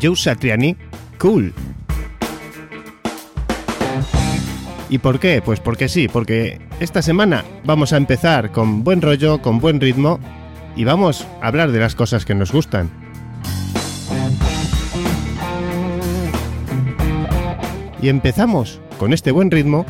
[0.00, 0.76] Joe Satriani,
[1.18, 1.52] Cool.
[4.88, 5.42] ¿Y por qué?
[5.44, 10.18] Pues porque sí, porque esta semana vamos a empezar con buen rollo, con buen ritmo
[10.74, 12.90] y vamos a hablar de las cosas que nos gustan.
[18.02, 19.84] Y empezamos con este buen ritmo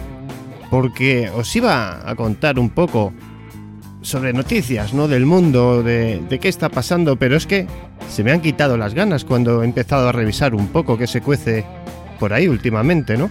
[0.68, 3.12] porque os iba a contar un poco
[4.02, 5.08] sobre noticias, ¿no?
[5.08, 7.66] Del mundo, de, de, qué está pasando, pero es que
[8.10, 11.20] se me han quitado las ganas cuando he empezado a revisar un poco qué se
[11.20, 11.64] cuece
[12.18, 13.30] por ahí últimamente, ¿no?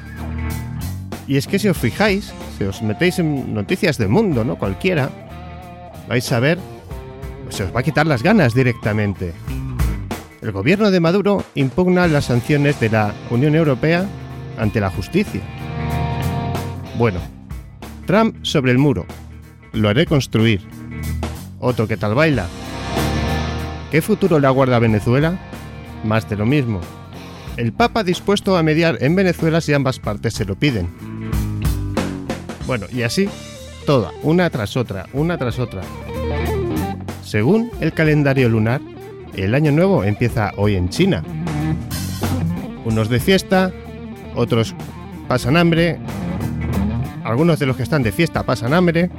[1.28, 4.58] Y es que si os fijáis, si os metéis en noticias del mundo, ¿no?
[4.58, 5.10] Cualquiera,
[6.08, 6.58] vais a ver,
[7.50, 9.34] se os va a quitar las ganas directamente.
[10.42, 14.08] El gobierno de Maduro impugna las sanciones de la Unión Europea
[14.58, 15.42] ante la justicia.
[16.98, 17.20] Bueno,
[18.08, 19.06] Trump sobre el muro.
[19.74, 20.62] Lo haré construir.
[21.60, 22.48] Otro que tal baila.
[23.92, 25.40] ¿Qué futuro le aguarda Venezuela?
[26.04, 26.80] Más de lo mismo.
[27.58, 30.90] El Papa dispuesto a mediar en Venezuela si ambas partes se lo piden.
[32.68, 33.28] Bueno, y así,
[33.86, 35.82] toda, una tras otra, una tras otra.
[37.24, 38.80] Según el calendario lunar,
[39.36, 41.24] el año nuevo empieza hoy en China.
[42.86, 43.72] Unos de fiesta,
[44.36, 44.76] otros
[45.28, 46.00] pasan hambre,
[47.24, 49.10] algunos de los que están de fiesta pasan hambre,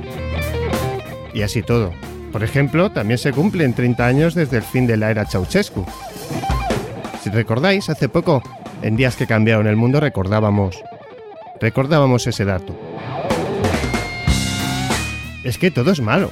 [1.35, 1.93] y así todo.
[2.33, 5.85] Por ejemplo, también se cumplen 30 años desde el fin de la era Ceausescu.
[7.23, 8.43] Si recordáis, hace poco,
[8.83, 10.83] en días que cambiaron el mundo, recordábamos,
[11.61, 12.75] recordábamos ese dato.
[15.45, 16.31] Es que todo es malo.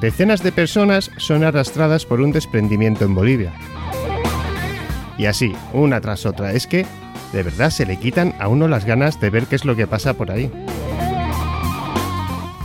[0.00, 3.52] Decenas de personas son arrastradas por un desprendimiento en Bolivia.
[5.16, 6.52] Y así, una tras otra.
[6.52, 6.84] Es que,
[7.32, 9.86] de verdad, se le quitan a uno las ganas de ver qué es lo que
[9.86, 10.50] pasa por ahí.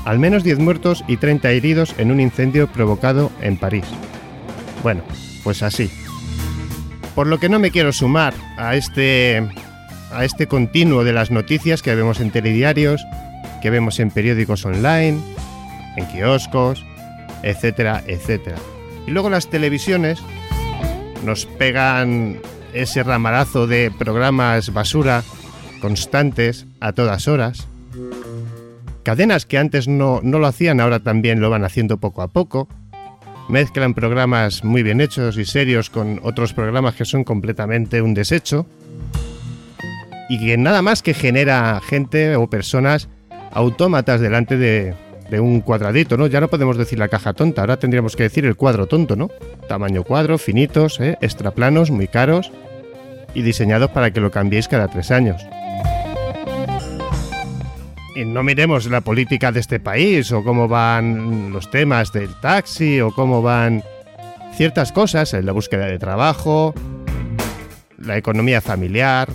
[0.05, 3.85] Al menos 10 muertos y 30 heridos en un incendio provocado en París.
[4.83, 5.03] Bueno,
[5.43, 5.89] pues así.
[7.15, 9.47] Por lo que no me quiero sumar a este
[10.11, 13.05] a este continuo de las noticias que vemos en telediarios,
[13.61, 15.19] que vemos en periódicos online,
[15.95, 16.83] en kioscos,
[17.43, 18.57] etcétera, etcétera.
[19.05, 20.19] Y luego las televisiones
[21.23, 22.39] nos pegan
[22.73, 25.23] ese ramarazo de programas basura
[25.81, 27.69] constantes a todas horas.
[29.09, 32.70] Cadenas que antes no, no lo hacían, ahora también lo van haciendo poco a poco.
[33.50, 38.68] Mezclan programas muy bien hechos y serios con otros programas que son completamente un desecho.
[40.30, 43.09] Y que nada más que genera gente o personas
[43.52, 44.94] autómatas delante de,
[45.31, 46.28] de un cuadradito, ¿no?
[46.28, 49.31] Ya no podemos decir la caja tonta, ahora tendríamos que decir el cuadro tonto, ¿no?
[49.68, 51.18] Tamaño cuadro, finitos, ¿eh?
[51.20, 52.52] extraplanos, muy caros
[53.34, 55.41] y diseñados para que lo cambiéis cada tres años.
[58.16, 63.00] Y no miremos la política de este país o cómo van los temas del taxi
[63.02, 63.84] o cómo van
[64.56, 66.74] ciertas cosas en la búsqueda de trabajo,
[67.97, 69.30] la economía familiar,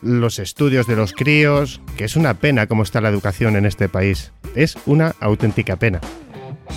[0.00, 3.88] los estudios de los críos, que es una pena cómo está la educación en este
[3.88, 4.32] país.
[4.54, 6.00] Es una auténtica pena.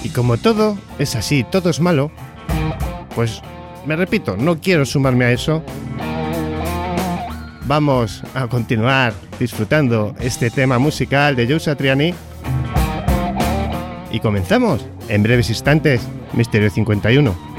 [0.03, 2.11] Y como todo es así, todo es malo,
[3.15, 3.41] pues
[3.85, 5.63] me repito, no quiero sumarme a eso.
[7.67, 12.13] Vamos a continuar disfrutando este tema musical de Joe Satriani.
[14.09, 16.01] Y comenzamos en breves instantes,
[16.31, 17.56] Misterio 51.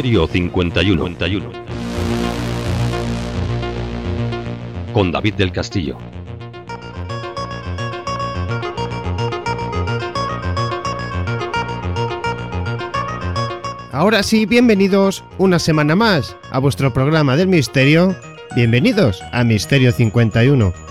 [0.00, 1.52] Misterio 51.
[4.94, 5.98] Con David del Castillo.
[13.92, 18.16] Ahora sí, bienvenidos una semana más a vuestro programa del misterio.
[18.56, 20.89] Bienvenidos a Misterio 51.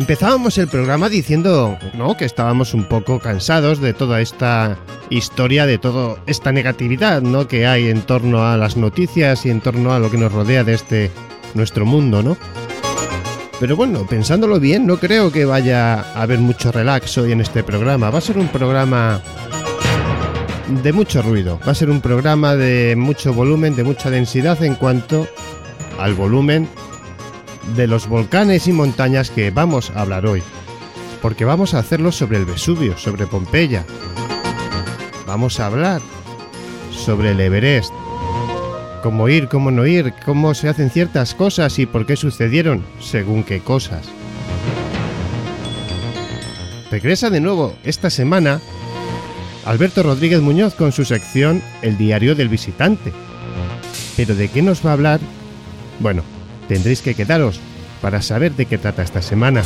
[0.00, 2.16] Empezábamos el programa diciendo ¿no?
[2.16, 4.78] que estábamos un poco cansados de toda esta
[5.10, 7.46] historia, de toda esta negatividad ¿no?
[7.46, 10.64] que hay en torno a las noticias y en torno a lo que nos rodea
[10.64, 11.10] de este
[11.52, 12.38] nuestro mundo, ¿no?
[13.60, 17.62] Pero bueno, pensándolo bien, no creo que vaya a haber mucho relax hoy en este
[17.62, 18.08] programa.
[18.08, 19.20] Va a ser un programa
[20.82, 21.60] de mucho ruido.
[21.68, 25.28] Va a ser un programa de mucho volumen, de mucha densidad en cuanto
[25.98, 26.70] al volumen
[27.76, 30.42] de los volcanes y montañas que vamos a hablar hoy.
[31.22, 33.84] Porque vamos a hacerlo sobre el Vesubio, sobre Pompeya.
[35.26, 36.00] Vamos a hablar
[36.90, 37.92] sobre el Everest,
[39.02, 43.44] cómo ir, cómo no ir, cómo se hacen ciertas cosas y por qué sucedieron según
[43.44, 44.08] qué cosas.
[46.90, 48.60] Regresa de nuevo esta semana
[49.64, 53.12] Alberto Rodríguez Muñoz con su sección El diario del visitante.
[54.16, 55.20] ¿Pero de qué nos va a hablar?
[56.00, 56.22] Bueno,
[56.70, 57.58] tendréis que quedaros
[58.00, 59.64] para saber de qué trata esta semana.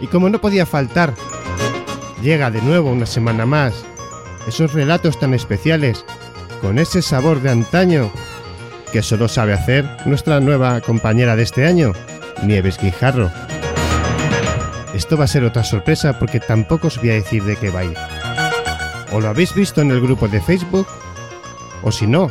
[0.00, 1.12] Y como no podía faltar,
[2.22, 3.74] llega de nuevo una semana más
[4.46, 6.04] esos relatos tan especiales
[6.62, 8.12] con ese sabor de antaño
[8.92, 11.92] que solo sabe hacer nuestra nueva compañera de este año,
[12.44, 13.32] Nieves Guijarro.
[14.94, 17.80] Esto va a ser otra sorpresa porque tampoco os voy a decir de qué va
[17.80, 17.96] a ir.
[19.10, 20.86] O lo habéis visto en el grupo de Facebook,
[21.82, 22.30] o si no,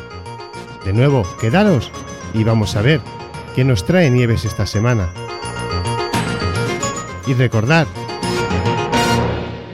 [0.86, 1.92] de nuevo, quedaros
[2.36, 3.02] y vamos a ver
[3.56, 5.10] qué nos trae Nieves esta semana.
[7.28, 7.88] Y recordad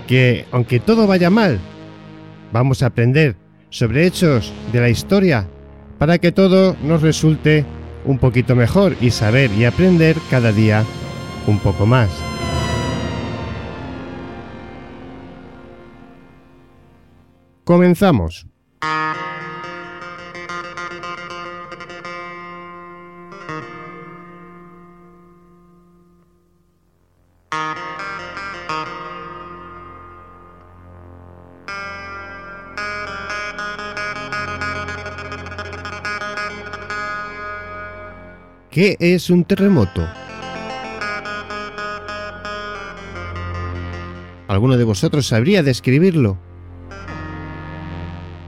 [0.08, 1.60] que aunque todo vaya mal,
[2.54, 3.36] vamos a aprender
[3.70, 5.48] sobre hechos de la historia
[5.98, 7.66] para que todo nos resulte
[8.06, 10.84] un poquito mejor y saber y aprender cada día
[11.48, 12.10] un poco más.
[17.64, 18.48] Comenzamos.
[38.72, 40.08] ¿Qué es un terremoto?
[44.48, 46.38] ¿Alguno de vosotros sabría describirlo?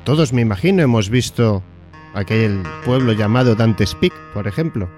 [0.06, 1.62] Todos me imagino hemos visto
[2.14, 4.90] aquel pueblo llamado Dante's Peak, por ejemplo.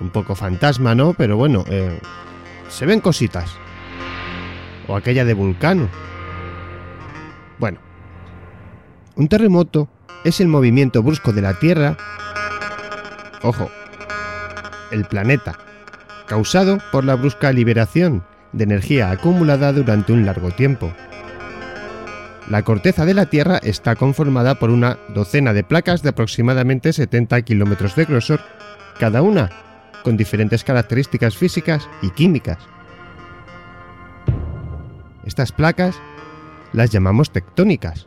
[0.00, 1.12] Un poco fantasma, ¿no?
[1.12, 2.00] Pero bueno, eh,
[2.70, 3.54] se ven cositas.
[4.88, 5.90] O aquella de Vulcano.
[7.58, 7.80] Bueno,
[9.14, 9.90] un terremoto
[10.24, 11.98] es el movimiento brusco de la Tierra
[13.42, 13.70] ojo,
[14.90, 15.58] el planeta,
[16.26, 20.92] causado por la brusca liberación de energía acumulada durante un largo tiempo.
[22.48, 27.42] La corteza de la Tierra está conformada por una docena de placas de aproximadamente 70
[27.42, 28.40] kilómetros de grosor,
[28.98, 29.50] cada una
[30.02, 32.58] con diferentes características físicas y químicas.
[35.24, 35.96] Estas placas
[36.72, 38.06] las llamamos tectónicas.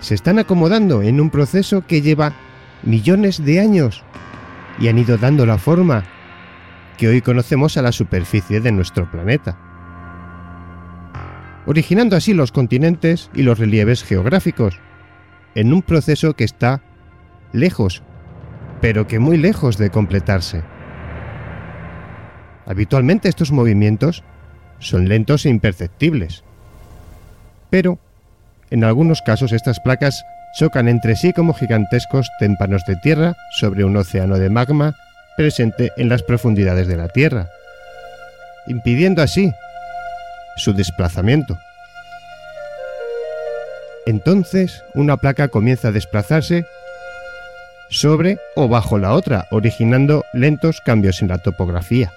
[0.00, 2.32] Se están acomodando en un proceso que lleva
[2.82, 4.02] millones de años
[4.78, 6.04] y han ido dando la forma
[6.96, 9.58] que hoy conocemos a la superficie de nuestro planeta,
[11.66, 14.80] originando así los continentes y los relieves geográficos,
[15.54, 16.82] en un proceso que está
[17.52, 18.02] lejos,
[18.80, 20.62] pero que muy lejos de completarse.
[22.66, 24.22] Habitualmente estos movimientos
[24.78, 26.44] son lentos e imperceptibles,
[27.70, 27.98] pero
[28.70, 30.24] en algunos casos estas placas
[30.56, 34.96] chocan entre sí como gigantescos témpanos de tierra sobre un océano de magma
[35.36, 37.50] presente en las profundidades de la Tierra,
[38.66, 39.52] impidiendo así
[40.56, 41.58] su desplazamiento.
[44.06, 46.64] Entonces, una placa comienza a desplazarse
[47.90, 52.12] sobre o bajo la otra, originando lentos cambios en la topografía.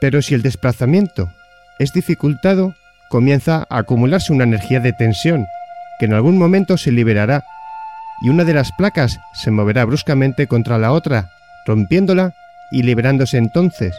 [0.00, 1.32] Pero si el desplazamiento
[1.80, 2.74] es dificultado,
[3.08, 5.46] comienza a acumularse una energía de tensión
[5.98, 7.44] que en algún momento se liberará
[8.22, 11.30] y una de las placas se moverá bruscamente contra la otra,
[11.66, 12.32] rompiéndola
[12.70, 13.94] y liberándose entonces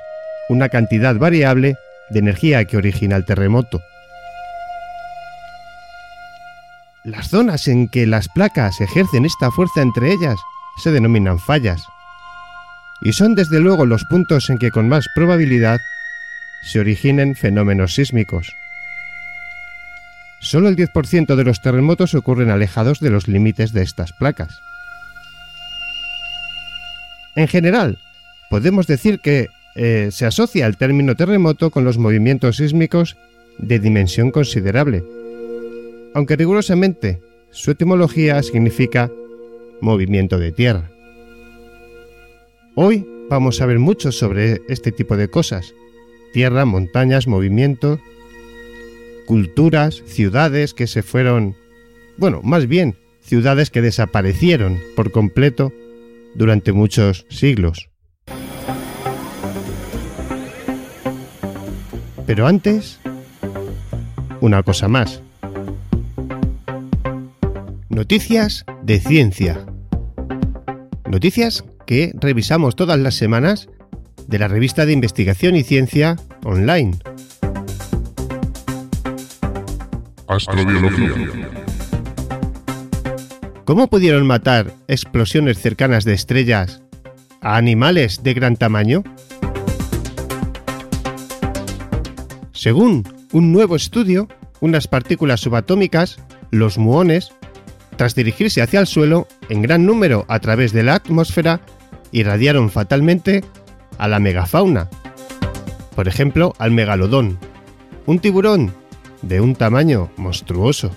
[0.49, 1.75] una cantidad variable
[2.09, 3.81] de energía que origina el terremoto.
[7.03, 10.37] Las zonas en que las placas ejercen esta fuerza entre ellas
[10.83, 11.81] se denominan fallas,
[13.01, 15.79] y son desde luego los puntos en que con más probabilidad
[16.63, 18.51] se originen fenómenos sísmicos.
[20.39, 24.59] Solo el 10% de los terremotos ocurren alejados de los límites de estas placas.
[27.35, 27.99] En general,
[28.49, 33.15] podemos decir que eh, se asocia el término terremoto con los movimientos sísmicos
[33.59, 35.03] de dimensión considerable,
[36.13, 39.11] aunque rigurosamente su etimología significa
[39.81, 40.89] movimiento de tierra.
[42.75, 45.73] Hoy vamos a ver mucho sobre este tipo de cosas.
[46.33, 47.99] Tierra, montañas, movimiento,
[49.27, 51.55] culturas, ciudades que se fueron,
[52.17, 55.71] bueno, más bien, ciudades que desaparecieron por completo
[56.33, 57.89] durante muchos siglos.
[62.25, 62.99] Pero antes,
[64.41, 65.21] una cosa más.
[67.89, 69.65] Noticias de ciencia.
[71.09, 73.69] Noticias que revisamos todas las semanas
[74.27, 76.97] de la revista de investigación y ciencia online.
[80.27, 81.09] Astrobiología.
[83.63, 86.81] ¿Cómo pudieron matar explosiones cercanas de estrellas
[87.41, 89.03] a animales de gran tamaño?
[92.51, 94.27] Según un nuevo estudio,
[94.59, 96.17] unas partículas subatómicas,
[96.51, 97.31] los muones,
[97.95, 101.61] tras dirigirse hacia el suelo en gran número a través de la atmósfera,
[102.11, 103.45] irradiaron fatalmente
[103.97, 104.89] a la megafauna.
[105.95, 107.39] Por ejemplo, al megalodón,
[108.05, 108.73] un tiburón
[109.21, 110.91] de un tamaño monstruoso.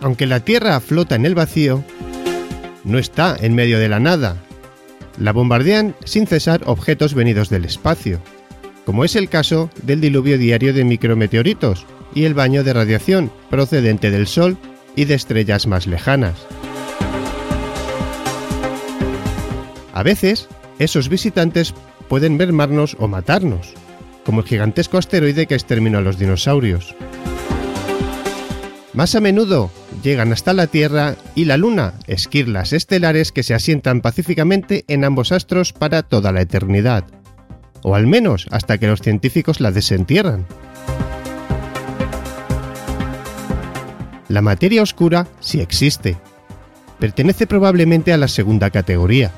[0.00, 1.82] Aunque la Tierra flota en el vacío,
[2.84, 4.36] no está en medio de la nada.
[5.18, 8.20] La bombardean sin cesar objetos venidos del espacio,
[8.84, 14.12] como es el caso del diluvio diario de micrometeoritos y el baño de radiación procedente
[14.12, 14.56] del Sol
[14.94, 16.46] y de estrellas más lejanas.
[19.92, 21.74] A veces, esos visitantes
[22.08, 23.74] pueden mermarnos o matarnos,
[24.24, 26.94] como el gigantesco asteroide que exterminó a los dinosaurios.
[28.92, 29.70] Más a menudo
[30.02, 35.32] llegan hasta la Tierra y la Luna, esquirlas estelares que se asientan pacíficamente en ambos
[35.32, 37.04] astros para toda la eternidad,
[37.82, 40.46] o al menos hasta que los científicos la desentierran.
[44.28, 46.16] La materia oscura sí existe.
[46.98, 49.30] Pertenece probablemente a la segunda categoría.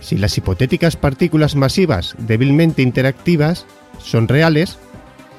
[0.00, 3.66] Si las hipotéticas partículas masivas débilmente interactivas
[3.98, 4.78] son reales,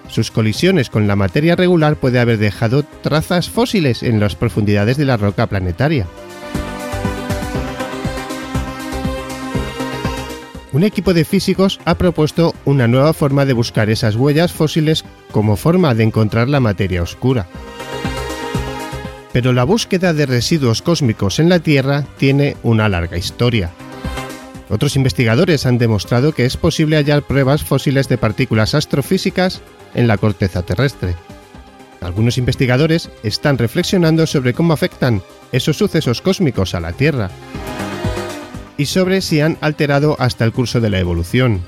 [0.08, 5.06] sus colisiones con la materia regular puede haber dejado trazas fósiles en las profundidades de
[5.06, 6.06] la roca planetaria.
[10.74, 15.58] Un equipo de físicos ha propuesto una nueva forma de buscar esas huellas fósiles como
[15.58, 17.48] forma de encontrar la materia oscura.
[19.34, 23.72] Pero la búsqueda de residuos cósmicos en la Tierra tiene una larga historia.
[24.72, 29.62] Otros investigadores han demostrado que es posible hallar pruebas fósiles de partículas astrofísicas
[29.94, 31.14] en la corteza terrestre.
[32.00, 37.30] Algunos investigadores están reflexionando sobre cómo afectan esos sucesos cósmicos a la Tierra
[38.78, 41.62] y sobre si han alterado hasta el curso de la evolución.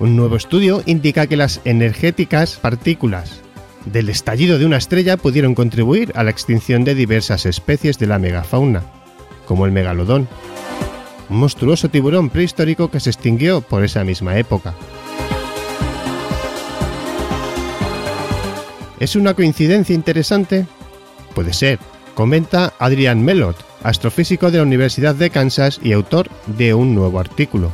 [0.00, 3.40] Un nuevo estudio indica que las energéticas partículas
[3.86, 8.18] del estallido de una estrella pudieron contribuir a la extinción de diversas especies de la
[8.18, 8.82] megafauna,
[9.46, 10.28] como el megalodón,
[11.28, 14.74] monstruoso tiburón prehistórico que se extinguió por esa misma época.
[19.00, 20.66] ¿Es una coincidencia interesante?
[21.34, 21.78] Puede ser,
[22.14, 27.70] comenta Adrian Melot, astrofísico de la Universidad de Kansas y autor de un nuevo artículo.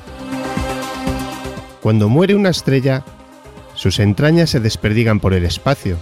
[1.80, 3.04] Cuando muere una estrella,
[3.74, 5.96] sus entrañas se desperdigan por el espacio.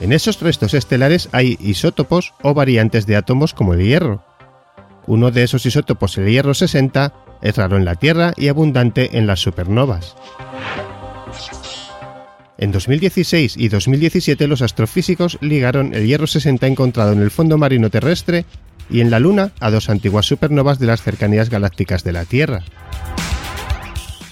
[0.00, 4.22] En esos restos estelares hay isótopos o variantes de átomos como el hierro.
[5.06, 9.26] Uno de esos isótopos, el hierro 60, es raro en la Tierra y abundante en
[9.26, 10.16] las supernovas.
[12.56, 17.90] En 2016 y 2017 los astrofísicos ligaron el hierro 60 encontrado en el fondo marino
[17.90, 18.46] terrestre
[18.88, 22.62] y en la Luna a dos antiguas supernovas de las cercanías galácticas de la Tierra.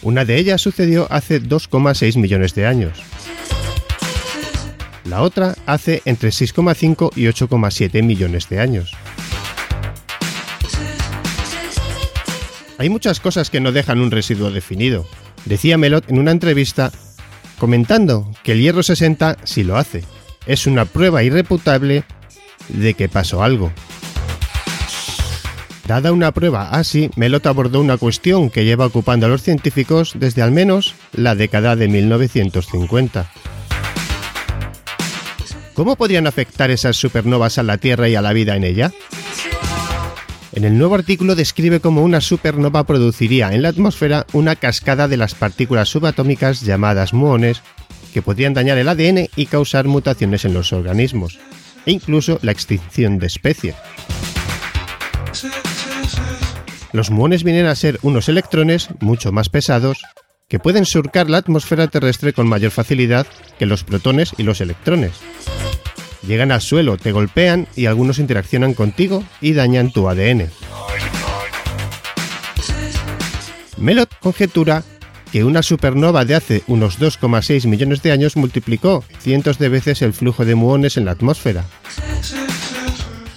[0.02, 3.02] Una de ellas sucedió hace 2,6 millones de años.
[5.04, 8.92] La otra hace entre 6,5 y 8,7 millones de años.
[12.78, 15.06] Hay muchas cosas que no dejan un residuo definido,
[15.44, 16.92] decía Melot en una entrevista
[17.58, 20.02] comentando que el hierro 60 sí lo hace.
[20.46, 22.04] Es una prueba irreputable
[22.68, 23.72] de que pasó algo.
[25.86, 30.42] Dada una prueba así, Melot abordó una cuestión que lleva ocupando a los científicos desde
[30.42, 33.30] al menos la década de 1950.
[35.74, 38.92] ¿Cómo podrían afectar esas supernovas a la Tierra y a la vida en ella?
[40.54, 45.16] En el nuevo artículo describe cómo una supernova produciría en la atmósfera una cascada de
[45.16, 47.62] las partículas subatómicas llamadas muones
[48.12, 51.38] que podrían dañar el ADN y causar mutaciones en los organismos,
[51.86, 53.74] e incluso la extinción de especies.
[56.92, 60.02] Los muones vienen a ser unos electrones mucho más pesados
[60.48, 63.26] que pueden surcar la atmósfera terrestre con mayor facilidad
[63.58, 65.12] que los protones y los electrones.
[66.26, 70.50] Llegan al suelo, te golpean y algunos interaccionan contigo y dañan tu ADN.
[73.76, 74.84] Melot conjetura
[75.32, 80.12] que una supernova de hace unos 2,6 millones de años multiplicó cientos de veces el
[80.12, 81.64] flujo de muones en la atmósfera.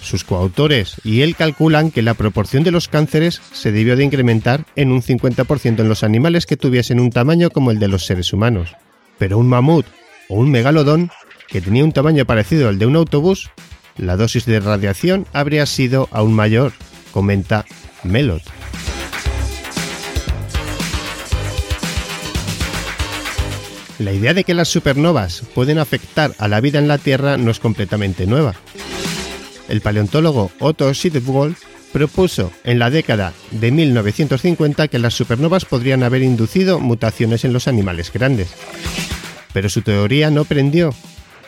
[0.01, 4.65] Sus coautores y él calculan que la proporción de los cánceres se debió de incrementar
[4.75, 8.31] en un 50% en los animales que tuviesen un tamaño como el de los seres
[8.31, 8.75] humanos.
[9.17, 9.87] Pero un mamut
[10.29, 11.09] o un megalodón,
[11.47, 13.51] que tenía un tamaño parecido al de un autobús,
[13.97, 16.73] la dosis de radiación habría sido aún mayor,
[17.11, 17.65] comenta
[18.03, 18.43] Melot.
[23.99, 27.49] La idea de que las supernovas pueden afectar a la vida en la Tierra no
[27.49, 28.53] es completamente nueva.
[29.69, 36.23] El paleontólogo Otto Sittenwolf propuso en la década de 1950 que las supernovas podrían haber
[36.23, 38.49] inducido mutaciones en los animales grandes.
[39.53, 40.93] Pero su teoría no prendió,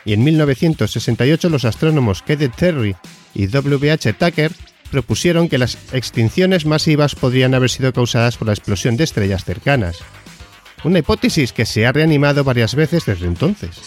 [0.08, 2.96] y en 1968 los astrónomos Kenneth Terry
[3.34, 3.92] y W.
[3.92, 4.14] H.
[4.14, 4.54] Tucker
[4.90, 10.00] propusieron que las extinciones masivas podrían haber sido causadas por la explosión de estrellas cercanas,
[10.86, 13.82] una hipótesis que se ha reanimado varias veces desde entonces.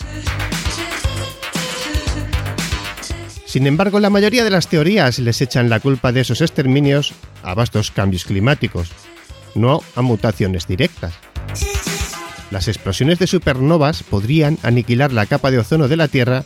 [3.47, 7.55] Sin embargo, la mayoría de las teorías les echan la culpa de esos exterminios a
[7.55, 8.91] vastos cambios climáticos,
[9.55, 11.15] no a mutaciones directas.
[12.51, 16.45] Las explosiones de supernovas podrían aniquilar la capa de ozono de la Tierra,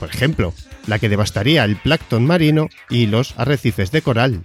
[0.00, 0.54] por ejemplo,
[0.86, 4.42] la que devastaría el plancton marino y los arrecifes de coral.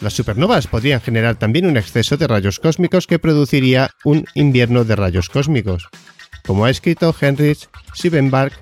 [0.00, 4.94] Las supernovas podrían generar también un exceso de rayos cósmicos que produciría un invierno de
[4.94, 5.88] rayos cósmicos,
[6.46, 8.52] como ha escrito Heinrich Siebenberg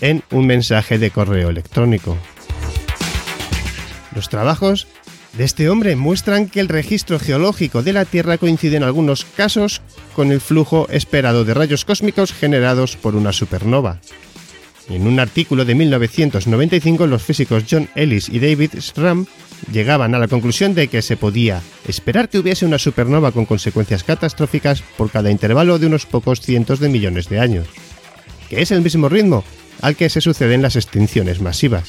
[0.00, 2.16] en un mensaje de correo electrónico.
[4.14, 4.86] Los trabajos
[5.36, 9.82] de este hombre muestran que el registro geológico de la Tierra coincide en algunos casos
[10.14, 14.00] con el flujo esperado de rayos cósmicos generados por una supernova.
[14.88, 19.26] En un artículo de 1995, los físicos John Ellis y David Stram
[19.72, 24.04] llegaban a la conclusión de que se podía esperar que hubiese una supernova con consecuencias
[24.04, 27.66] catastróficas por cada intervalo de unos pocos cientos de millones de años,
[28.50, 29.42] que es el mismo ritmo
[29.80, 31.88] al que se suceden las extinciones masivas.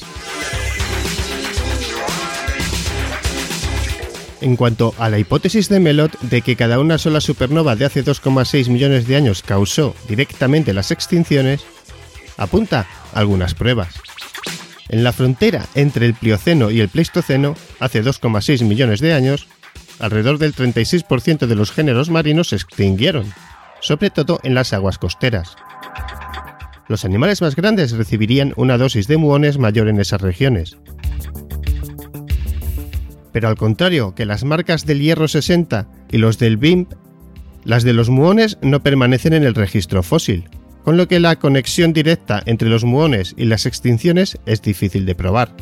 [4.40, 8.04] En cuanto a la hipótesis de Melot de que cada una sola supernova de hace
[8.04, 11.64] 2,6 millones de años causó directamente las extinciones,
[12.36, 13.94] apunta algunas pruebas.
[14.88, 19.48] En la frontera entre el Plioceno y el Pleistoceno, hace 2,6 millones de años,
[19.98, 23.32] alrededor del 36% de los géneros marinos se extinguieron,
[23.80, 25.56] sobre todo en las aguas costeras.
[26.88, 30.76] Los animales más grandes recibirían una dosis de muones mayor en esas regiones.
[33.36, 36.94] Pero al contrario que las marcas del hierro 60 y los del BIMP,
[37.64, 40.48] las de los muones no permanecen en el registro fósil,
[40.82, 45.14] con lo que la conexión directa entre los muones y las extinciones es difícil de
[45.14, 45.54] probar.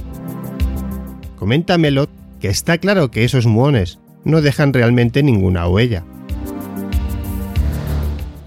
[1.34, 6.04] Comenta Melot que está claro que esos muones no dejan realmente ninguna huella.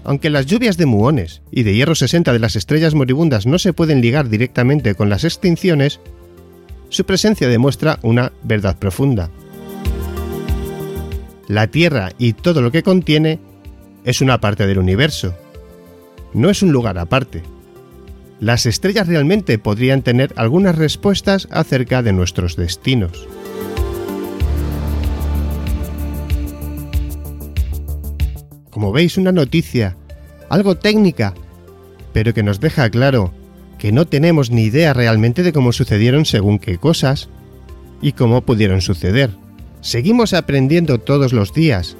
[0.04, 3.74] Aunque las lluvias de muones y de hierro 60 de las estrellas moribundas no se
[3.74, 6.00] pueden ligar directamente con las extinciones,
[6.88, 9.30] su presencia demuestra una verdad profunda.
[11.46, 13.40] La Tierra y todo lo que contiene
[14.04, 15.34] es una parte del universo,
[16.34, 17.42] no es un lugar aparte.
[18.40, 23.26] Las estrellas realmente podrían tener algunas respuestas acerca de nuestros destinos.
[28.70, 29.96] Como veis, una noticia,
[30.48, 31.34] algo técnica,
[32.12, 33.32] pero que nos deja claro
[33.78, 37.28] que no tenemos ni idea realmente de cómo sucedieron según qué cosas
[38.02, 39.30] y cómo pudieron suceder.
[39.80, 41.96] Seguimos aprendiendo todos los días.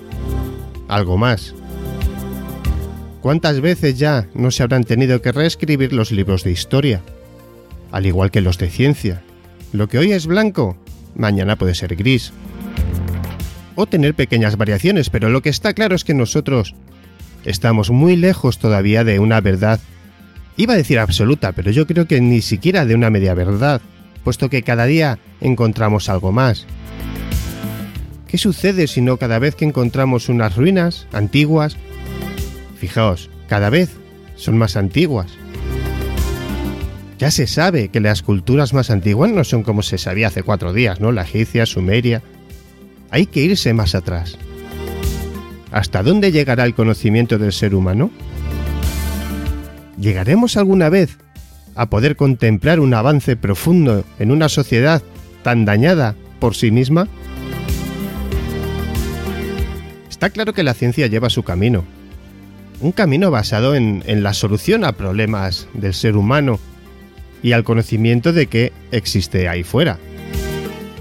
[0.88, 1.54] Algo más.
[3.20, 7.02] ¿Cuántas veces ya no se habrán tenido que reescribir los libros de historia?
[7.92, 9.22] Al igual que los de ciencia.
[9.72, 10.76] Lo que hoy es blanco,
[11.14, 12.32] mañana puede ser gris.
[13.74, 16.74] O tener pequeñas variaciones, pero lo que está claro es que nosotros
[17.44, 19.80] estamos muy lejos todavía de una verdad.
[20.58, 23.80] Iba a decir absoluta, pero yo creo que ni siquiera de una media verdad,
[24.24, 26.66] puesto que cada día encontramos algo más.
[28.26, 31.78] ¿Qué sucede si no cada vez que encontramos unas ruinas antiguas
[32.78, 33.90] Fijaos, cada vez
[34.36, 35.32] son más antiguas.
[37.18, 40.72] Ya se sabe que las culturas más antiguas no son como se sabía hace cuatro
[40.72, 41.10] días, ¿no?
[41.10, 42.22] La egipcia, Sumeria.
[43.10, 44.38] Hay que irse más atrás.
[45.72, 48.10] ¿Hasta dónde llegará el conocimiento del ser humano?
[50.00, 51.18] ¿Llegaremos alguna vez
[51.74, 55.02] a poder contemplar un avance profundo en una sociedad
[55.42, 57.08] tan dañada por sí misma?
[60.08, 61.84] Está claro que la ciencia lleva su camino.
[62.80, 66.60] Un camino basado en, la solución a problemas del ser humano
[67.42, 69.98] y al conocimiento de que existe ahí fuera.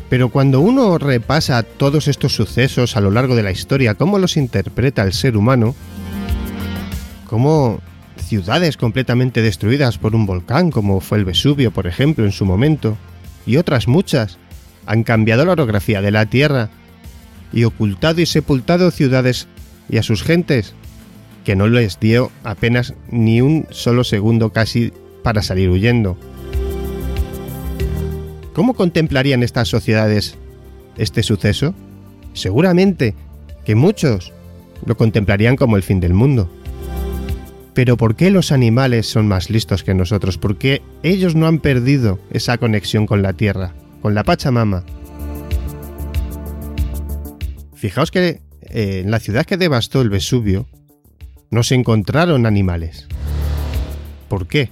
[0.09, 4.37] Pero cuando uno repasa todos estos sucesos a lo largo de la historia, cómo los
[4.37, 5.75] interpreta el ser humano,
[7.25, 7.79] cómo
[8.17, 12.97] ciudades completamente destruidas por un volcán, como fue el Vesubio, por ejemplo, en su momento,
[13.45, 14.37] y otras muchas,
[14.85, 16.69] han cambiado la orografía de la Tierra
[17.53, 19.47] y ocultado y sepultado ciudades
[19.89, 20.73] y a sus gentes,
[21.45, 24.91] que no les dio apenas ni un solo segundo casi
[25.23, 26.17] para salir huyendo.
[28.53, 30.35] ¿Cómo contemplarían estas sociedades
[30.97, 31.75] este suceso?
[32.33, 33.13] Seguramente
[33.65, 34.33] que muchos
[34.85, 36.49] lo contemplarían como el fin del mundo.
[37.77, 40.39] Pero ¿por qué los animales son más listos que nosotros?
[40.39, 44.83] ¿Por qué ellos no han perdido esa conexión con la tierra, con la Pachamama?
[47.75, 50.65] Fijaos que eh, en la ciudad que devastó el Vesubio
[51.51, 53.07] no se encontraron animales.
[54.27, 54.69] ¿Por qué?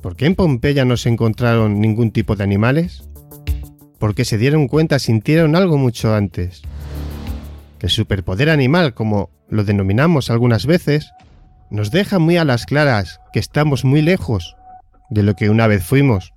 [0.00, 3.02] ¿Por qué en Pompeya no se encontraron ningún tipo de animales?
[3.98, 6.62] Porque se dieron cuenta, sintieron algo mucho antes.
[7.80, 11.12] El superpoder animal, como lo denominamos algunas veces,
[11.70, 14.56] nos deja muy a las claras que estamos muy lejos
[15.10, 16.32] de lo que una vez fuimos.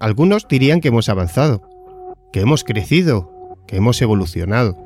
[0.00, 1.62] Algunos dirían que hemos avanzado,
[2.32, 4.76] que hemos crecido, que hemos evolucionado.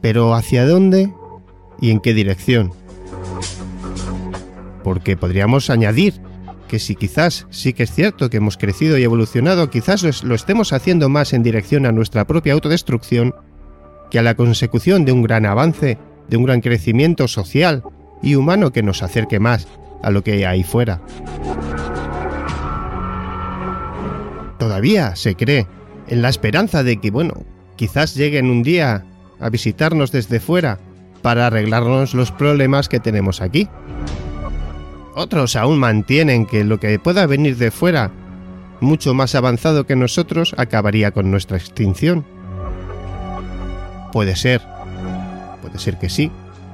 [0.00, 1.12] Pero ¿hacia dónde
[1.80, 2.72] y en qué dirección?
[4.84, 6.20] porque podríamos añadir
[6.74, 10.72] que si quizás sí que es cierto que hemos crecido y evolucionado, quizás lo estemos
[10.72, 13.32] haciendo más en dirección a nuestra propia autodestrucción
[14.10, 17.84] que a la consecución de un gran avance, de un gran crecimiento social
[18.24, 19.68] y humano que nos acerque más
[20.02, 21.00] a lo que hay ahí fuera.
[24.58, 25.68] Todavía se cree
[26.08, 27.34] en la esperanza de que, bueno,
[27.76, 29.06] quizás lleguen un día
[29.38, 30.80] a visitarnos desde fuera
[31.22, 33.68] para arreglarnos los problemas que tenemos aquí.
[35.14, 38.10] Otros aún mantienen que lo que pueda venir de fuera,
[38.80, 42.24] mucho más avanzado que nosotros, acabaría con nuestra extinción.
[44.12, 44.60] Puede ser,
[45.62, 46.32] puede ser que sí,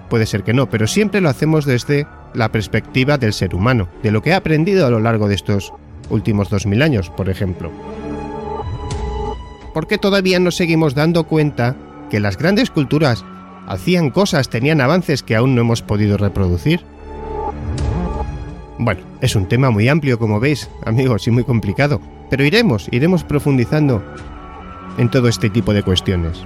[0.09, 4.11] puede ser que no, pero siempre lo hacemos desde la perspectiva del ser humano, de
[4.11, 5.72] lo que ha aprendido a lo largo de estos
[6.09, 7.70] últimos 2000 años, por ejemplo.
[9.74, 11.76] ¿Por qué todavía nos seguimos dando cuenta
[12.11, 13.24] que las grandes culturas
[13.68, 16.81] hacían cosas, tenían avances que aún no hemos podido reproducir?
[18.82, 23.24] Bueno, es un tema muy amplio, como veis, amigos, y muy complicado, pero iremos, iremos
[23.24, 24.02] profundizando
[24.96, 26.42] en todo este tipo de cuestiones.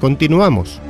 [0.00, 0.80] Continuamos.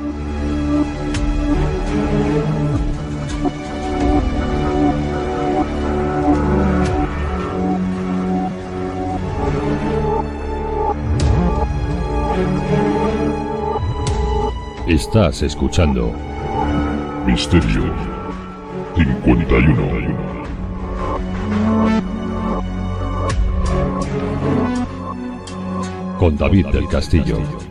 [14.87, 16.13] Estás escuchando
[17.31, 17.83] Misterio
[18.95, 19.77] 51.
[26.17, 27.68] con David del Castillo.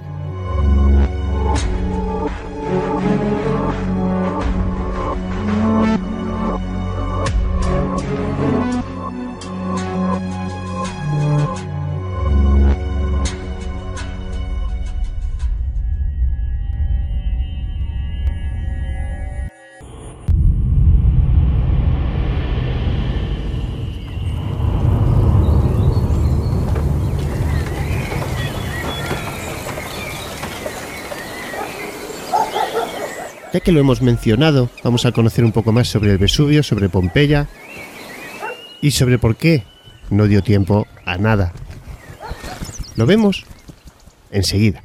[33.69, 37.49] Que lo hemos mencionado, vamos a conocer un poco más sobre el Vesubio, sobre Pompeya
[38.81, 39.63] y sobre por qué
[40.09, 41.53] no dio tiempo a nada.
[42.97, 43.45] Lo vemos
[44.31, 44.83] enseguida.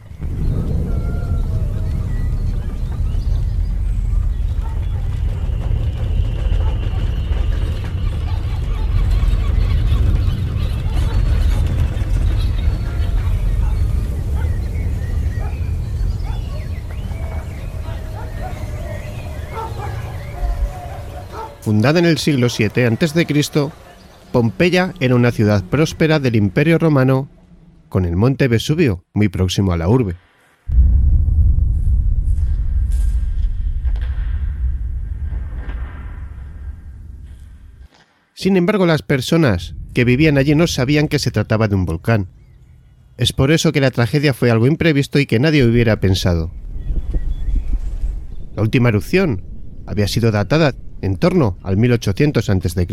[21.64, 23.72] Fundada en el siglo VII a.C.,
[24.34, 27.30] Pompeya era una ciudad próspera del Imperio Romano
[27.88, 30.16] con el monte Vesubio muy próximo a la urbe.
[38.34, 42.28] Sin embargo, las personas que vivían allí no sabían que se trataba de un volcán.
[43.16, 46.52] Es por eso que la tragedia fue algo imprevisto y que nadie hubiera pensado.
[48.54, 49.46] La última erupción
[49.86, 52.88] había sido datada en torno al 1800 a.C.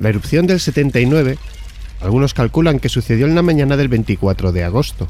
[0.00, 1.38] La erupción del 79,
[2.00, 5.06] algunos calculan que sucedió en la mañana del 24 de agosto,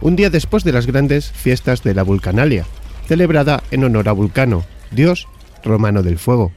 [0.00, 2.66] un día después de las grandes fiestas de la Vulcanalia,
[3.08, 5.26] celebrada en honor a Vulcano, dios
[5.64, 6.52] romano del fuego.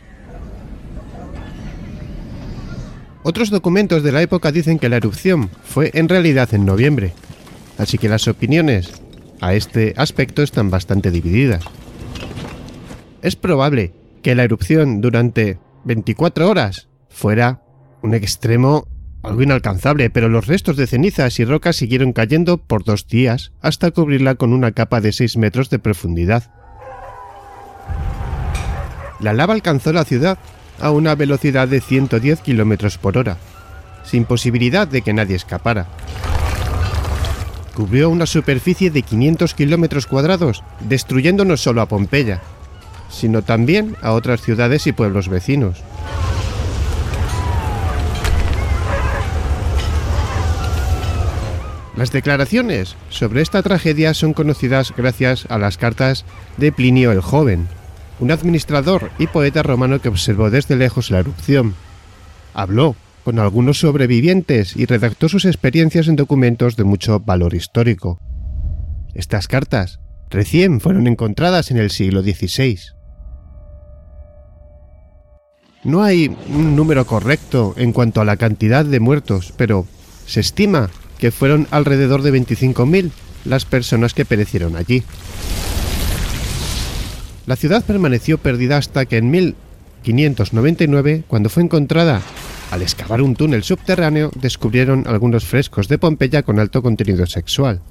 [3.24, 7.14] Otros documentos de la época dicen que la erupción fue en realidad en noviembre,
[7.80, 8.92] así que las opiniones
[9.40, 11.64] a este aspecto están bastante divididas.
[13.22, 17.62] Es probable que la erupción durante 24 horas fuera
[18.02, 18.88] un extremo
[19.24, 23.92] algo inalcanzable, pero los restos de cenizas y rocas siguieron cayendo por dos días hasta
[23.92, 26.52] cubrirla con una capa de 6 metros de profundidad.
[29.20, 30.40] La lava alcanzó la ciudad
[30.80, 33.38] a una velocidad de 110 km por hora,
[34.04, 35.88] sin posibilidad de que nadie escapara.
[37.76, 42.42] Cubrió una superficie de 500 kilómetros cuadrados, destruyendo no solo a Pompeya,
[43.10, 45.82] sino también a otras ciudades y pueblos vecinos.
[51.96, 56.26] Las declaraciones sobre esta tragedia son conocidas gracias a las cartas
[56.58, 57.68] de Plinio el Joven,
[58.20, 61.76] un administrador y poeta romano que observó desde lejos la erupción.
[62.54, 68.20] Habló con algunos sobrevivientes y redactó sus experiencias en documentos de mucho valor histórico.
[69.14, 72.80] Estas cartas recién fueron encontradas en el siglo XVI.
[75.84, 79.88] No hay un número correcto en cuanto a la cantidad de muertos, pero
[80.28, 83.12] se estima que fueron alrededor de 25.000
[83.46, 85.04] las personas que perecieron allí.
[87.48, 92.22] La ciudad permaneció perdida hasta que en 1599, cuando fue encontrada
[92.72, 97.82] al excavar un túnel subterráneo, descubrieron algunos frescos de Pompeya con alto contenido sexual.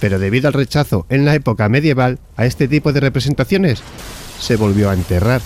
[0.00, 3.82] Pero debido al rechazo en la época medieval a este tipo de representaciones,
[4.40, 5.42] se volvió a enterrar.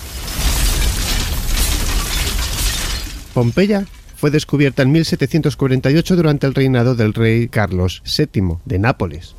[3.33, 9.33] Pompeya fue descubierta en 1748 durante el reinado del rey Carlos VII de Nápoles,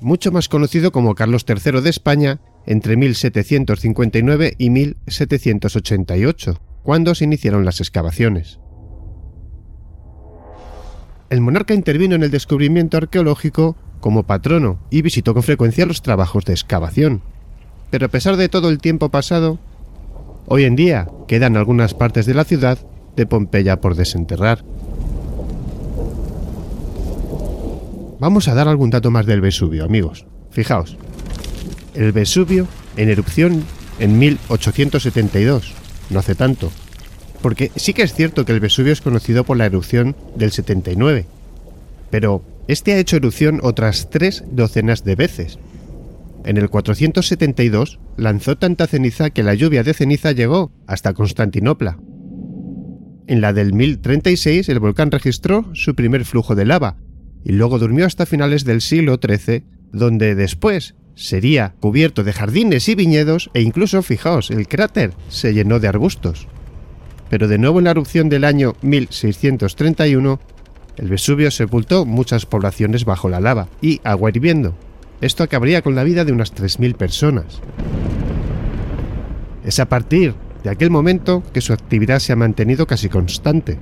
[0.00, 7.64] mucho más conocido como Carlos III de España entre 1759 y 1788, cuando se iniciaron
[7.64, 8.60] las excavaciones.
[11.30, 16.44] El monarca intervino en el descubrimiento arqueológico como patrono y visitó con frecuencia los trabajos
[16.44, 17.22] de excavación.
[17.90, 19.58] Pero a pesar de todo el tiempo pasado,
[20.46, 22.78] hoy en día quedan algunas partes de la ciudad
[23.16, 24.64] de Pompeya por desenterrar.
[28.20, 30.24] Vamos a dar algún dato más del Vesubio, amigos.
[30.50, 30.96] Fijaos,
[31.94, 33.64] el Vesubio en erupción
[33.98, 35.74] en 1872,
[36.10, 36.70] no hace tanto.
[37.42, 41.26] Porque sí que es cierto que el Vesubio es conocido por la erupción del 79,
[42.10, 45.58] pero este ha hecho erupción otras tres docenas de veces.
[46.44, 51.98] En el 472 lanzó tanta ceniza que la lluvia de ceniza llegó hasta Constantinopla,
[53.26, 56.96] en la del 1036 el volcán registró su primer flujo de lava
[57.44, 62.94] y luego durmió hasta finales del siglo XIII, donde después sería cubierto de jardines y
[62.94, 66.46] viñedos e incluso, fijaos, el cráter se llenó de arbustos.
[67.28, 70.38] Pero de nuevo en la erupción del año 1631,
[70.98, 74.74] el Vesubio sepultó muchas poblaciones bajo la lava y agua hirviendo.
[75.20, 77.60] Esto acabaría con la vida de unas 3.000 personas.
[79.64, 83.78] Es a partir de aquel momento que su actividad se ha mantenido casi constante.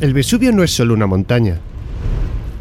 [0.00, 1.60] El Vesubio no es solo una montaña.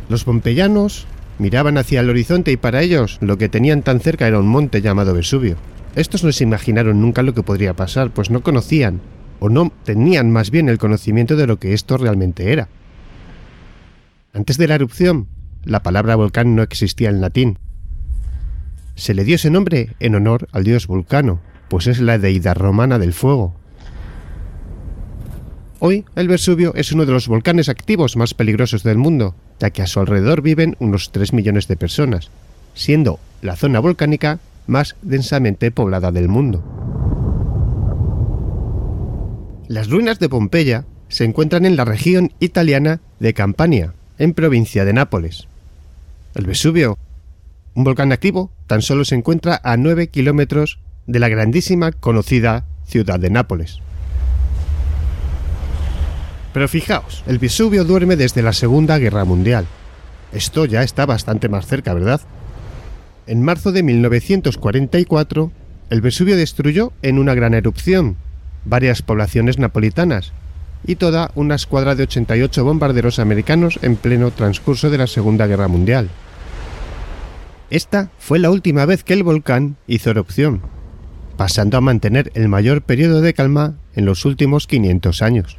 [0.09, 4.39] Los pompeyanos miraban hacia el horizonte y para ellos lo que tenían tan cerca era
[4.39, 5.55] un monte llamado Vesubio.
[5.95, 8.99] Estos no se imaginaron nunca lo que podría pasar, pues no conocían,
[9.39, 12.67] o no tenían más bien el conocimiento de lo que esto realmente era.
[14.33, 15.27] Antes de la erupción,
[15.63, 17.57] la palabra volcán no existía en latín,
[18.99, 22.99] se le dio ese nombre en honor al dios Vulcano, pues es la deidad romana
[22.99, 23.55] del fuego.
[25.79, 29.81] Hoy el Vesubio es uno de los volcanes activos más peligrosos del mundo, ya que
[29.81, 32.29] a su alrededor viven unos 3 millones de personas,
[32.73, 36.63] siendo la zona volcánica más densamente poblada del mundo.
[39.69, 44.93] Las ruinas de Pompeya se encuentran en la región italiana de Campania, en provincia de
[44.93, 45.47] Nápoles.
[46.35, 46.97] El Vesubio
[47.73, 53.19] un volcán activo tan solo se encuentra a 9 kilómetros de la grandísima conocida ciudad
[53.19, 53.79] de Nápoles.
[56.53, 59.65] Pero fijaos, el Vesubio duerme desde la Segunda Guerra Mundial.
[60.33, 62.21] Esto ya está bastante más cerca, ¿verdad?
[63.27, 65.51] En marzo de 1944,
[65.89, 68.17] el Vesubio destruyó en una gran erupción
[68.65, 70.33] varias poblaciones napolitanas
[70.85, 75.67] y toda una escuadra de 88 bombarderos americanos en pleno transcurso de la Segunda Guerra
[75.67, 76.09] Mundial.
[77.69, 80.61] Esta fue la última vez que el volcán hizo erupción,
[81.37, 85.57] pasando a mantener el mayor periodo de calma en los últimos 500 años.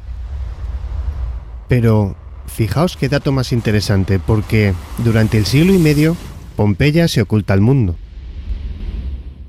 [1.70, 2.16] Pero
[2.48, 6.16] fijaos qué dato más interesante, porque durante el siglo y medio
[6.56, 7.94] Pompeya se oculta al mundo.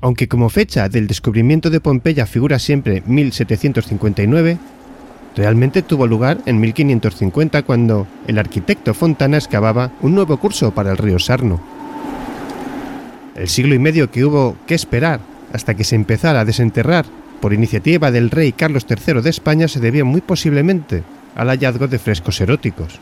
[0.00, 4.56] Aunque como fecha del descubrimiento de Pompeya figura siempre 1759,
[5.34, 10.98] realmente tuvo lugar en 1550 cuando el arquitecto Fontana excavaba un nuevo curso para el
[10.98, 11.60] río Sarno.
[13.34, 15.18] El siglo y medio que hubo que esperar
[15.52, 17.04] hasta que se empezara a desenterrar
[17.40, 21.02] por iniciativa del rey Carlos III de España se debió muy posiblemente
[21.34, 23.00] al hallazgo de frescos eróticos.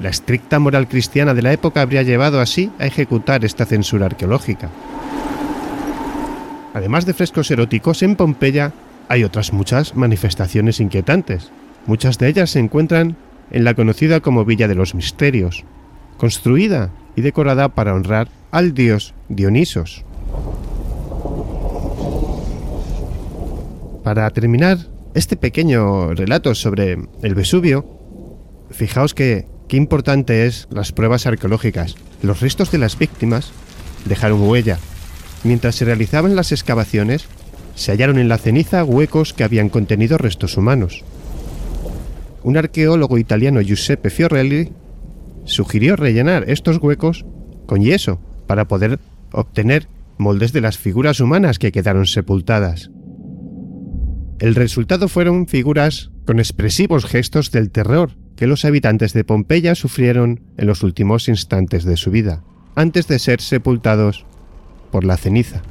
[0.00, 4.68] La estricta moral cristiana de la época habría llevado así a ejecutar esta censura arqueológica.
[6.74, 8.72] Además de frescos eróticos, en Pompeya
[9.08, 11.50] hay otras muchas manifestaciones inquietantes.
[11.86, 13.16] Muchas de ellas se encuentran
[13.50, 15.64] en la conocida como Villa de los Misterios,
[16.16, 20.04] construida y decorada para honrar al dios Dionisos.
[24.02, 24.78] Para terminar
[25.14, 27.86] este pequeño relato sobre el Vesubio,
[28.70, 31.96] fijaos que qué importante es las pruebas arqueológicas.
[32.22, 33.52] Los restos de las víctimas
[34.04, 34.78] dejaron huella.
[35.44, 37.26] Mientras se realizaban las excavaciones,
[37.74, 41.04] se hallaron en la ceniza huecos que habían contenido restos humanos.
[42.42, 44.72] Un arqueólogo italiano Giuseppe Fiorelli
[45.44, 47.24] sugirió rellenar estos huecos
[47.66, 48.98] con yeso para poder
[49.32, 52.90] obtener moldes de las figuras humanas que quedaron sepultadas.
[54.42, 60.40] El resultado fueron figuras con expresivos gestos del terror que los habitantes de Pompeya sufrieron
[60.56, 62.42] en los últimos instantes de su vida,
[62.74, 64.26] antes de ser sepultados
[64.90, 65.62] por la ceniza.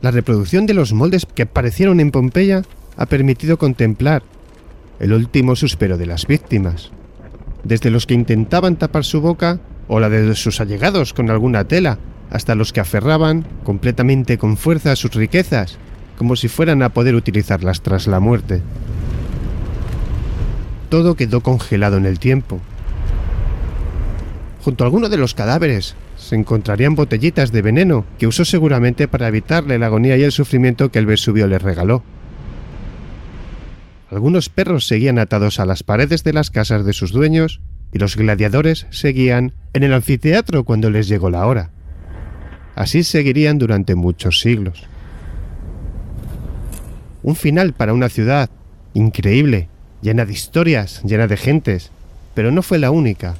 [0.00, 2.62] La reproducción de los moldes que aparecieron en Pompeya
[2.96, 4.22] ha permitido contemplar
[4.98, 6.90] el último suspiro de las víctimas,
[7.64, 11.98] desde los que intentaban tapar su boca o la de sus allegados con alguna tela
[12.34, 15.78] hasta los que aferraban completamente con fuerza sus riquezas,
[16.18, 18.60] como si fueran a poder utilizarlas tras la muerte.
[20.88, 22.60] Todo quedó congelado en el tiempo.
[24.64, 29.28] Junto a alguno de los cadáveres se encontrarían botellitas de veneno que usó seguramente para
[29.28, 32.02] evitarle la agonía y el sufrimiento que el Vesubio le regaló.
[34.10, 37.60] Algunos perros seguían atados a las paredes de las casas de sus dueños
[37.92, 41.70] y los gladiadores seguían en el anfiteatro cuando les llegó la hora.
[42.74, 44.84] Así seguirían durante muchos siglos.
[47.22, 48.50] Un final para una ciudad
[48.92, 49.68] increíble,
[50.02, 51.90] llena de historias, llena de gentes,
[52.34, 53.36] pero no fue la única,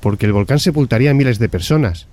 [0.00, 2.06] porque el volcán sepultaría a miles de personas.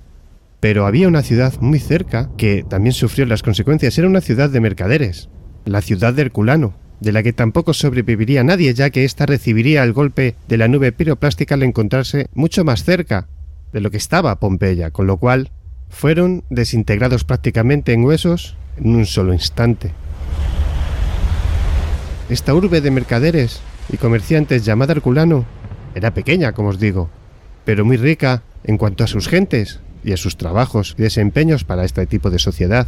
[0.60, 3.98] Pero había una ciudad muy cerca que también sufrió las consecuencias.
[3.98, 5.30] Era una ciudad de mercaderes,
[5.66, 9.94] la ciudad de Herculano, de la que tampoco sobreviviría nadie, ya que ésta recibiría el
[9.94, 13.28] golpe de la nube piroplástica al encontrarse mucho más cerca
[13.74, 15.52] de lo que estaba Pompeya, con lo cual
[15.96, 19.94] fueron desintegrados prácticamente en huesos en un solo instante.
[22.30, 25.46] Esta urbe de mercaderes y comerciantes llamada Herculano
[25.96, 27.10] era pequeña, como os digo,
[27.64, 31.86] pero muy rica en cuanto a sus gentes y a sus trabajos y desempeños para
[31.86, 32.88] este tipo de sociedad.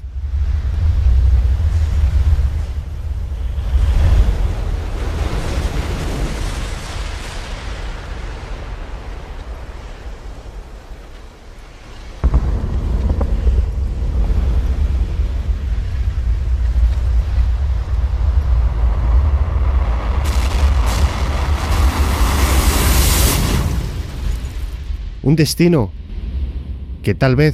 [25.28, 25.92] Un destino
[27.04, 27.54] que tal vez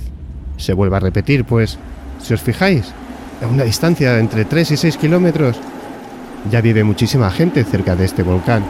[0.57, 1.79] se vuelva a repetir, pues
[2.21, 2.93] si os fijáis,
[3.41, 5.57] a una distancia de entre 3 y 6 kilómetros,
[6.51, 8.63] ya vive muchísima gente cerca de este volcán.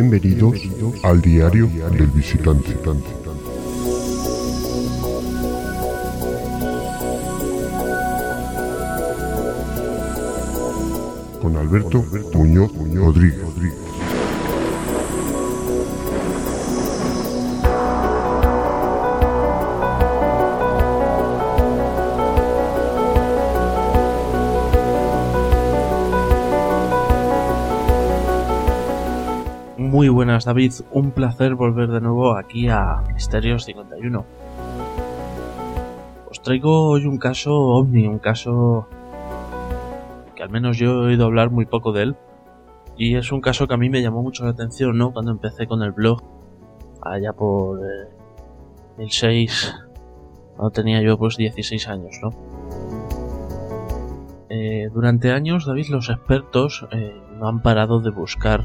[0.00, 0.54] Bienvenidos
[1.02, 2.72] al diario del visitante.
[11.42, 13.87] Con Alberto Muñoz Rodríguez.
[30.44, 34.24] David, un placer volver de nuevo aquí a Misterios 51.
[36.30, 38.86] Os traigo hoy un caso ovni, un caso
[40.34, 42.16] que al menos yo he oído hablar muy poco de él.
[42.96, 45.12] Y es un caso que a mí me llamó mucho la atención, ¿no?
[45.12, 46.22] Cuando empecé con el blog,
[47.00, 48.08] allá por eh,
[48.98, 49.74] 2006,
[50.56, 52.30] cuando tenía yo pues 16 años, ¿no?
[54.50, 58.64] Eh, durante años, David, los expertos eh, no han parado de buscar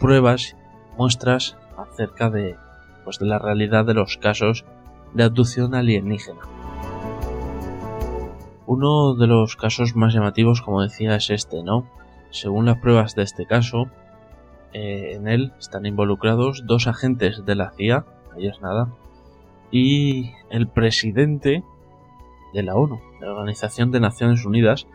[0.00, 0.56] pruebas,
[1.00, 2.56] muestras acerca de,
[3.04, 4.66] pues, de la realidad de los casos
[5.14, 6.42] de abducción alienígena.
[8.66, 11.86] Uno de los casos más llamativos, como decía, es este, ¿no?
[12.28, 13.86] Según las pruebas de este caso,
[14.74, 18.04] eh, en él están involucrados dos agentes de la CIA,
[18.36, 18.90] es nada,
[19.70, 21.64] y el presidente
[22.52, 24.86] de la ONU, la Organización de Naciones Unidas,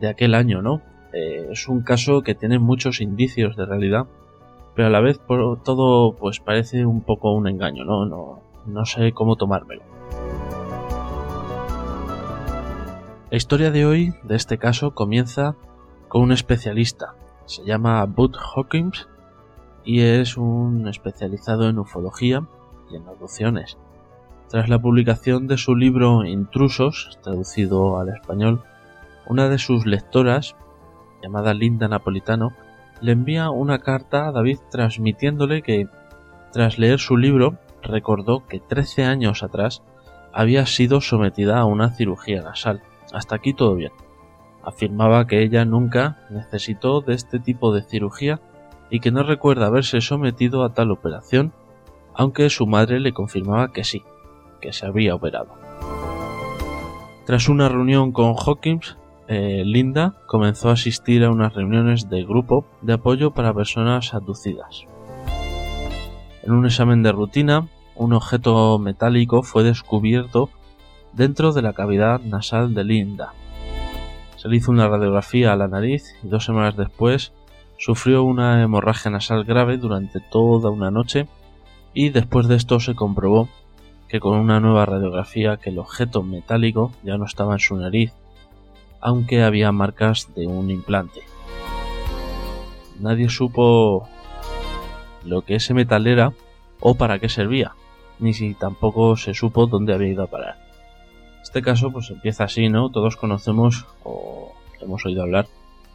[0.00, 0.80] de aquel año, ¿no?
[1.12, 4.06] Eh, es un caso que tiene muchos indicios de realidad,
[4.74, 8.06] pero a la vez por todo pues parece un poco un engaño, ¿no?
[8.06, 9.82] No, no sé cómo tomármelo.
[13.30, 15.56] La historia de hoy de este caso comienza
[16.08, 17.14] con un especialista.
[17.46, 19.08] Se llama Bud Hawkins
[19.84, 22.46] y es un especializado en ufología
[22.90, 23.78] y en abducciones.
[24.48, 28.62] Tras la publicación de su libro Intrusos, traducido al español,
[29.26, 30.54] una de sus lectoras,
[31.22, 32.52] llamada Linda Napolitano,
[33.02, 35.88] le envía una carta a David transmitiéndole que,
[36.52, 39.82] tras leer su libro, recordó que 13 años atrás
[40.32, 42.80] había sido sometida a una cirugía nasal.
[43.12, 43.92] Hasta aquí todo bien.
[44.64, 48.40] Afirmaba que ella nunca necesitó de este tipo de cirugía
[48.88, 51.52] y que no recuerda haberse sometido a tal operación,
[52.14, 54.04] aunque su madre le confirmaba que sí,
[54.60, 55.54] que se había operado.
[57.26, 58.96] Tras una reunión con Hawkins,
[59.28, 64.84] eh, Linda comenzó a asistir a unas reuniones de grupo de apoyo para personas abducidas.
[66.42, 70.50] En un examen de rutina, un objeto metálico fue descubierto
[71.12, 73.32] dentro de la cavidad nasal de Linda.
[74.36, 77.32] Se le hizo una radiografía a la nariz y dos semanas después
[77.78, 81.28] sufrió una hemorragia nasal grave durante toda una noche
[81.94, 83.48] y después de esto se comprobó
[84.08, 88.12] que con una nueva radiografía que el objeto metálico ya no estaba en su nariz,
[89.02, 91.20] aunque había marcas de un implante.
[93.00, 94.08] Nadie supo
[95.24, 96.32] lo que ese metal era
[96.80, 97.72] o para qué servía,
[98.18, 100.56] ni si tampoco se supo dónde había ido a parar.
[101.42, 102.90] Este caso pues empieza así, ¿no?
[102.90, 105.48] Todos conocemos o hemos oído hablar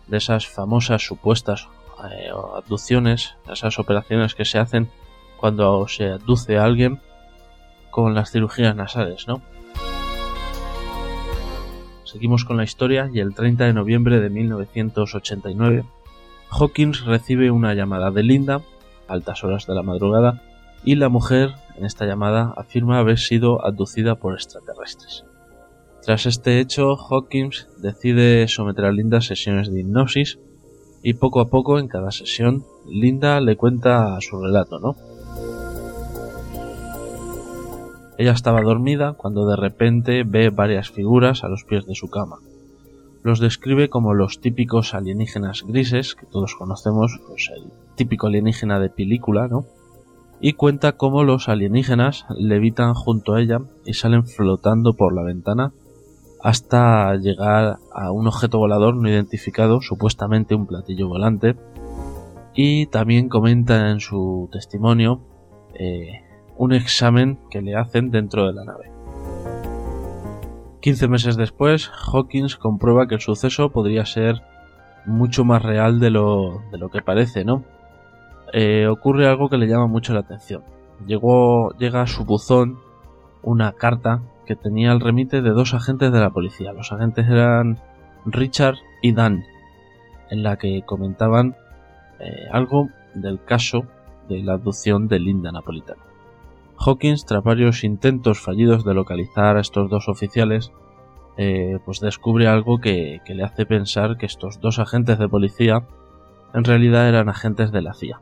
[0.07, 1.67] de esas famosas supuestas
[2.11, 4.89] eh, abducciones, esas operaciones que se hacen
[5.37, 6.99] cuando se abduce a alguien
[7.89, 9.41] con las cirugías nasales, ¿no?
[12.07, 15.83] Seguimos con la historia y el 30 de noviembre de 1989,
[16.49, 18.61] Hawkins recibe una llamada de Linda,
[19.09, 20.41] a altas horas de la madrugada,
[20.85, 25.25] y la mujer en esta llamada afirma haber sido abducida por extraterrestres.
[26.01, 30.39] Tras este hecho, Hawkins decide someter a Linda sesiones de hipnosis
[31.03, 34.95] y poco a poco en cada sesión Linda le cuenta su relato, ¿no?
[38.17, 42.37] Ella estaba dormida cuando de repente ve varias figuras a los pies de su cama.
[43.23, 48.89] Los describe como los típicos alienígenas grises que todos conocemos, pues el típico alienígena de
[48.89, 49.65] película, ¿no?
[50.39, 55.73] Y cuenta cómo los alienígenas levitan junto a ella y salen flotando por la ventana
[56.41, 61.55] hasta llegar a un objeto volador no identificado, supuestamente un platillo volante.
[62.55, 65.21] Y también comenta en su testimonio
[65.73, 66.21] eh,
[66.57, 68.91] un examen que le hacen dentro de la nave.
[70.81, 74.41] 15 meses después, Hawkins comprueba que el suceso podría ser
[75.05, 77.63] mucho más real de lo, de lo que parece, ¿no?
[78.53, 80.63] Eh, ocurre algo que le llama mucho la atención.
[81.05, 82.79] Llegó, llega a su buzón
[83.41, 86.73] una carta que tenía el remite de dos agentes de la policía.
[86.73, 87.79] Los agentes eran
[88.25, 89.43] Richard y Dan,
[90.29, 91.55] en la que comentaban
[92.19, 93.85] eh, algo del caso
[94.29, 96.06] de la abducción de Linda Napolitano.
[96.79, 100.71] Hawkins, tras varios intentos fallidos de localizar a estos dos oficiales,
[101.37, 105.85] eh, pues descubre algo que, que le hace pensar que estos dos agentes de policía
[106.53, 108.21] en realidad eran agentes de la CIA.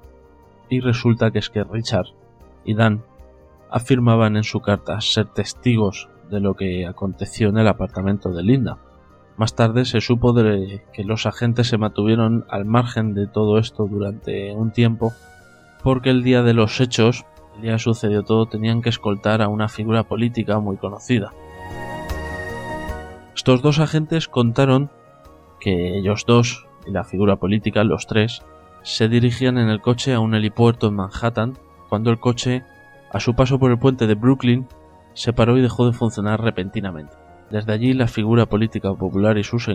[0.70, 2.08] Y resulta que es que Richard
[2.66, 3.04] y Dan
[3.70, 8.78] afirmaban en su carta ser testigos de lo que aconteció en el apartamento de Linda.
[9.38, 13.86] Más tarde se supo de que los agentes se mantuvieron al margen de todo esto
[13.86, 15.14] durante un tiempo
[15.84, 17.26] porque el día de los hechos,
[17.56, 21.34] el día sucedió todo, tenían que escoltar a una figura política muy conocida.
[23.36, 24.90] Estos dos agentes contaron
[25.60, 28.44] que ellos dos y la figura política, los tres,
[28.84, 31.58] se dirigían en el coche a un helipuerto en Manhattan
[31.90, 32.64] cuando el coche,
[33.12, 34.68] a su paso por el puente de Brooklyn,
[35.14, 37.16] se paró y dejó de funcionar repentinamente.
[37.50, 39.70] Desde allí la figura política popular y sus,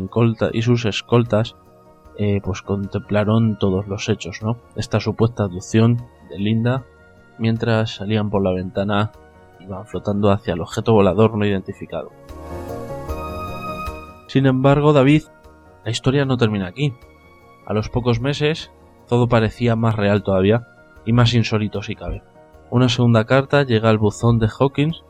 [0.52, 1.56] y sus escoltas
[2.18, 4.58] eh, pues contemplaron todos los hechos, ¿no?
[4.76, 5.96] Esta supuesta abducción
[6.28, 6.84] de Linda
[7.40, 9.10] mientras salían por la ventana
[9.58, 12.10] iban flotando hacia el objeto volador no identificado.
[14.28, 15.24] Sin embargo, David,
[15.84, 16.94] la historia no termina aquí.
[17.66, 18.70] A los pocos meses,
[19.08, 20.66] todo parecía más real todavía
[21.04, 22.22] y más insólito si cabe.
[22.70, 25.02] Una segunda carta llega al buzón de Hawkins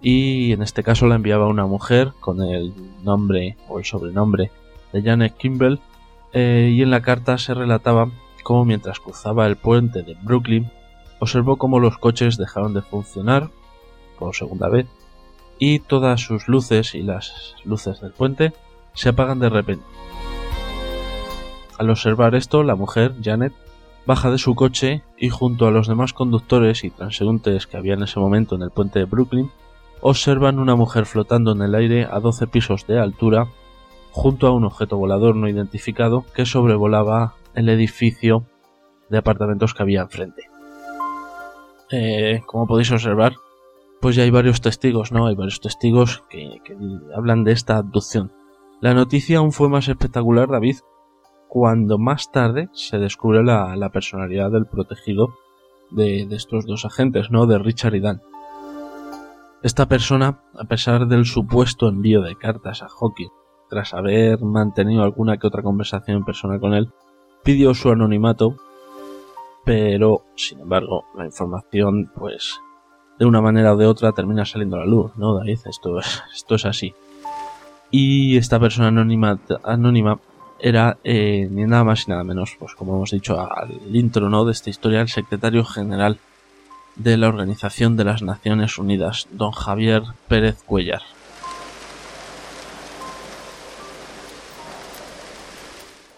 [0.00, 2.72] y en este caso la enviaba una mujer con el
[3.02, 4.50] nombre o el sobrenombre
[4.92, 5.80] de Janet Kimball
[6.32, 8.10] eh, y en la carta se relataba
[8.42, 10.70] cómo mientras cruzaba el puente de Brooklyn
[11.24, 13.50] observó cómo los coches dejaron de funcionar
[14.18, 14.86] por segunda vez
[15.58, 18.52] y todas sus luces y las luces del puente
[18.92, 19.84] se apagan de repente.
[21.78, 23.52] Al observar esto, la mujer, Janet,
[24.06, 28.02] baja de su coche y junto a los demás conductores y transeúntes que había en
[28.02, 29.50] ese momento en el puente de Brooklyn,
[30.00, 33.48] observan una mujer flotando en el aire a 12 pisos de altura
[34.12, 38.44] junto a un objeto volador no identificado que sobrevolaba el edificio
[39.08, 40.53] de apartamentos que había enfrente.
[41.90, 43.34] Eh, como podéis observar,
[44.00, 45.26] pues ya hay varios testigos, ¿no?
[45.26, 46.60] Hay varios testigos que,
[47.16, 48.32] hablan de esta abducción.
[48.80, 50.76] La noticia aún fue más espectacular, David,
[51.48, 55.34] cuando más tarde se descubre la, personalidad del protegido
[55.90, 57.46] de, estos dos agentes, ¿no?
[57.46, 58.20] De Richard y Dan.
[59.62, 63.30] Esta persona, a pesar del supuesto envío de cartas a Hawking,
[63.70, 66.92] tras haber mantenido alguna que otra conversación personal con él,
[67.42, 68.56] pidió su anonimato,
[69.64, 72.60] pero, sin embargo, la información, pues,
[73.18, 75.58] de una manera o de otra termina saliendo a la luz, ¿no, David?
[75.64, 76.94] Esto es, esto es así.
[77.90, 80.18] Y esta persona anónima,
[80.58, 84.44] era eh, ni nada más y nada menos, pues como hemos dicho al intro ¿no?
[84.44, 86.18] de esta historia, el secretario general
[86.96, 91.02] de la Organización de las Naciones Unidas, don Javier Pérez Cuellar.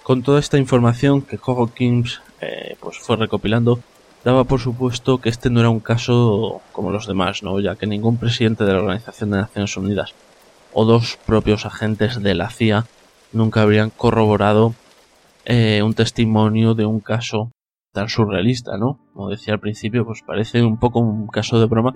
[0.03, 3.81] Con toda esta información que Hawkins eh, pues fue recopilando,
[4.25, 7.61] daba por supuesto que este no era un caso como los demás, ¿no?
[7.61, 10.15] ya que ningún presidente de la Organización de Naciones Unidas
[10.73, 12.87] o dos propios agentes de la CIA
[13.33, 14.75] nunca habrían corroborado
[15.45, 17.51] eh, un testimonio de un caso
[17.93, 18.99] tan surrealista, ¿no?
[19.15, 21.95] Como decía al principio, pues parece un poco un caso de broma,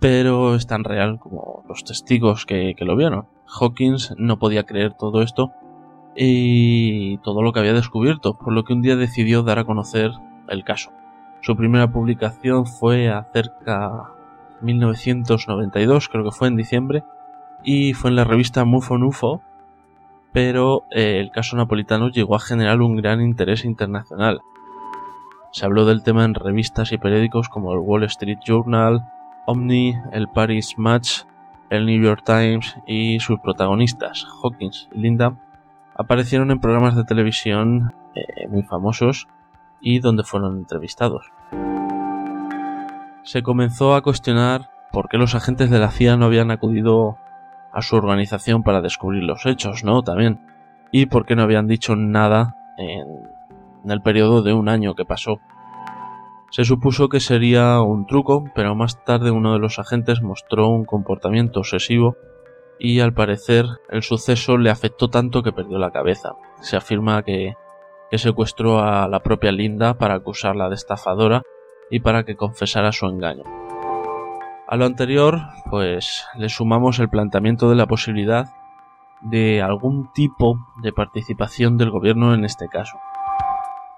[0.00, 3.26] pero es tan real como los testigos que, que lo vieron.
[3.48, 5.52] Hawkins no podía creer todo esto
[6.16, 10.12] y todo lo que había descubierto, por lo que un día decidió dar a conocer
[10.48, 10.90] el caso.
[11.40, 14.10] Su primera publicación fue acerca
[14.62, 17.04] 1992, creo que fue en diciembre,
[17.62, 19.42] y fue en la revista Mufo Nufo,
[20.32, 24.40] pero eh, el caso napolitano llegó a generar un gran interés internacional.
[25.52, 29.06] Se habló del tema en revistas y periódicos como el Wall Street Journal,
[29.46, 31.22] Omni, el Paris Match,
[31.70, 35.36] el New York Times y sus protagonistas, Hawkins y Linda,
[35.96, 39.28] aparecieron en programas de televisión eh, muy famosos
[39.80, 41.26] y donde fueron entrevistados.
[43.22, 47.18] Se comenzó a cuestionar por qué los agentes de la CIA no habían acudido
[47.72, 50.02] a su organización para descubrir los hechos, ¿no?
[50.02, 50.40] También.
[50.92, 55.40] Y por qué no habían dicho nada en, el periodo de un año que pasó.
[56.50, 60.84] Se supuso que sería un truco, pero más tarde uno de los agentes mostró un
[60.84, 62.16] comportamiento obsesivo
[62.78, 66.34] y al parecer el suceso le afectó tanto que perdió la cabeza.
[66.60, 67.54] Se afirma que,
[68.12, 71.42] secuestró a la propia Linda para acusarla de estafadora
[71.90, 73.44] y para que confesara su engaño.
[74.68, 78.46] A lo anterior, pues le sumamos el planteamiento de la posibilidad
[79.20, 82.98] de algún tipo de participación del gobierno en este caso.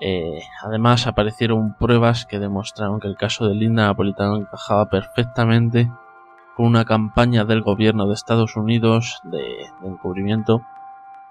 [0.00, 5.90] Eh, además aparecieron pruebas que demostraron que el caso de Linda Napolitano encajaba perfectamente
[6.58, 9.38] con una campaña del gobierno de Estados Unidos de,
[9.80, 10.62] de encubrimiento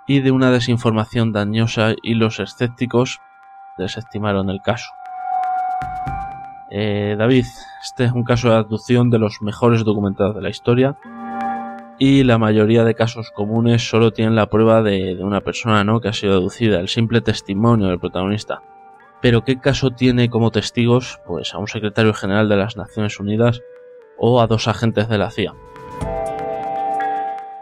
[0.08, 3.20] y de una desinformación dañosa y los escépticos
[3.78, 4.88] desestimaron el caso.
[6.72, 7.44] Eh, David,
[7.84, 10.96] este es un caso de abducción de los mejores documentados de la historia
[12.00, 16.00] y la mayoría de casos comunes solo tienen la prueba de, una persona ¿no?
[16.00, 18.62] que ha sido abducida, el simple testimonio del protagonista.
[19.22, 21.20] Pero ¿qué caso tiene como testigos?
[21.28, 23.62] Pues a un secretario general de las Naciones Unidas
[24.18, 25.54] o a dos agentes de la CIA.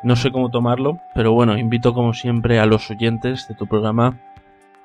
[0.03, 4.19] No sé cómo tomarlo, pero bueno, invito como siempre a los oyentes de tu programa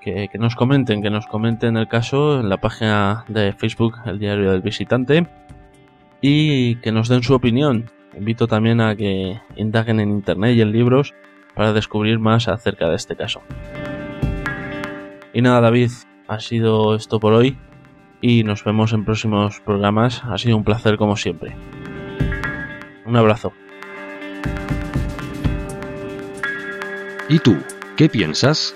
[0.00, 4.18] que, que, nos comenten, que nos comenten el caso en la página de Facebook, el
[4.18, 5.26] diario del visitante,
[6.22, 7.90] y que nos den su opinión.
[8.16, 11.14] Invito también a que indaguen en internet y en libros
[11.54, 13.42] para descubrir más acerca de este caso.
[15.32, 15.90] Y nada, David,
[16.28, 17.56] ha sido esto por hoy
[18.20, 20.22] y nos vemos en próximos programas.
[20.24, 21.56] Ha sido un placer como siempre.
[23.06, 23.52] Un abrazo.
[27.28, 27.56] ¿Y tú?
[27.96, 28.74] ¿Qué piensas?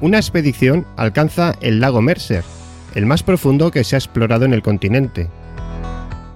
[0.00, 2.42] Una expedición alcanza el lago Mercer,
[2.94, 5.28] el más profundo que se ha explorado en el continente.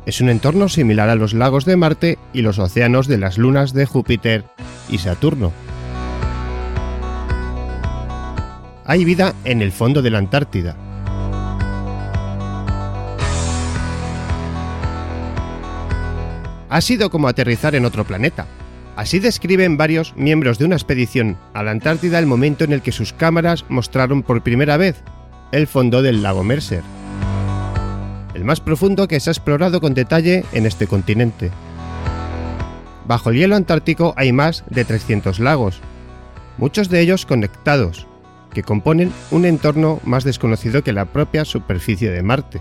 [0.04, 3.72] Es un entorno similar a los lagos de Marte y los océanos de las lunas
[3.72, 4.44] de Júpiter
[4.90, 5.50] y Saturno.
[8.84, 10.76] Hay vida en el fondo de la Antártida.
[16.68, 18.46] Ha sido como aterrizar en otro planeta.
[18.96, 22.92] Así describen varios miembros de una expedición a la Antártida el momento en el que
[22.92, 25.02] sus cámaras mostraron por primera vez
[25.50, 26.82] el fondo del lago Mercer,
[28.34, 31.50] el más profundo que se ha explorado con detalle en este continente.
[33.06, 35.80] Bajo el hielo antártico hay más de 300 lagos,
[36.56, 38.06] muchos de ellos conectados,
[38.52, 42.60] que componen un entorno más desconocido que la propia superficie de Marte.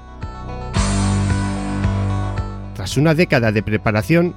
[2.76, 4.36] Tras una década de preparación,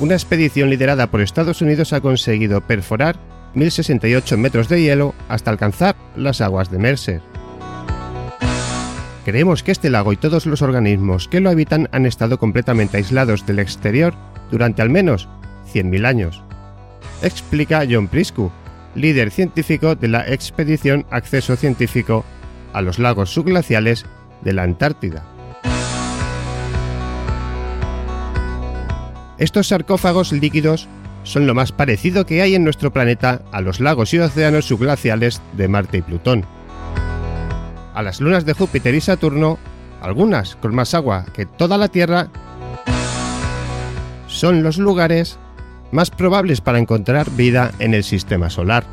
[0.00, 3.16] una expedición liderada por Estados Unidos ha conseguido perforar
[3.54, 7.20] 1068 metros de hielo hasta alcanzar las aguas de Mercer.
[9.24, 13.44] Creemos que este lago y todos los organismos que lo habitan han estado completamente aislados
[13.44, 14.14] del exterior
[14.50, 15.28] durante al menos
[15.72, 16.42] 100.000 años,
[17.22, 18.50] explica John Priscu,
[18.94, 22.24] líder científico de la expedición Acceso Científico
[22.72, 24.06] a los lagos subglaciales
[24.42, 25.37] de la Antártida.
[29.38, 30.88] Estos sarcófagos líquidos
[31.22, 35.40] son lo más parecido que hay en nuestro planeta a los lagos y océanos subglaciales
[35.56, 36.44] de Marte y Plutón.
[37.94, 39.58] A las lunas de Júpiter y Saturno,
[40.00, 42.28] algunas con más agua que toda la Tierra,
[44.26, 45.38] son los lugares
[45.92, 48.84] más probables para encontrar vida en el sistema solar.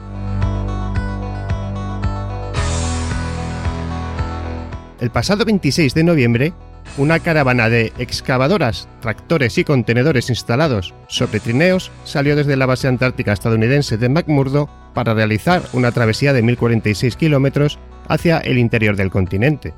[4.99, 6.53] El pasado 26 de noviembre,
[6.97, 13.33] una caravana de excavadoras, tractores y contenedores instalados sobre trineos salió desde la base antártica
[13.33, 19.73] estadounidense de McMurdo para realizar una travesía de 1046 kilómetros hacia el interior del continente.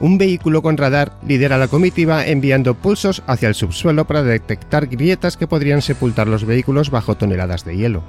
[0.00, 5.36] Un vehículo con radar lidera la comitiva enviando pulsos hacia el subsuelo para detectar grietas
[5.36, 8.02] que podrían sepultar los vehículos bajo toneladas de hielo.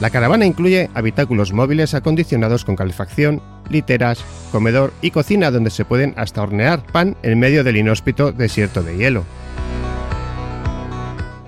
[0.00, 3.40] La caravana incluye habitáculos móviles acondicionados con calefacción,
[3.70, 8.82] literas, comedor y cocina donde se pueden hasta hornear pan en medio del inhóspito desierto
[8.82, 9.24] de hielo.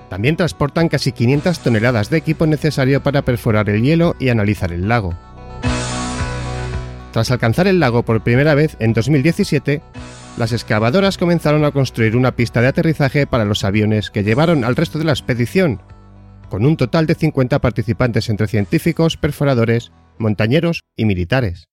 [0.09, 4.87] También transportan casi 500 toneladas de equipo necesario para perforar el hielo y analizar el
[4.87, 5.13] lago.
[7.11, 9.81] Tras alcanzar el lago por primera vez en 2017,
[10.37, 14.75] las excavadoras comenzaron a construir una pista de aterrizaje para los aviones que llevaron al
[14.75, 15.79] resto de la expedición
[16.55, 21.67] con un total de 50 participantes entre científicos, perforadores, montañeros y militares.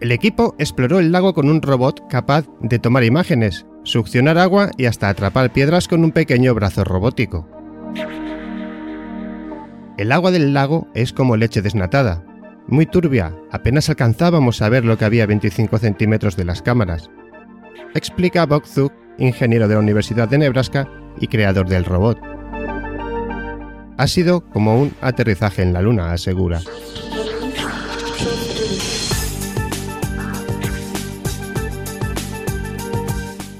[0.00, 4.86] El equipo exploró el lago con un robot capaz de tomar imágenes, succionar agua y
[4.86, 7.48] hasta atrapar piedras con un pequeño brazo robótico.
[9.96, 12.24] El agua del lago es como leche desnatada,
[12.68, 17.10] muy turbia, apenas alcanzábamos a ver lo que había a 25 centímetros de las cámaras.
[17.94, 20.86] Explica Bob Zug, ingeniero de la Universidad de Nebraska
[21.18, 22.20] y creador del robot.
[23.96, 26.60] Ha sido como un aterrizaje en la Luna, asegura.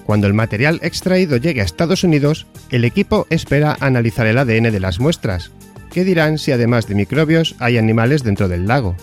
[0.05, 4.81] Cuando el material extraído llegue a Estados Unidos, el equipo espera analizar el ADN de
[4.81, 5.53] las muestras,
[5.91, 8.97] que dirán si además de microbios hay animales dentro del lago.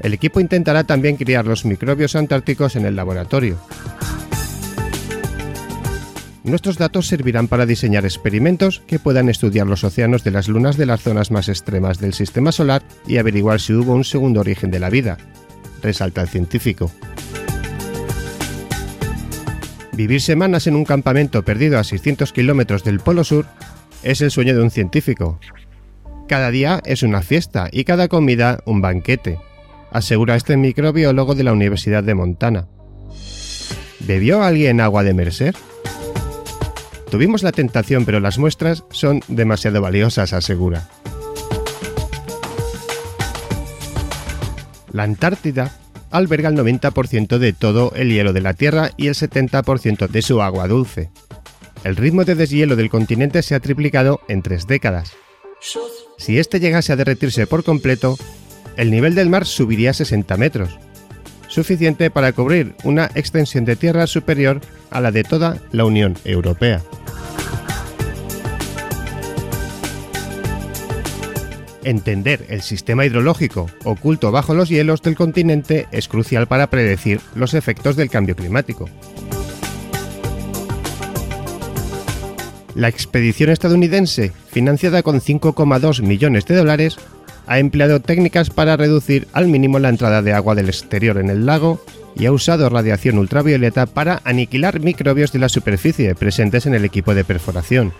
[0.00, 3.58] El equipo intentará también criar los microbios antárticos en el laboratorio.
[6.42, 10.86] nuestros datos servirán para diseñar experimentos que puedan estudiar los océanos de las lunas de
[10.86, 14.80] las zonas más extremas del sistema solar y averiguar si hubo un segundo origen de
[14.80, 15.16] la vida,
[15.82, 16.90] resalta el científico.
[19.92, 23.46] Vivir semanas en un campamento perdido a 600 kilómetros del Polo Sur
[24.02, 25.38] es el sueño de un científico.
[26.28, 29.38] Cada día es una fiesta y cada comida un banquete,
[29.90, 32.68] asegura este microbiólogo de la Universidad de Montana.
[34.00, 35.54] ¿Bebió alguien agua de Mercer?
[37.10, 40.88] Tuvimos la tentación, pero las muestras son demasiado valiosas, asegura.
[44.92, 45.72] La Antártida
[46.10, 50.42] alberga el 90% de todo el hielo de la Tierra y el 70% de su
[50.42, 51.10] agua dulce.
[51.82, 55.12] El ritmo de deshielo del continente se ha triplicado en tres décadas.
[56.18, 58.18] Si este llegase a derretirse por completo,
[58.76, 60.78] el nivel del mar subiría 60 metros,
[61.48, 64.60] suficiente para cubrir una extensión de tierra superior
[64.90, 66.82] a la de toda la Unión Europea.
[71.82, 77.54] Entender el sistema hidrológico oculto bajo los hielos del continente es crucial para predecir los
[77.54, 78.86] efectos del cambio climático.
[82.74, 86.96] La expedición estadounidense, financiada con 5,2 millones de dólares,
[87.46, 91.46] ha empleado técnicas para reducir al mínimo la entrada de agua del exterior en el
[91.46, 91.82] lago
[92.14, 97.14] y ha usado radiación ultravioleta para aniquilar microbios de la superficie presentes en el equipo
[97.14, 97.92] de perforación.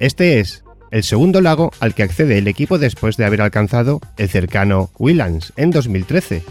[0.00, 4.28] Este es el segundo lago al que accede el equipo después de haber alcanzado el
[4.28, 6.42] cercano Willands en 2013,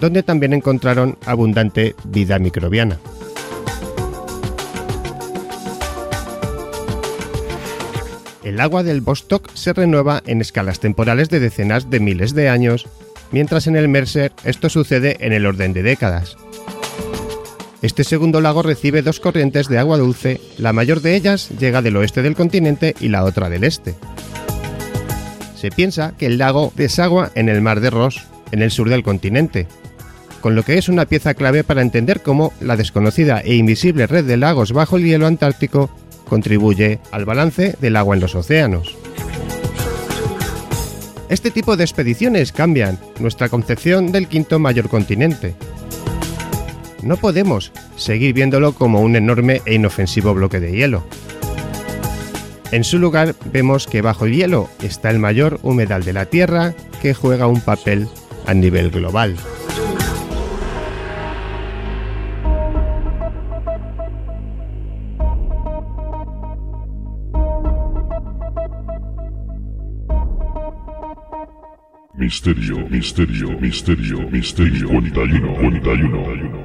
[0.00, 2.98] donde también encontraron abundante vida microbiana.
[8.42, 12.86] El agua del Bostock se renueva en escalas temporales de decenas de miles de años,
[13.32, 16.36] mientras en el Mercer esto sucede en el orden de décadas.
[17.82, 21.96] Este segundo lago recibe dos corrientes de agua dulce, la mayor de ellas llega del
[21.96, 23.94] oeste del continente y la otra del este.
[25.54, 29.02] Se piensa que el lago desagua en el mar de Ross, en el sur del
[29.02, 29.66] continente,
[30.40, 34.24] con lo que es una pieza clave para entender cómo la desconocida e invisible red
[34.24, 35.90] de lagos bajo el hielo antártico
[36.30, 38.96] contribuye al balance del agua en los océanos.
[41.28, 45.54] Este tipo de expediciones cambian nuestra concepción del quinto mayor continente.
[47.02, 51.04] No podemos seguir viéndolo como un enorme e inofensivo bloque de hielo.
[52.72, 56.74] En su lugar vemos que bajo el hielo está el mayor humedal de la Tierra
[57.02, 58.08] que juega un papel
[58.46, 59.36] a nivel global.
[72.30, 76.62] Misterio, misterio, misterio, misterio, 41, 41.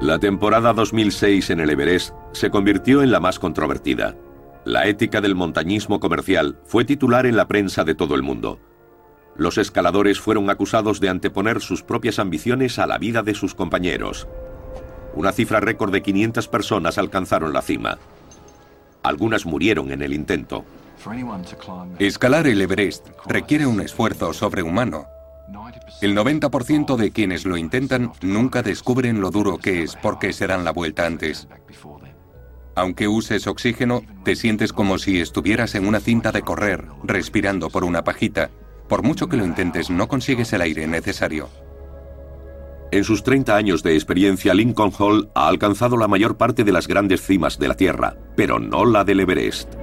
[0.00, 4.16] La temporada 2006 en el Everest se convirtió en la más controvertida.
[4.64, 8.58] La ética del montañismo comercial fue titular en la prensa de todo el mundo.
[9.36, 14.26] Los escaladores fueron acusados de anteponer sus propias ambiciones a la vida de sus compañeros.
[15.14, 17.98] Una cifra récord de 500 personas alcanzaron la cima.
[19.02, 20.64] Algunas murieron en el intento.
[21.98, 25.06] Escalar el Everest requiere un esfuerzo sobrehumano.
[26.00, 30.64] El 90% de quienes lo intentan nunca descubren lo duro que es porque se dan
[30.64, 31.48] la vuelta antes.
[32.74, 37.84] Aunque uses oxígeno, te sientes como si estuvieras en una cinta de correr, respirando por
[37.84, 38.50] una pajita.
[38.88, 41.48] Por mucho que lo intentes, no consigues el aire necesario.
[42.90, 46.86] En sus 30 años de experiencia, Lincoln Hall ha alcanzado la mayor parte de las
[46.86, 49.81] grandes cimas de la Tierra, pero no la del Everest.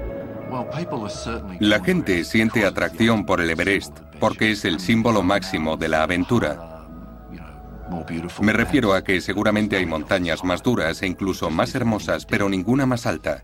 [1.59, 6.87] La gente siente atracción por el Everest porque es el símbolo máximo de la aventura.
[8.41, 12.85] Me refiero a que seguramente hay montañas más duras e incluso más hermosas, pero ninguna
[12.85, 13.43] más alta.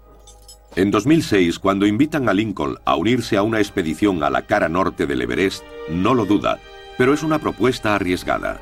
[0.75, 5.05] En 2006, cuando invitan a Lincoln a unirse a una expedición a la cara norte
[5.05, 6.59] del Everest, no lo duda,
[6.97, 8.59] pero es una propuesta arriesgada.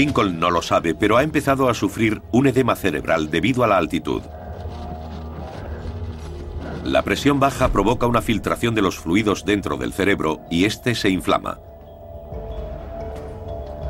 [0.00, 3.76] Lincoln no lo sabe, pero ha empezado a sufrir un edema cerebral debido a la
[3.76, 4.22] altitud.
[6.84, 11.10] La presión baja provoca una filtración de los fluidos dentro del cerebro y este se
[11.10, 11.58] inflama.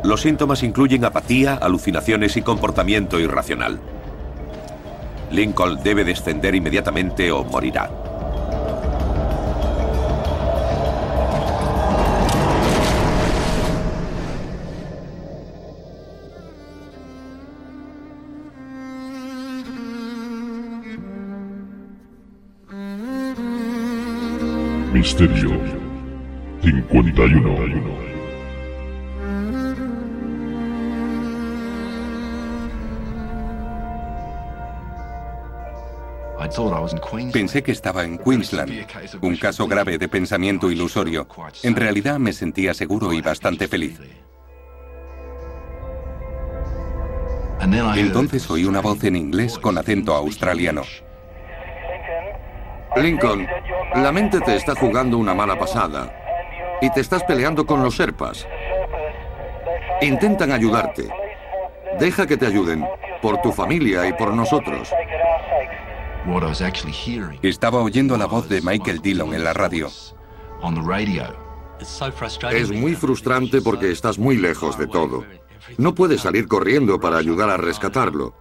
[0.03, 3.79] Los síntomas incluyen apatía, alucinaciones y comportamiento irracional.
[5.31, 7.89] Lincoln debe descender inmediatamente o morirá.
[25.01, 25.59] Misterio
[26.61, 27.57] 51.
[37.33, 38.87] Pensé que estaba en Queensland,
[39.23, 41.27] un caso grave de pensamiento ilusorio.
[41.63, 43.99] En realidad me sentía seguro y bastante feliz.
[47.97, 50.83] Entonces oí una voz en inglés con acento australiano.
[52.97, 53.47] Lincoln,
[53.95, 56.13] la mente te está jugando una mala pasada
[56.81, 58.47] y te estás peleando con los Serpas.
[60.01, 61.09] Intentan ayudarte.
[61.99, 62.85] Deja que te ayuden,
[63.21, 64.91] por tu familia y por nosotros.
[67.43, 69.89] Estaba oyendo la voz de Michael Dillon en la radio.
[72.53, 75.25] Es muy frustrante porque estás muy lejos de todo.
[75.79, 78.35] No puedes salir corriendo para ayudar a rescatarlo.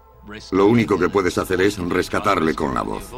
[0.51, 3.13] Lo único que puedes hacer es rescatarle con la voz.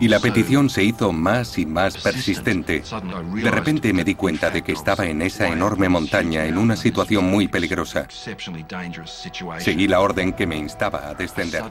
[0.00, 2.82] Y la petición se hizo más y más persistente.
[3.34, 7.30] De repente me di cuenta de que estaba en esa enorme montaña en una situación
[7.30, 8.06] muy peligrosa.
[9.58, 11.64] Seguí la orden que me instaba a descender.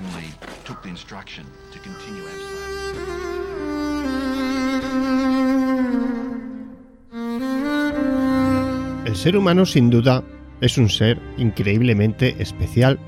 [9.05, 10.23] El ser humano sin duda
[10.59, 12.99] es un ser increíblemente especial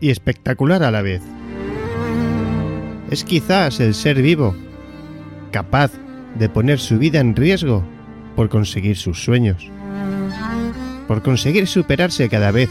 [0.00, 1.22] y espectacular a la vez.
[3.10, 4.56] Es quizás el ser vivo,
[5.50, 5.92] capaz
[6.38, 7.84] de poner su vida en riesgo
[8.34, 9.70] por conseguir sus sueños,
[11.06, 12.70] por conseguir superarse cada vez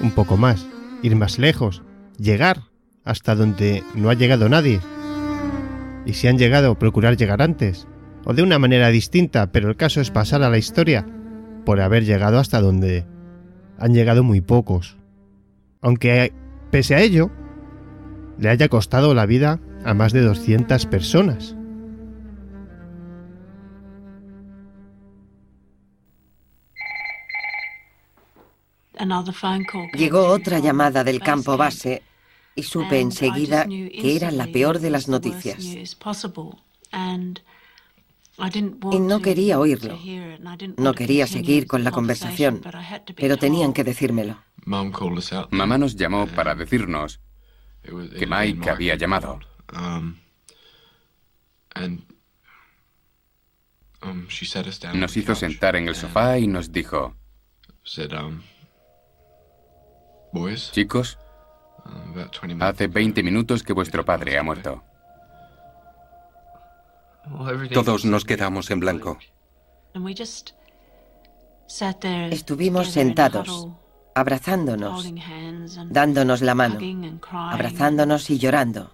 [0.00, 0.66] un poco más,
[1.02, 1.82] ir más lejos,
[2.18, 2.62] llegar
[3.04, 4.80] hasta donde no ha llegado nadie.
[6.06, 7.86] Y si han llegado, procurar llegar antes,
[8.24, 11.06] o de una manera distinta, pero el caso es pasar a la historia
[11.64, 13.04] por haber llegado hasta donde
[13.78, 14.96] han llegado muy pocos.
[15.82, 16.32] Aunque,
[16.70, 17.30] pese a ello,
[18.40, 21.54] le haya costado la vida a más de 200 personas.
[29.94, 32.02] Llegó otra llamada del campo base
[32.54, 35.58] y supe enseguida que era la peor de las noticias.
[38.92, 39.98] Y no quería oírlo.
[40.76, 42.62] No quería seguir con la conversación,
[43.16, 44.36] pero tenían que decírmelo.
[44.64, 47.20] Mamá nos llamó para decirnos
[47.82, 49.40] que Mike había llamado.
[49.72, 50.16] Um,
[54.02, 54.26] um,
[54.94, 57.14] nos hizo sentar en el sofá y nos dijo,
[58.22, 58.42] um,
[60.72, 61.18] chicos,
[62.60, 64.82] hace 20 minutos que vuestro padre ha muerto.
[67.72, 69.18] Todos nos quedamos en blanco.
[72.30, 73.68] Estuvimos sentados,
[74.14, 75.12] abrazándonos,
[75.88, 76.78] dándonos la mano,
[77.32, 78.92] abrazándonos y llorando.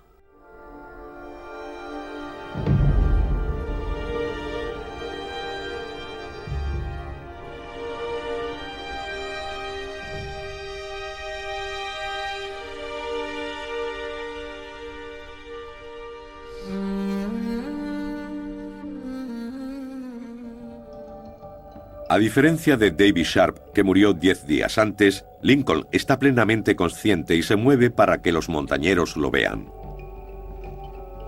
[22.16, 27.42] A diferencia de Davy Sharp, que murió diez días antes, Lincoln está plenamente consciente y
[27.42, 29.70] se mueve para que los montañeros lo vean.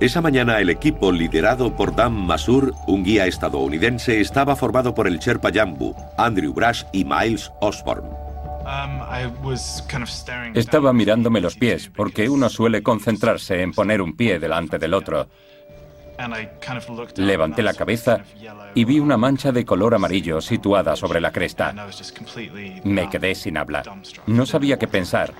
[0.00, 5.18] Esa mañana el equipo liderado por Dan Masur, un guía estadounidense, estaba formado por el
[5.18, 8.08] Sherpa Jambu, Andrew Brush y Miles Osborne.
[10.54, 15.28] Estaba mirándome los pies, porque uno suele concentrarse en poner un pie delante del otro.
[17.16, 18.20] Levanté la cabeza
[18.74, 21.74] y vi una mancha de color amarillo situada sobre la cresta.
[22.84, 23.90] Me quedé sin hablar.
[24.26, 25.32] No sabía qué pensar.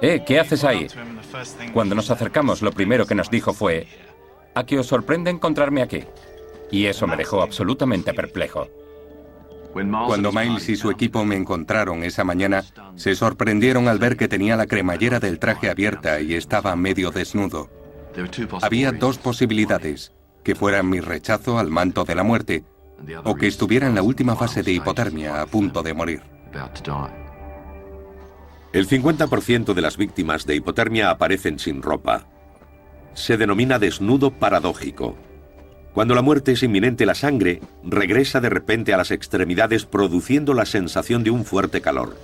[0.00, 0.86] Eh, ¿qué haces ahí?
[1.72, 3.86] Cuando nos acercamos, lo primero que nos dijo fue,
[4.54, 6.04] ¿a qué os sorprende encontrarme aquí?
[6.70, 8.68] Y eso me dejó absolutamente perplejo.
[9.72, 12.64] Cuando Miles y su equipo me encontraron esa mañana,
[12.96, 17.77] se sorprendieron al ver que tenía la cremallera del traje abierta y estaba medio desnudo.
[18.62, 20.12] Había dos posibilidades,
[20.42, 22.64] que fuera mi rechazo al manto de la muerte
[23.24, 26.22] o que estuviera en la última fase de hipotermia a punto de morir.
[28.72, 32.26] El 50% de las víctimas de hipotermia aparecen sin ropa.
[33.14, 35.16] Se denomina desnudo paradójico.
[35.94, 40.66] Cuando la muerte es inminente, la sangre regresa de repente a las extremidades produciendo la
[40.66, 42.16] sensación de un fuerte calor.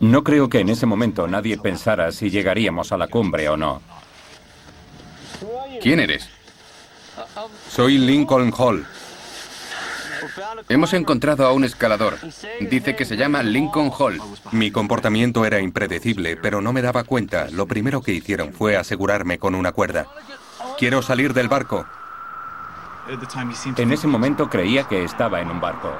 [0.00, 3.80] No creo que en ese momento nadie pensara si llegaríamos a la cumbre o no.
[5.80, 6.28] ¿Quién eres?
[7.68, 8.86] Soy Lincoln Hall.
[10.68, 12.18] Hemos encontrado a un escalador.
[12.60, 14.20] Dice que se llama Lincoln Hall.
[14.52, 17.48] Mi comportamiento era impredecible, pero no me daba cuenta.
[17.50, 20.06] Lo primero que hicieron fue asegurarme con una cuerda.
[20.78, 21.86] Quiero salir del barco.
[23.76, 25.96] En ese momento creía que estaba en un barco.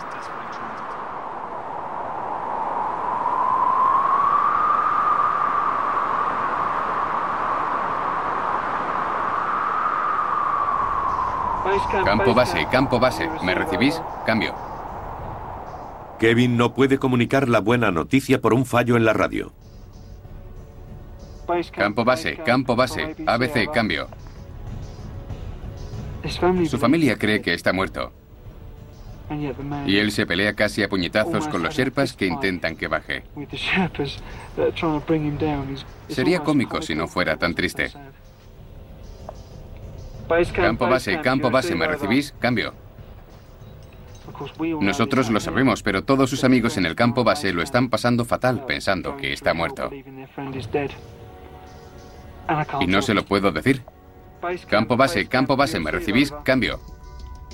[12.05, 13.29] Campo base, campo base.
[13.45, 14.01] ¿Me recibís?
[14.27, 14.55] Cambio.
[16.19, 19.53] Kevin no puede comunicar la buena noticia por un fallo en la radio.
[21.73, 23.15] Campo base, campo base.
[23.27, 24.09] ABC, cambio.
[26.69, 28.13] Su familia cree que está muerto.
[29.87, 33.25] Y él se pelea casi a puñetazos con los Sherpas que intentan que baje.
[36.09, 37.93] Sería cómico si no fuera tan triste.
[40.55, 42.35] Campo base, campo base, ¿me recibís?
[42.39, 42.75] Cambio.
[44.81, 48.65] Nosotros lo sabemos, pero todos sus amigos en el campo base lo están pasando fatal
[48.67, 49.91] pensando que está muerto.
[52.81, 53.83] Y no se lo puedo decir.
[54.69, 56.33] Campo base, campo base, ¿me recibís?
[56.45, 56.81] Cambio.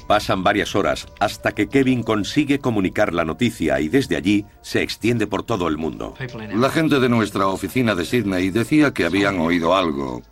[0.06, 5.26] Pasan varias horas hasta que Kevin consigue comunicar la noticia y desde allí se extiende
[5.26, 6.14] por todo el mundo.
[6.54, 10.22] La gente de nuestra oficina de Sydney decía que habían oído algo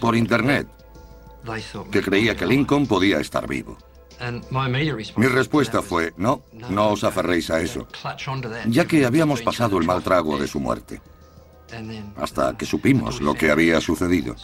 [0.00, 0.68] por internet,
[1.90, 3.78] que creía que Lincoln podía estar vivo.
[5.16, 7.88] Mi respuesta fue, no, no os aferréis a eso,
[8.68, 11.00] ya que habíamos pasado el mal trago de su muerte,
[12.16, 14.36] hasta que supimos lo que había sucedido.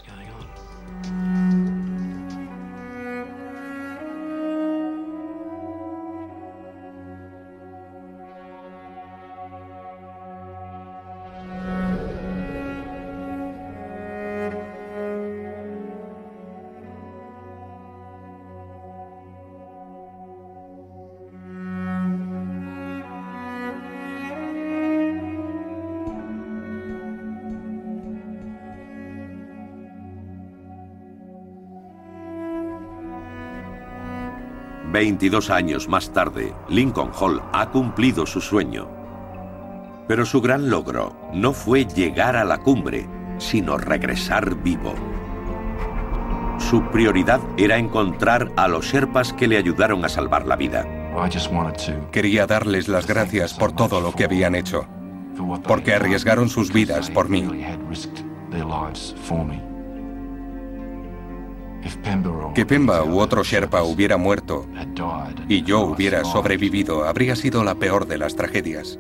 [34.99, 38.89] Veintidós años más tarde, Lincoln Hall ha cumplido su sueño.
[40.09, 44.97] Pero su gran logro no fue llegar a la cumbre, sino regresar vivo.
[46.59, 50.85] Su prioridad era encontrar a los Sherpas que le ayudaron a salvar la vida.
[52.11, 54.85] Quería darles las gracias por todo lo que habían hecho,
[55.63, 57.47] porque arriesgaron sus vidas por mí.
[62.55, 64.67] Que Pemba u otro Sherpa hubiera muerto
[65.49, 68.99] y yo hubiera sobrevivido habría sido la peor de las tragedias.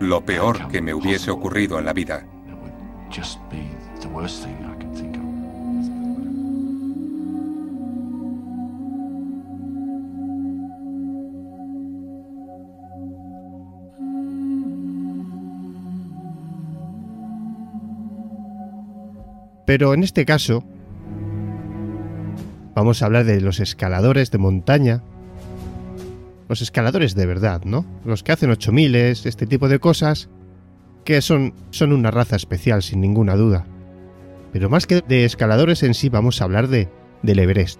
[0.00, 2.24] Lo peor que me hubiese ocurrido en la vida.
[19.68, 20.64] Pero en este caso,
[22.74, 25.02] vamos a hablar de los escaladores de montaña.
[26.48, 27.84] Los escaladores de verdad, ¿no?
[28.06, 30.30] Los que hacen 8000, este tipo de cosas,
[31.04, 33.66] que son, son una raza especial, sin ninguna duda.
[34.54, 36.88] Pero más que de escaladores en sí, vamos a hablar de,
[37.22, 37.78] del Everest.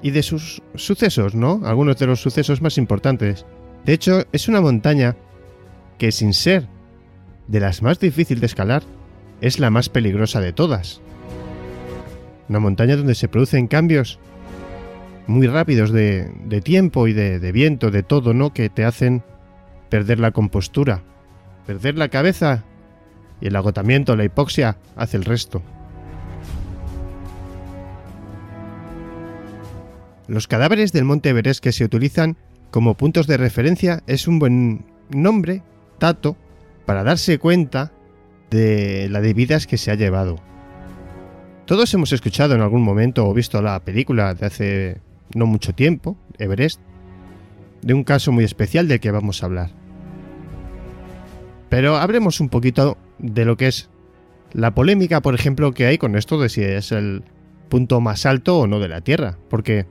[0.00, 1.60] Y de sus sucesos, ¿no?
[1.66, 3.44] Algunos de los sucesos más importantes.
[3.84, 5.16] De hecho, es una montaña
[5.98, 6.66] que sin ser
[7.46, 8.84] de las más difíciles de escalar,
[9.40, 11.00] es la más peligrosa de todas.
[12.48, 14.18] Una montaña donde se producen cambios
[15.26, 16.30] muy rápidos de,
[16.62, 18.52] tiempo y de, de, viento, de todo, ¿no?
[18.52, 19.22] Que te hacen
[19.88, 21.02] perder la compostura,
[21.66, 22.64] perder la cabeza
[23.40, 25.62] y el agotamiento, la hipoxia, hace el resto.
[30.28, 32.36] Los cadáveres del Monte Everest que se utilizan
[32.70, 35.62] como puntos de referencia es un buen nombre,
[35.98, 36.36] Tato,
[36.84, 37.92] para darse cuenta
[38.50, 40.36] de la de vidas que se ha llevado.
[41.64, 45.00] Todos hemos escuchado en algún momento o visto la película de hace
[45.34, 46.80] no mucho tiempo, Everest,
[47.82, 49.70] de un caso muy especial del que vamos a hablar.
[51.68, 53.90] Pero hablemos un poquito de lo que es
[54.52, 57.24] la polémica, por ejemplo, que hay con esto de si es el
[57.68, 59.86] punto más alto o no de la Tierra, porque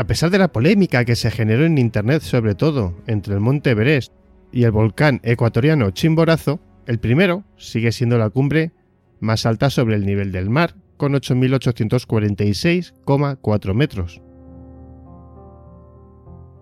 [0.00, 3.72] A pesar de la polémica que se generó en Internet sobre todo entre el monte
[3.72, 4.14] Everest
[4.50, 8.72] y el volcán ecuatoriano Chimborazo, el primero sigue siendo la cumbre
[9.20, 14.20] más alta sobre el nivel del mar, con 8.846,4 metros.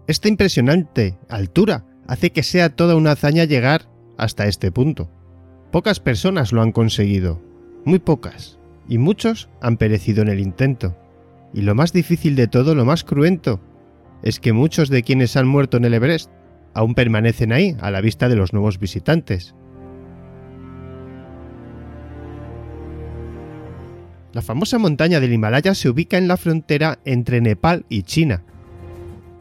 [0.07, 5.11] Esta impresionante altura hace que sea toda una hazaña llegar hasta este punto.
[5.71, 7.43] Pocas personas lo han conseguido,
[7.85, 8.59] muy pocas,
[8.89, 10.97] y muchos han perecido en el intento.
[11.53, 13.61] Y lo más difícil de todo, lo más cruento,
[14.23, 16.31] es que muchos de quienes han muerto en el Everest
[16.75, 19.55] aún permanecen ahí a la vista de los nuevos visitantes.
[24.39, 28.45] La famosa montaña del Himalaya se ubica en la frontera entre Nepal y China.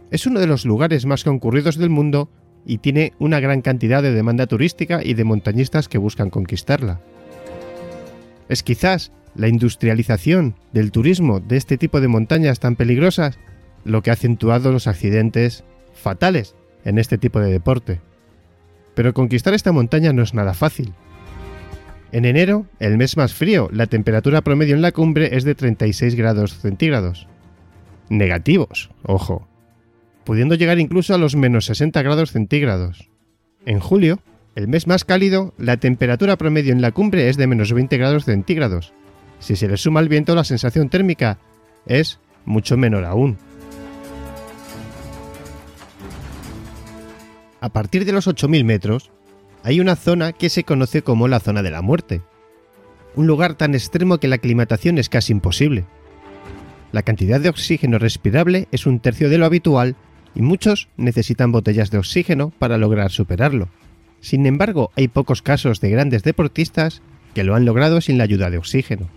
[0.10, 2.32] Es uno de los lugares más concurridos del mundo
[2.66, 7.00] y tiene una gran cantidad de demanda turística y de montañistas que buscan conquistarla.
[8.50, 13.38] Es quizás la industrialización del turismo de este tipo de montañas tan peligrosas
[13.84, 18.02] lo que ha acentuado los accidentes fatales en este tipo de deporte.
[18.96, 20.96] Pero conquistar esta montaña no es nada fácil.
[22.12, 26.16] En enero, el mes más frío, la temperatura promedio en la cumbre es de 36
[26.16, 27.28] grados centígrados.
[28.10, 29.48] Negativos, ojo,
[30.24, 33.10] pudiendo llegar incluso a los menos 60 grados centígrados.
[33.66, 34.20] En julio,
[34.56, 38.26] el mes más cálido, la temperatura promedio en la cumbre es de menos 20 grados
[38.26, 38.94] centígrados,
[39.40, 41.38] si se le suma el viento, la sensación térmica
[41.86, 43.38] es mucho menor aún.
[47.60, 49.12] A partir de los 8.000 metros,
[49.64, 52.22] hay una zona que se conoce como la zona de la muerte.
[53.16, 55.86] Un lugar tan extremo que la aclimatación es casi imposible.
[56.92, 59.96] La cantidad de oxígeno respirable es un tercio de lo habitual
[60.36, 63.70] y muchos necesitan botellas de oxígeno para lograr superarlo.
[64.22, 67.02] Sin embargo, hay pocos casos de grandes deportistas
[67.34, 69.10] que lo han logrado sin la ayuda de oxígeno.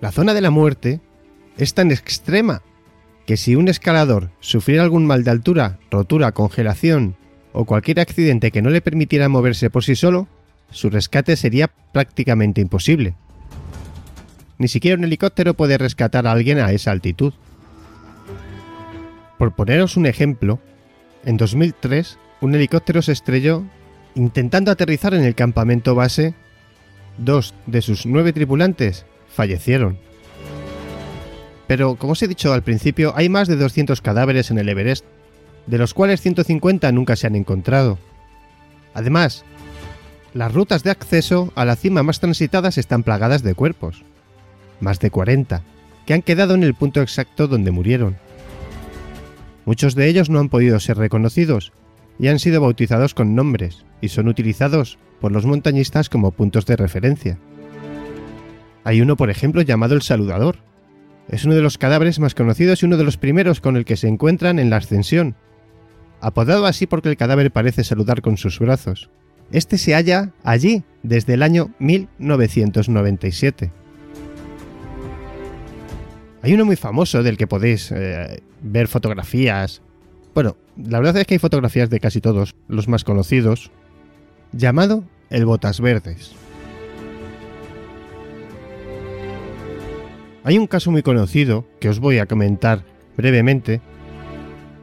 [0.00, 1.00] La zona de la muerte
[1.56, 2.62] es tan extrema
[3.28, 7.14] que si un escalador sufriera algún mal de altura, rotura, congelación
[7.52, 10.28] o cualquier accidente que no le permitiera moverse por sí solo,
[10.70, 13.16] su rescate sería prácticamente imposible.
[14.56, 17.34] Ni siquiera un helicóptero puede rescatar a alguien a esa altitud.
[19.36, 20.58] Por poneros un ejemplo,
[21.26, 23.62] en 2003 un helicóptero se estrelló
[24.14, 26.32] intentando aterrizar en el campamento base.
[27.18, 30.07] Dos de sus nueve tripulantes fallecieron.
[31.68, 35.04] Pero, como os he dicho al principio, hay más de 200 cadáveres en el Everest,
[35.66, 37.98] de los cuales 150 nunca se han encontrado.
[38.94, 39.44] Además,
[40.34, 44.02] las rutas de acceso a la cima más transitadas están plagadas de cuerpos,
[44.80, 45.62] más de 40,
[46.06, 48.16] que han quedado en el punto exacto donde murieron.
[49.66, 51.72] Muchos de ellos no han podido ser reconocidos
[52.18, 56.76] y han sido bautizados con nombres y son utilizados por los montañistas como puntos de
[56.76, 57.38] referencia.
[58.84, 60.67] Hay uno, por ejemplo, llamado el Saludador.
[61.28, 63.96] Es uno de los cadáveres más conocidos y uno de los primeros con el que
[63.96, 65.36] se encuentran en la ascensión.
[66.20, 69.10] Apodado así porque el cadáver parece saludar con sus brazos.
[69.52, 73.72] Este se halla allí desde el año 1997.
[76.42, 79.82] Hay uno muy famoso del que podéis eh, ver fotografías.
[80.34, 83.70] Bueno, la verdad es que hay fotografías de casi todos, los más conocidos,
[84.52, 86.34] llamado el Botas Verdes.
[90.44, 92.84] Hay un caso muy conocido que os voy a comentar
[93.16, 93.80] brevemente.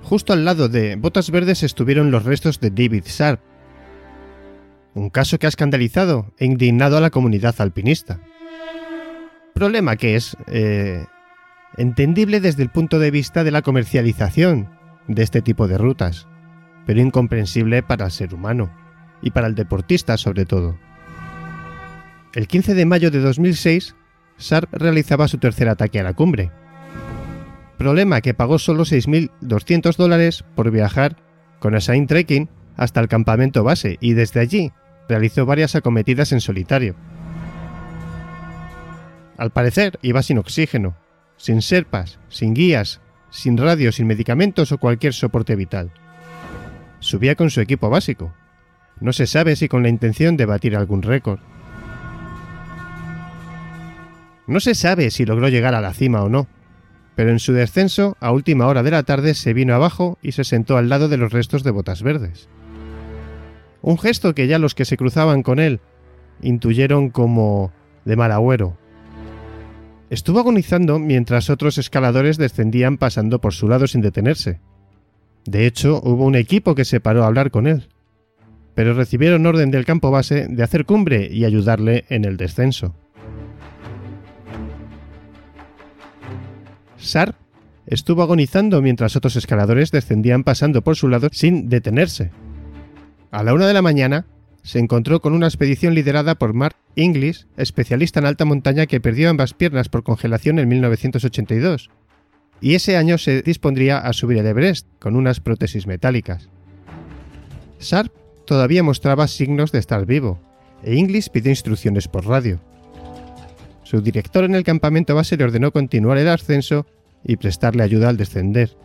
[0.03, 3.41] Justo al lado de Botas Verdes estuvieron los restos de David Sharp,
[4.94, 8.19] un caso que ha escandalizado e indignado a la comunidad alpinista.
[9.53, 11.06] Problema que es eh,
[11.77, 14.69] entendible desde el punto de vista de la comercialización
[15.07, 16.27] de este tipo de rutas,
[16.86, 18.69] pero incomprensible para el ser humano
[19.22, 20.77] y para el deportista sobre todo.
[22.34, 23.95] El 15 de mayo de 2006
[24.37, 26.51] Sharp realizaba su tercer ataque a la cumbre.
[27.77, 31.17] Problema que pagó solo 6.200 dólares por viajar
[31.59, 34.71] con Assign Trekking hasta el campamento base y desde allí
[35.07, 36.95] realizó varias acometidas en solitario.
[39.37, 40.95] Al parecer iba sin oxígeno,
[41.37, 45.91] sin serpas, sin guías, sin radio, sin medicamentos o cualquier soporte vital.
[46.99, 48.33] Subía con su equipo básico.
[49.01, 51.39] No se sabe si con la intención de batir algún récord.
[54.47, 56.47] No se sabe si logró llegar a la cima o no,
[57.15, 60.43] pero en su descenso, a última hora de la tarde, se vino abajo y se
[60.43, 62.49] sentó al lado de los restos de botas verdes.
[63.81, 65.80] Un gesto que ya los que se cruzaban con él
[66.41, 67.72] intuyeron como
[68.03, 68.77] de mal agüero.
[70.09, 74.59] Estuvo agonizando mientras otros escaladores descendían pasando por su lado sin detenerse.
[75.45, 77.88] De hecho, hubo un equipo que se paró a hablar con él,
[78.76, 82.95] pero recibieron orden del campo base de hacer cumbre y ayudarle en el descenso.
[87.06, 87.36] Sharp
[87.86, 92.32] estuvo agonizando mientras otros escaladores descendían pasando por su lado sin detenerse.
[93.32, 94.26] A la una de la mañana,
[94.64, 99.30] se encontró con una expedición liderada por Mark Inglis, especialista en alta montaña que perdió
[99.30, 101.91] ambas piernas por congelación en 1982,
[102.61, 106.49] y ese año se dispondría a subir el Everest con unas prótesis metálicas.
[107.80, 108.11] Sharp
[108.45, 110.40] todavía mostraba signos de estar vivo,
[110.82, 112.60] e Inglis pidió instrucciones por radio.
[113.85, 116.87] Su director en el campamento base le ordenó continuar el ascenso
[117.23, 118.75] y prestarle ayuda al descender.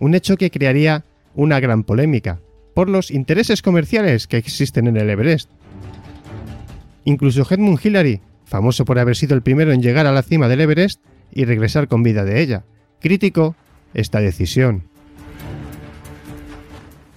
[0.00, 1.04] Un hecho que crearía
[1.34, 2.40] una gran polémica,
[2.74, 5.50] por los intereses comerciales que existen en el Everest.
[7.04, 10.62] Incluso Edmund Hillary, famoso por haber sido el primero en llegar a la cima del
[10.62, 12.64] Everest y regresar con vida de ella,
[13.00, 13.54] criticó
[13.92, 14.84] esta decisión.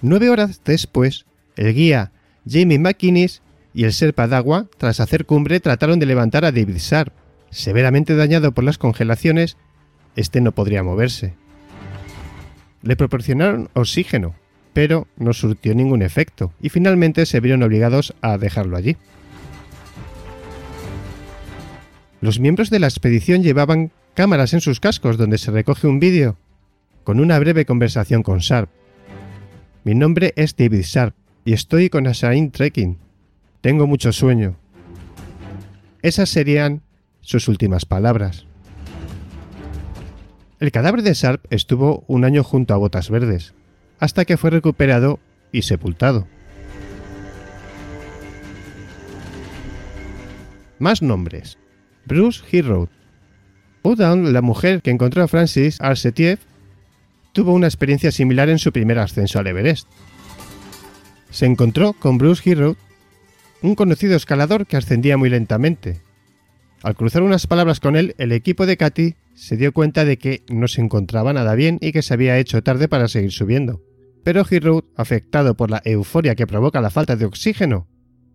[0.02, 2.12] Nueve horas después, el guía
[2.46, 3.42] Jamie McInnes
[3.78, 7.14] y el Serpa Dagua, tras hacer cumbre, trataron de levantar a David Sharp.
[7.52, 9.56] Severamente dañado por las congelaciones,
[10.16, 11.36] este no podría moverse.
[12.82, 14.34] Le proporcionaron oxígeno,
[14.74, 18.98] pero no surtió ningún efecto y finalmente se vieron obligados a dejarlo allí.
[22.20, 26.36] Los miembros de la expedición llevaban cámaras en sus cascos donde se recoge un vídeo
[27.04, 28.72] con una breve conversación con Sharp.
[29.84, 31.14] Mi nombre es David Sharp
[31.46, 33.07] y estoy con Ashain Trekking.
[33.62, 34.56] Tengo mucho sueño.
[36.02, 36.84] Esas serían
[37.22, 38.46] sus últimas palabras.
[40.60, 43.54] El cadáver de Sharp estuvo un año junto a Botas Verdes,
[44.00, 45.20] hasta que fue recuperado
[45.52, 46.28] y sepultado.
[50.80, 51.58] Más nombres.
[52.06, 52.90] Bruce Hero.
[53.84, 56.40] Udown, la mujer que encontró a Francis Arsetiev,
[57.34, 59.88] tuvo una experiencia similar en su primer ascenso al Everest.
[61.30, 62.78] Se encontró con Bruce Hero,
[63.62, 66.02] un conocido escalador que ascendía muy lentamente.
[66.84, 70.44] Al cruzar unas palabras con él, el equipo de Katy se dio cuenta de que
[70.50, 73.82] no se encontraba nada bien y que se había hecho tarde para seguir subiendo
[74.28, 77.88] pero Hero, afectado por la euforia que provoca la falta de oxígeno,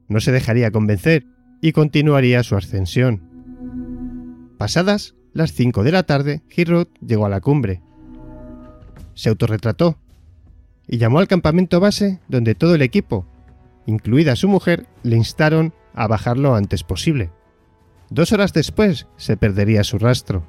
[0.09, 1.27] no se dejaría convencer
[1.61, 4.55] y continuaría su ascensión.
[4.57, 7.83] Pasadas las 5 de la tarde, Hero llegó a la cumbre.
[9.13, 9.99] Se autorretrató
[10.89, 13.27] y llamó al campamento base donde todo el equipo,
[13.87, 17.31] incluida su mujer, le instaron a bajar lo antes posible.
[18.11, 20.45] Dos horas después se perdería su rastro.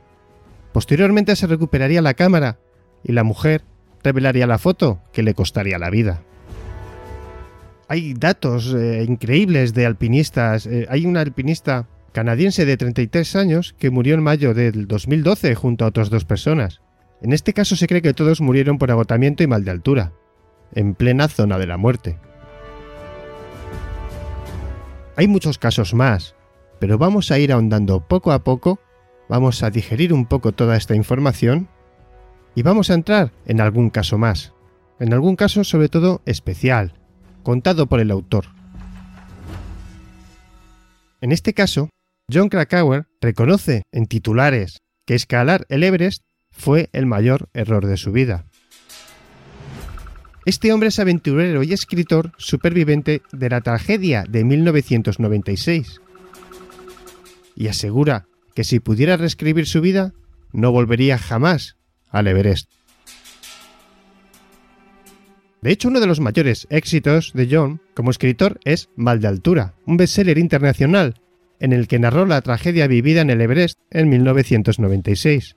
[0.74, 2.60] Posteriormente se recuperaría la cámara
[3.04, 3.64] y la mujer
[4.04, 6.24] revelaría la foto que le costaría la vida.
[7.88, 10.66] Hay datos eh, increíbles de alpinistas.
[10.66, 15.86] Eh, hay un alpinista canadiense de 33 años que murió en mayo del 2012 junto
[15.86, 16.82] a otras dos personas.
[17.22, 20.12] En este caso se cree que todos murieron por agotamiento y mal de altura,
[20.74, 22.20] en plena zona de la muerte.
[25.16, 26.36] Hay muchos casos más,
[26.80, 28.80] pero vamos a ir ahondando poco a poco,
[29.30, 31.70] vamos a digerir un poco toda esta información
[32.56, 34.54] y vamos a entrar en algún caso más,
[35.00, 36.94] en algún caso sobre todo especial,
[37.44, 38.46] contado por el autor.
[41.22, 41.90] En este caso,
[42.32, 48.12] John Krakauer reconoce en titulares que escalar el Everest fue el mayor error de su
[48.12, 48.46] vida.
[50.46, 56.02] Este hombre es aventurero y escritor superviviente de la tragedia de 1996
[57.56, 60.14] y asegura que si pudiera reescribir su vida,
[60.52, 61.78] no volvería jamás
[62.10, 62.70] al Everest.
[65.62, 69.76] De hecho, uno de los mayores éxitos de John como escritor es Mal de Altura,
[69.86, 71.16] un bestseller internacional
[71.62, 75.56] en el que narró la tragedia vivida en el Everest en 1996.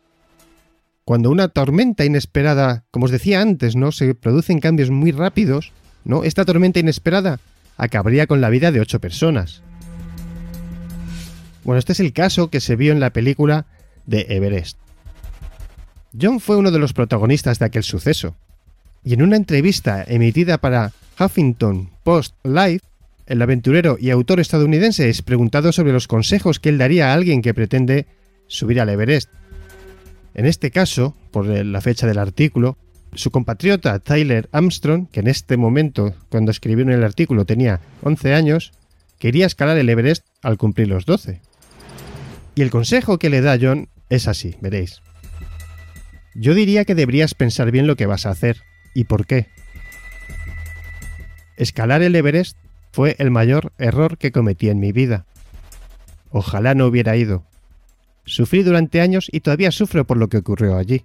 [1.06, 3.92] Cuando una tormenta inesperada, como os decía antes, ¿no?
[3.92, 5.70] se producen cambios muy rápidos,
[6.04, 6.24] ¿no?
[6.24, 7.38] Esta tormenta inesperada
[7.76, 9.62] acabaría con la vida de ocho personas.
[11.62, 13.66] Bueno, este es el caso que se vio en la película
[14.04, 14.78] de Everest.
[16.20, 18.34] John fue uno de los protagonistas de aquel suceso,
[19.04, 22.80] y en una entrevista emitida para Huffington Post Live,
[23.26, 27.42] el aventurero y autor estadounidense es preguntado sobre los consejos que él daría a alguien
[27.42, 28.06] que pretende
[28.48, 29.30] subir al Everest.
[30.36, 32.76] En este caso, por la fecha del artículo,
[33.14, 38.72] su compatriota Tyler Armstrong, que en este momento, cuando escribieron el artículo, tenía 11 años,
[39.18, 41.40] quería escalar el Everest al cumplir los 12.
[42.54, 45.00] Y el consejo que le da John es así, veréis.
[46.34, 48.58] Yo diría que deberías pensar bien lo que vas a hacer
[48.94, 49.46] y por qué.
[51.56, 52.58] Escalar el Everest
[52.92, 55.24] fue el mayor error que cometí en mi vida.
[56.28, 57.46] Ojalá no hubiera ido.
[58.26, 61.04] Sufrí durante años y todavía sufro por lo que ocurrió allí.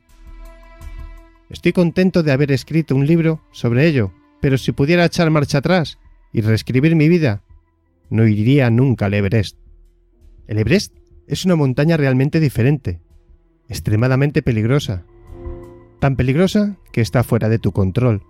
[1.49, 4.11] Estoy contento de haber escrito un libro sobre ello,
[4.41, 5.99] pero si pudiera echar marcha atrás
[6.33, 7.43] y reescribir mi vida,
[8.09, 9.57] no iría nunca al Everest.
[10.47, 10.95] El Everest
[11.27, 13.01] es una montaña realmente diferente,
[13.69, 15.05] extremadamente peligrosa.
[15.99, 18.23] Tan peligrosa que está fuera de tu control.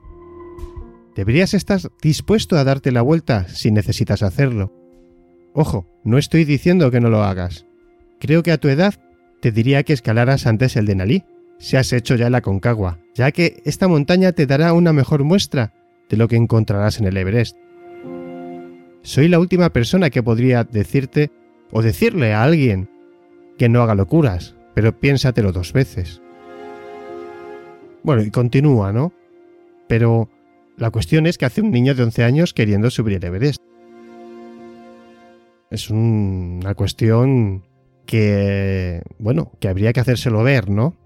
[1.15, 4.73] Deberías estar dispuesto a darte la vuelta si necesitas hacerlo.
[5.53, 7.65] Ojo, no estoy diciendo que no lo hagas.
[8.21, 8.93] Creo que a tu edad
[9.41, 11.23] te diría que escalaras antes el Denali,
[11.57, 15.73] si has hecho ya la Concagua, ya que esta montaña te dará una mejor muestra
[16.07, 17.57] de lo que encontrarás en el Everest.
[19.01, 21.31] Soy la última persona que podría decirte
[21.71, 22.91] o decirle a alguien
[23.57, 26.21] que no haga locuras, pero piénsatelo dos veces.
[28.03, 29.13] Bueno, y continúa, ¿no?
[29.87, 30.29] Pero
[30.77, 33.59] la cuestión es que hace un niño de 11 años queriendo subir el Everest.
[35.71, 37.63] Es una cuestión
[38.11, 40.97] que, bueno, que habría que hacérselo ver, ¿no?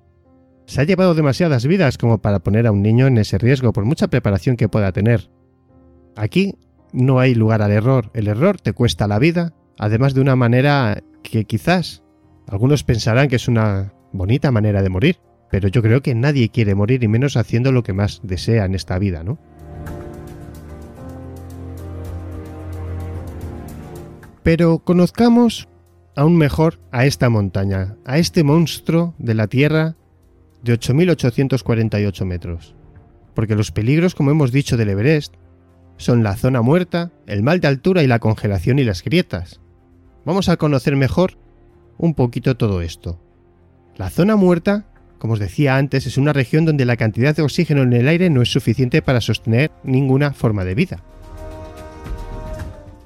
[0.65, 3.85] Se ha llevado demasiadas vidas como para poner a un niño en ese riesgo, por
[3.85, 5.29] mucha preparación que pueda tener.
[6.15, 6.55] Aquí
[6.93, 8.09] no hay lugar al error.
[8.15, 12.01] El error te cuesta la vida, además de una manera que quizás
[12.47, 15.19] algunos pensarán que es una bonita manera de morir,
[15.51, 18.73] pero yo creo que nadie quiere morir y menos haciendo lo que más desea en
[18.73, 19.37] esta vida, ¿no?
[24.41, 25.67] Pero conozcamos
[26.15, 29.95] aún mejor a esta montaña, a este monstruo de la Tierra
[30.63, 32.75] de 8.848 metros.
[33.33, 35.35] Porque los peligros, como hemos dicho, del Everest
[35.97, 39.61] son la zona muerta, el mal de altura y la congelación y las grietas.
[40.25, 41.37] Vamos a conocer mejor
[41.97, 43.19] un poquito todo esto.
[43.95, 44.85] La zona muerta,
[45.19, 48.29] como os decía antes, es una región donde la cantidad de oxígeno en el aire
[48.29, 51.03] no es suficiente para sostener ninguna forma de vida.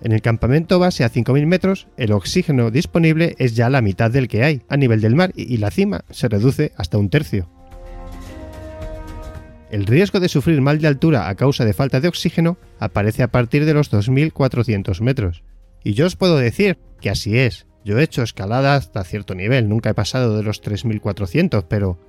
[0.02, 4.28] En el campamento base a 5.000 metros, el oxígeno disponible es ya la mitad del
[4.28, 7.50] que hay a nivel del mar y la cima se reduce hasta un tercio.
[9.70, 13.28] El riesgo de sufrir mal de altura a causa de falta de oxígeno aparece a
[13.28, 15.44] partir de los 2.400 metros.
[15.84, 17.68] Y yo os puedo decir que así es.
[17.86, 22.00] Yo he hecho escalada hasta cierto nivel, nunca he pasado de los 3.400, pero...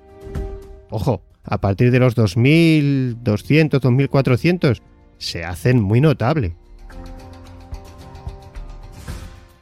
[0.91, 4.81] Ojo, a partir de los 2.200, 2.400
[5.19, 6.57] se hacen muy notable.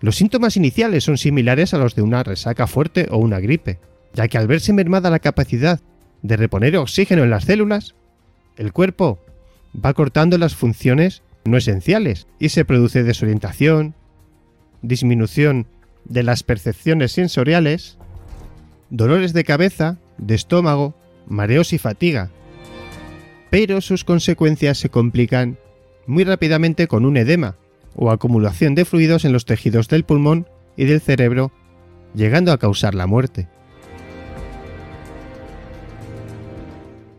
[0.00, 3.80] Los síntomas iniciales son similares a los de una resaca fuerte o una gripe,
[4.14, 5.80] ya que al verse mermada la capacidad
[6.22, 7.94] de reponer oxígeno en las células,
[8.56, 9.18] el cuerpo
[9.74, 13.94] va cortando las funciones no esenciales y se produce desorientación,
[14.82, 15.66] disminución
[16.04, 17.98] de las percepciones sensoriales,
[18.90, 20.94] dolores de cabeza, de estómago,
[21.26, 22.30] mareos y fatiga.
[23.50, 25.58] Pero sus consecuencias se complican
[26.06, 27.56] muy rápidamente con un edema,
[28.00, 31.52] o acumulación de fluidos en los tejidos del pulmón y del cerebro,
[32.14, 33.48] llegando a causar la muerte.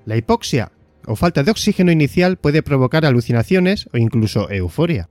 [0.05, 0.71] La hipoxia
[1.05, 5.09] o falta de oxígeno inicial puede provocar alucinaciones o incluso euforia,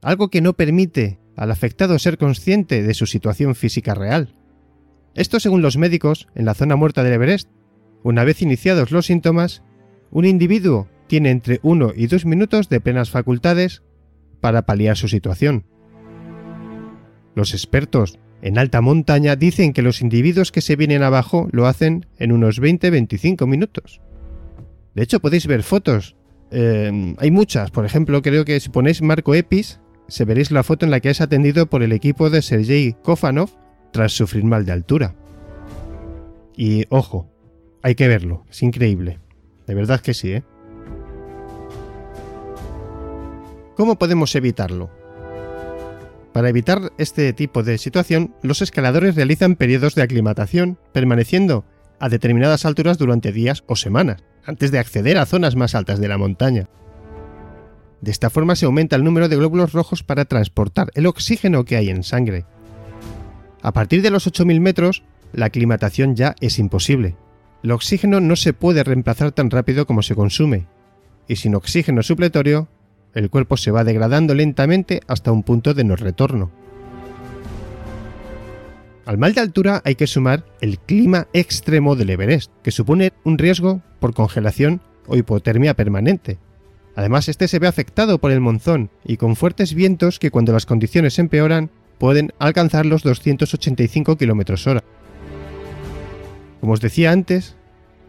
[0.00, 4.36] algo que no permite al afectado ser consciente de su situación física real.
[5.14, 7.48] Esto según los médicos en la zona muerta del Everest.
[8.04, 9.62] Una vez iniciados los síntomas,
[10.10, 13.82] un individuo tiene entre 1 y 2 minutos de plenas facultades
[14.44, 15.64] para paliar su situación.
[17.34, 22.04] Los expertos en alta montaña dicen que los individuos que se vienen abajo lo hacen
[22.18, 24.02] en unos 20-25 minutos.
[24.94, 26.14] De hecho, podéis ver fotos.
[26.50, 27.70] Em, hay muchas.
[27.70, 31.08] Por ejemplo, creo que si ponéis Marco Epis, se veréis la foto en la que
[31.08, 33.48] es atendido por el equipo de Sergei Kofanov
[33.94, 35.14] tras sufrir mal de altura.
[36.54, 37.32] Y ojo,
[37.82, 39.20] hay que verlo, es increíble.
[39.66, 40.44] De verdad que sí, ¿eh?
[43.76, 44.90] ¿Cómo podemos evitarlo?
[46.32, 51.64] Para evitar este tipo de situación, los escaladores realizan periodos de aclimatación, permaneciendo
[51.98, 56.08] a determinadas alturas durante días o semanas, antes de acceder a zonas más altas de
[56.08, 56.68] la montaña.
[58.00, 61.76] De esta forma se aumenta el número de glóbulos rojos para transportar el oxígeno que
[61.76, 62.44] hay en sangre.
[63.62, 67.16] A partir de los 8.000 metros, la aclimatación ya es imposible.
[67.62, 70.66] El oxígeno no se puede reemplazar tan rápido como se consume,
[71.26, 72.68] y sin oxígeno supletorio,
[73.14, 76.50] el cuerpo se va degradando lentamente hasta un punto de no retorno.
[79.06, 83.36] Al mal de altura hay que sumar el clima extremo del Everest, que supone un
[83.36, 86.38] riesgo por congelación o hipotermia permanente.
[86.96, 90.64] Además, este se ve afectado por el monzón y con fuertes vientos que cuando las
[90.64, 94.84] condiciones empeoran pueden alcanzar los 285 km hora.
[96.60, 97.56] Como os decía antes,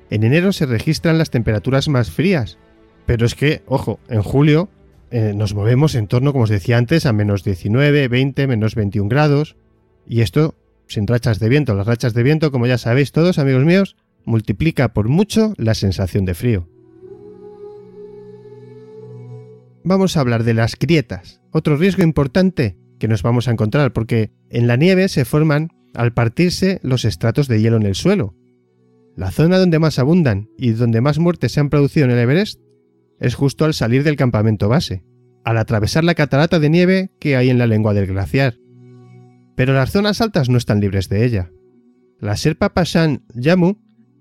[0.10, 2.58] en enero se registran las temperaturas más frías,
[3.06, 4.70] pero es que, ojo, en julio
[5.12, 9.10] eh, nos movemos en torno, como os decía antes, a menos 19, 20, menos 21
[9.10, 9.56] grados.
[10.08, 10.56] Y esto
[10.88, 11.74] sin rachas de viento.
[11.74, 16.26] Las rachas de viento, como ya sabéis todos, amigos míos, multiplica por mucho la sensación
[16.26, 16.68] de frío.
[19.84, 24.32] Vamos a hablar de las grietas, otro riesgo importante que nos vamos a encontrar, porque
[24.50, 28.34] en la nieve se forman al partirse los estratos de hielo en el suelo.
[29.16, 32.60] La zona donde más abundan y donde más muertes se han producido en el Everest
[33.20, 35.04] es justo al salir del campamento base,
[35.44, 38.56] al atravesar la catarata de nieve que hay en la lengua del glaciar.
[39.56, 41.52] Pero las zonas altas no están libres de ella.
[42.20, 43.76] La Serpa Pashan Yamu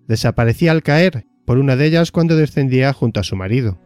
[0.06, 3.78] desaparecía al caer por una de ellas cuando descendía junto a su marido.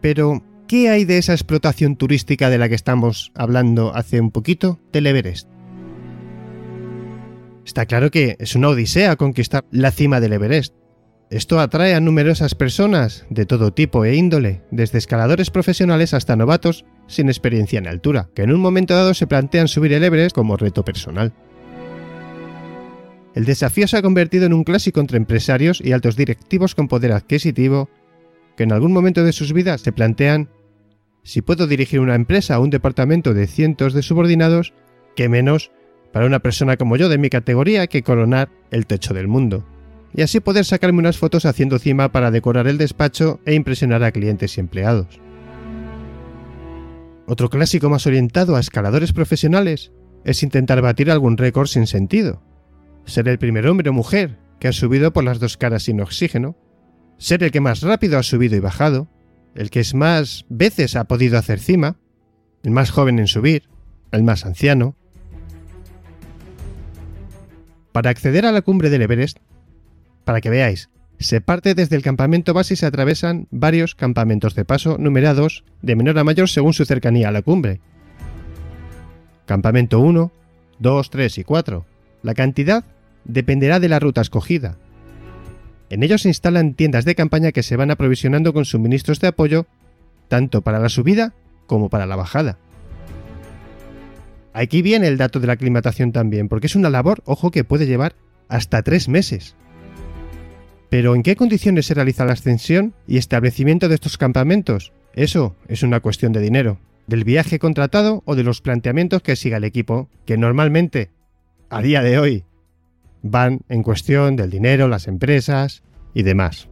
[0.00, 4.80] Pero, ¿qué hay de esa explotación turística de la que estamos hablando hace un poquito
[4.92, 5.55] del Everest?
[7.66, 10.72] Está claro que es una odisea conquistar la cima del Everest.
[11.30, 16.84] Esto atrae a numerosas personas de todo tipo e índole, desde escaladores profesionales hasta novatos
[17.08, 20.56] sin experiencia en altura, que en un momento dado se plantean subir el Everest como
[20.56, 21.34] reto personal.
[23.34, 27.10] El desafío se ha convertido en un clásico entre empresarios y altos directivos con poder
[27.10, 27.90] adquisitivo
[28.56, 30.48] que en algún momento de sus vidas se plantean
[31.24, 34.72] si puedo dirigir una empresa o un departamento de cientos de subordinados,
[35.16, 35.72] que menos
[36.16, 39.66] para una persona como yo de mi categoría que coronar el techo del mundo.
[40.14, 44.12] Y así poder sacarme unas fotos haciendo cima para decorar el despacho e impresionar a
[44.12, 45.20] clientes y empleados.
[47.26, 49.92] Otro clásico más orientado a escaladores profesionales
[50.24, 52.40] es intentar batir algún récord sin sentido,
[53.04, 56.56] ser el primer hombre o mujer que ha subido por las dos caras sin oxígeno,
[57.18, 59.06] ser el que más rápido ha subido y bajado,
[59.54, 61.98] el que más veces ha podido hacer cima,
[62.62, 63.64] el más joven en subir,
[64.12, 64.96] el más anciano.
[67.96, 69.38] Para acceder a la cumbre del Everest,
[70.26, 74.66] para que veáis, se parte desde el campamento base y se atravesan varios campamentos de
[74.66, 77.80] paso numerados de menor a mayor según su cercanía a la cumbre.
[79.46, 80.30] Campamento 1,
[80.78, 81.86] 2, 3 y 4.
[82.22, 82.84] La cantidad
[83.24, 84.76] dependerá de la ruta escogida.
[85.88, 89.64] En ellos se instalan tiendas de campaña que se van aprovisionando con suministros de apoyo
[90.28, 91.32] tanto para la subida
[91.66, 92.58] como para la bajada.
[94.56, 97.84] Aquí viene el dato de la aclimatación también, porque es una labor, ojo, que puede
[97.84, 98.14] llevar
[98.48, 99.54] hasta tres meses.
[100.88, 104.94] Pero ¿en qué condiciones se realiza la ascensión y establecimiento de estos campamentos?
[105.12, 109.58] Eso es una cuestión de dinero, del viaje contratado o de los planteamientos que siga
[109.58, 111.10] el equipo, que normalmente,
[111.68, 112.44] a día de hoy,
[113.20, 115.82] van en cuestión del dinero, las empresas
[116.14, 116.70] y demás.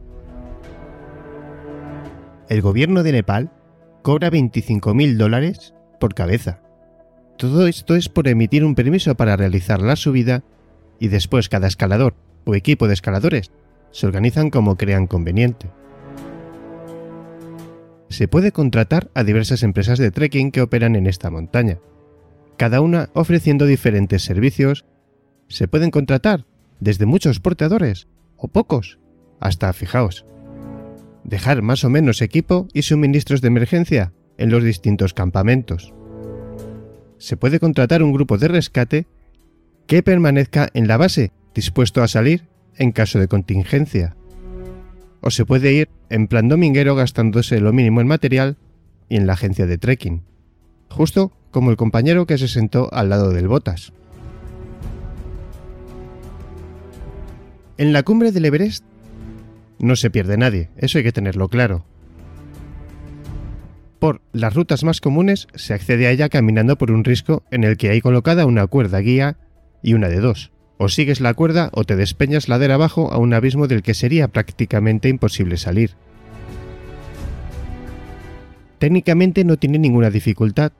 [2.49, 3.51] El gobierno de Nepal
[4.01, 6.64] cobra 25.000 dólares por cabeza.
[7.37, 10.43] Todo esto es por emitir un permiso para realizar la subida
[10.99, 13.51] y después cada escalador o equipo de escaladores
[13.91, 15.69] se organizan como crean conveniente.
[18.09, 21.79] Se puede contratar a diversas empresas de trekking que operan en esta montaña,
[22.57, 24.85] cada una ofreciendo diferentes servicios
[25.47, 26.45] se pueden contratar
[26.79, 28.07] desde muchos portadores,
[28.37, 28.99] o pocos,
[29.39, 30.25] hasta, fijaos,
[31.23, 35.93] dejar más o menos equipo y suministros de emergencia en los distintos campamentos.
[37.25, 39.07] Se puede contratar un grupo de rescate
[39.87, 42.43] que permanezca en la base, dispuesto a salir
[42.75, 44.15] en caso de contingencia.
[45.21, 48.57] O se puede ir en plan dominguero gastándose lo mínimo en material
[49.09, 50.21] y en la agencia de trekking,
[50.87, 53.91] justo como el compañero que se sentó al lado del Botas.
[57.79, 58.85] En la cumbre del Everest
[59.79, 61.85] no se pierde nadie, eso hay que tenerlo claro.
[63.99, 67.77] Por las rutas más comunes se accede a ella caminando por un risco en el
[67.77, 69.37] que hay colocada una cuerda guía
[69.81, 70.51] y una de dos.
[70.77, 74.27] O sigues la cuerda o te despeñas ladera abajo a un abismo del que sería
[74.27, 75.91] prácticamente imposible salir.
[78.79, 80.73] Técnicamente no tiene ninguna dificultad,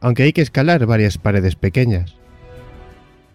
[0.00, 2.16] aunque hay que escalar varias paredes pequeñas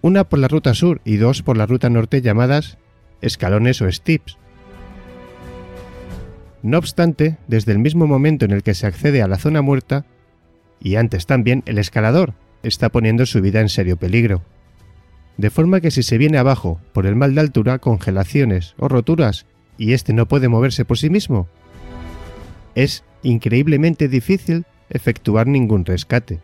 [0.01, 2.77] una por la ruta sur y dos por la ruta norte llamadas
[3.21, 4.37] escalones o steeps.
[6.61, 10.05] No obstante, desde el mismo momento en el que se accede a la zona muerta,
[10.81, 12.33] y antes también, el escalador
[12.63, 14.43] está poniendo su vida en serio peligro.
[15.37, 19.45] De forma que si se viene abajo por el mal de altura, congelaciones o roturas,
[19.77, 21.47] y este no puede moverse por sí mismo,
[22.75, 26.39] es increíblemente difícil efectuar ningún rescate.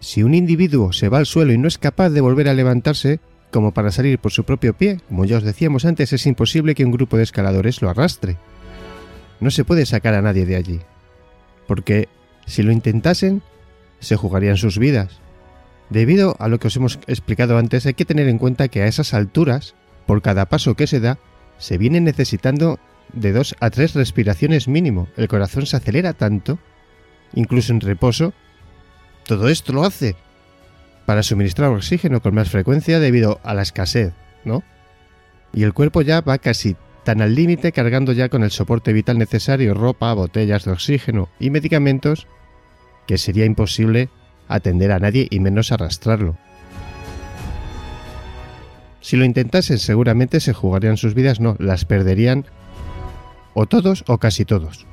[0.00, 3.20] Si un individuo se va al suelo y no es capaz de volver a levantarse,
[3.50, 6.84] como para salir por su propio pie, como ya os decíamos antes, es imposible que
[6.84, 8.36] un grupo de escaladores lo arrastre.
[9.40, 10.80] No se puede sacar a nadie de allí,
[11.66, 12.08] porque
[12.46, 13.42] si lo intentasen,
[13.98, 15.20] se jugarían sus vidas.
[15.88, 18.86] Debido a lo que os hemos explicado antes, hay que tener en cuenta que a
[18.86, 19.74] esas alturas,
[20.06, 21.18] por cada paso que se da,
[21.58, 22.78] se viene necesitando
[23.12, 25.08] de dos a tres respiraciones mínimo.
[25.16, 26.58] El corazón se acelera tanto,
[27.34, 28.32] incluso en reposo,
[29.26, 30.16] todo esto lo hace
[31.10, 34.12] para suministrar oxígeno con más frecuencia debido a la escasez,
[34.44, 34.62] ¿no?
[35.52, 39.18] Y el cuerpo ya va casi tan al límite cargando ya con el soporte vital
[39.18, 42.28] necesario, ropa, botellas de oxígeno y medicamentos,
[43.08, 44.08] que sería imposible
[44.46, 46.36] atender a nadie y menos arrastrarlo.
[49.00, 52.46] Si lo intentasen seguramente se jugarían sus vidas, no, las perderían
[53.54, 54.86] o todos o casi todos.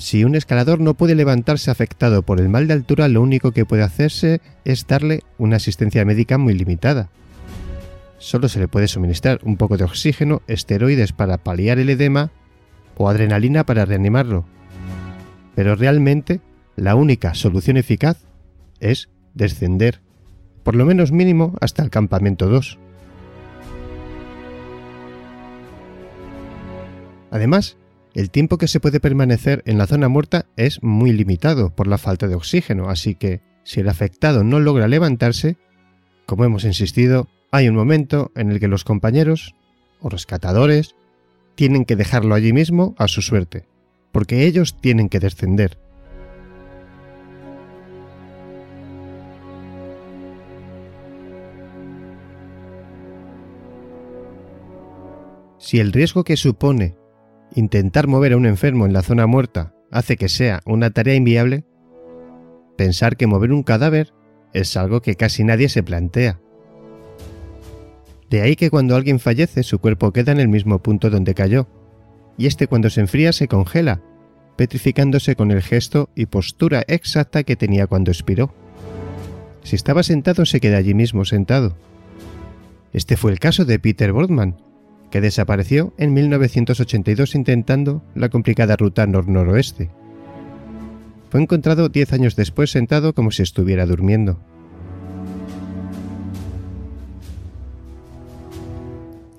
[0.00, 3.66] Si un escalador no puede levantarse afectado por el mal de altura, lo único que
[3.66, 7.10] puede hacerse es darle una asistencia médica muy limitada.
[8.16, 12.30] Solo se le puede suministrar un poco de oxígeno, esteroides para paliar el edema
[12.96, 14.46] o adrenalina para reanimarlo.
[15.54, 16.40] Pero realmente
[16.76, 18.16] la única solución eficaz
[18.78, 20.00] es descender,
[20.62, 22.78] por lo menos mínimo hasta el campamento 2.
[27.30, 27.76] Además,
[28.20, 31.96] el tiempo que se puede permanecer en la zona muerta es muy limitado por la
[31.96, 35.56] falta de oxígeno, así que si el afectado no logra levantarse,
[36.26, 39.54] como hemos insistido, hay un momento en el que los compañeros
[40.00, 40.94] o rescatadores
[41.54, 43.64] tienen que dejarlo allí mismo a su suerte,
[44.12, 45.78] porque ellos tienen que descender.
[55.56, 56.99] Si el riesgo que supone
[57.54, 61.64] intentar mover a un enfermo en la zona muerta hace que sea una tarea inviable,
[62.76, 64.12] pensar que mover un cadáver
[64.52, 66.40] es algo que casi nadie se plantea.
[68.30, 71.68] De ahí que cuando alguien fallece su cuerpo queda en el mismo punto donde cayó,
[72.38, 74.02] y este cuando se enfría se congela,
[74.56, 78.54] petrificándose con el gesto y postura exacta que tenía cuando expiró.
[79.62, 81.76] Si estaba sentado se queda allí mismo sentado.
[82.92, 84.56] Este fue el caso de Peter Boardman,
[85.10, 89.90] que desapareció en 1982 intentando la complicada ruta nor-noroeste.
[91.30, 94.40] Fue encontrado 10 años después sentado como si estuviera durmiendo.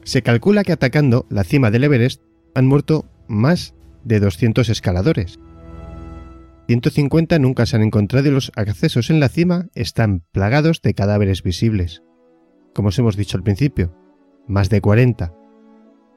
[0.03, 2.21] Se calcula que atacando la cima del Everest
[2.53, 3.73] han muerto más
[4.03, 5.39] de 200 escaladores.
[6.67, 11.43] 150 nunca se han encontrado y los accesos en la cima están plagados de cadáveres
[11.43, 12.03] visibles.
[12.73, 13.93] Como os hemos dicho al principio,
[14.47, 15.40] más de 40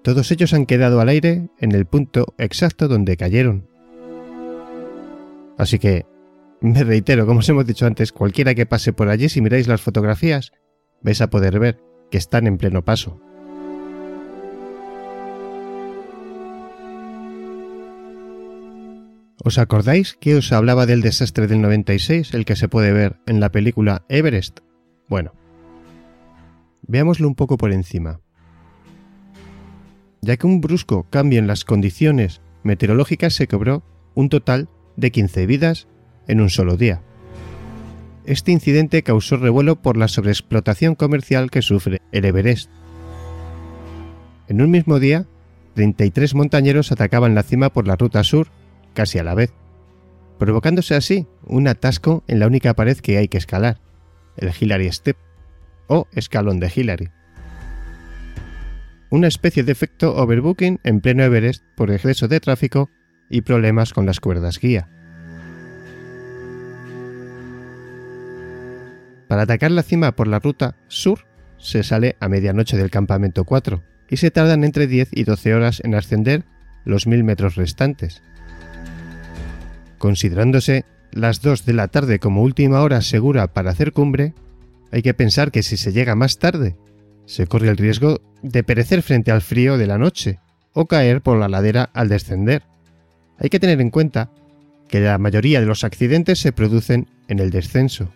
[0.04, 3.66] todos ellos han quedado al aire en el punto exacto donde cayeron.
[5.56, 6.04] Así que,
[6.60, 9.80] me reitero, como os hemos dicho antes, cualquiera que pase por allí, si miráis las
[9.80, 10.52] fotografías,
[11.00, 13.18] vais a poder ver que están en pleno paso.
[19.42, 23.40] ¿Os acordáis que os hablaba del desastre del 96, el que se puede ver en
[23.40, 24.60] la película Everest?
[25.08, 25.32] Bueno,
[26.82, 28.20] veámoslo un poco por encima
[30.24, 33.82] ya que un brusco cambio en las condiciones meteorológicas se cobró
[34.14, 35.86] un total de 15 vidas
[36.26, 37.02] en un solo día.
[38.24, 42.70] Este incidente causó revuelo por la sobreexplotación comercial que sufre el Everest.
[44.48, 45.26] En un mismo día,
[45.74, 48.48] 33 montañeros atacaban la cima por la ruta sur
[48.94, 49.52] casi a la vez,
[50.38, 53.80] provocándose así un atasco en la única pared que hay que escalar,
[54.36, 55.18] el Hillary Step
[55.88, 57.10] o escalón de Hillary
[59.10, 62.90] una especie de efecto overbooking en pleno Everest por exceso de tráfico
[63.30, 64.88] y problemas con las cuerdas guía.
[69.28, 71.26] Para atacar la cima por la ruta sur,
[71.58, 75.80] se sale a medianoche del campamento 4 y se tardan entre 10 y 12 horas
[75.84, 76.44] en ascender
[76.84, 78.22] los 1000 metros restantes.
[79.98, 84.34] Considerándose las 2 de la tarde como última hora segura para hacer cumbre,
[84.92, 86.76] hay que pensar que si se llega más tarde
[87.26, 90.38] se corre el riesgo de perecer frente al frío de la noche
[90.72, 92.62] o caer por la ladera al descender.
[93.38, 94.30] Hay que tener en cuenta
[94.88, 98.12] que la mayoría de los accidentes se producen en el descenso.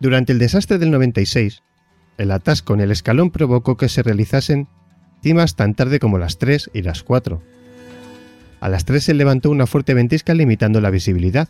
[0.00, 1.62] Durante el desastre del 96,
[2.18, 4.68] el atasco en el escalón provocó que se realizasen
[5.22, 7.42] cimas tan tarde como las 3 y las 4.
[8.60, 11.48] A las 3 se levantó una fuerte ventisca limitando la visibilidad,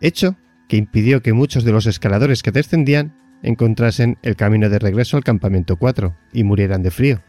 [0.00, 0.36] hecho
[0.68, 5.24] que impidió que muchos de los escaladores que descendían encontrasen el camino de regreso al
[5.24, 7.22] campamento 4 y murieran de frío.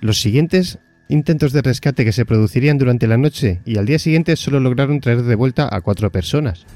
[0.00, 4.36] Los siguientes intentos de rescate que se producirían durante la noche y al día siguiente
[4.36, 6.66] solo lograron traer de vuelta a cuatro personas.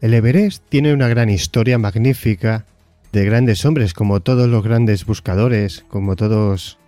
[0.00, 2.66] El Everest tiene una gran historia magnífica
[3.12, 6.78] de grandes hombres, como todos los grandes buscadores, como todos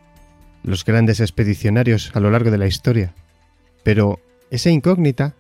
[0.65, 3.15] los grandes expedicionarios a lo largo de la historia.
[3.85, 4.19] Pero
[4.55, 5.35] esa incógnita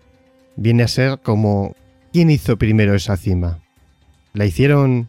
[0.57, 1.77] viene a ser como
[2.12, 3.61] ¿quién hizo primero esa cima?
[4.32, 5.09] ¿La hicieron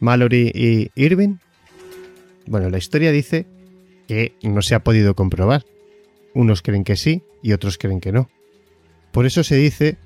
[0.00, 1.36] Mallory y Irving?
[2.46, 3.46] Bueno, la historia dice
[4.08, 5.64] que no se ha podido comprobar.
[6.34, 8.28] Unos creen que sí y otros creen que no.
[9.12, 9.98] Por eso se dice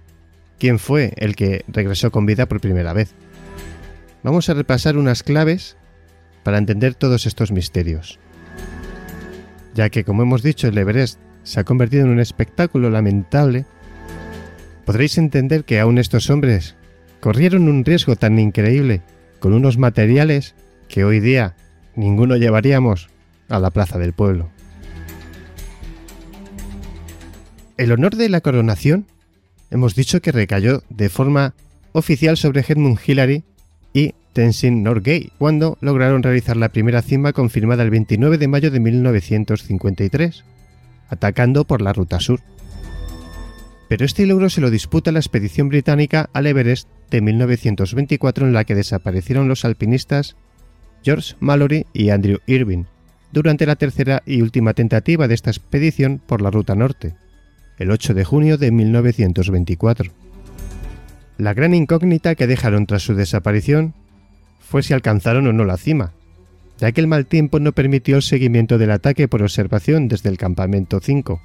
[0.58, 3.14] quién fue el que regresó con vida por primera vez.
[4.22, 5.78] vamos a repasar unas claves
[6.42, 8.18] para entender todos estos misterios.
[9.74, 11.18] Ya que, como hemos dicho, el Everest
[11.48, 13.64] se ha convertido en un espectáculo lamentable,
[14.84, 16.76] podréis entender que aún estos hombres
[17.20, 19.00] corrieron un riesgo tan increíble
[19.40, 20.54] con unos materiales
[20.88, 21.56] que hoy día
[21.96, 23.08] ninguno llevaríamos
[23.48, 24.50] a la plaza del pueblo.
[27.78, 29.06] El honor de la coronación
[29.70, 31.54] hemos dicho que recayó de forma
[31.92, 33.44] oficial sobre Edmund Hillary
[33.94, 38.80] y Tenzin Norgay cuando lograron realizar la primera cima confirmada el 29 de mayo de
[38.80, 40.44] 1953,
[41.08, 42.40] atacando por la ruta sur.
[43.88, 48.64] Pero este logro se lo disputa la expedición británica al Everest de 1924 en la
[48.64, 50.36] que desaparecieron los alpinistas
[51.02, 52.84] George Mallory y Andrew Irving
[53.32, 57.14] durante la tercera y última tentativa de esta expedición por la ruta norte,
[57.78, 60.12] el 8 de junio de 1924.
[61.36, 63.94] La gran incógnita que dejaron tras su desaparición
[64.58, 66.12] fue si alcanzaron o no la cima,
[66.78, 70.38] ya que el mal tiempo no permitió el seguimiento del ataque por observación desde el
[70.38, 71.40] campamento 5.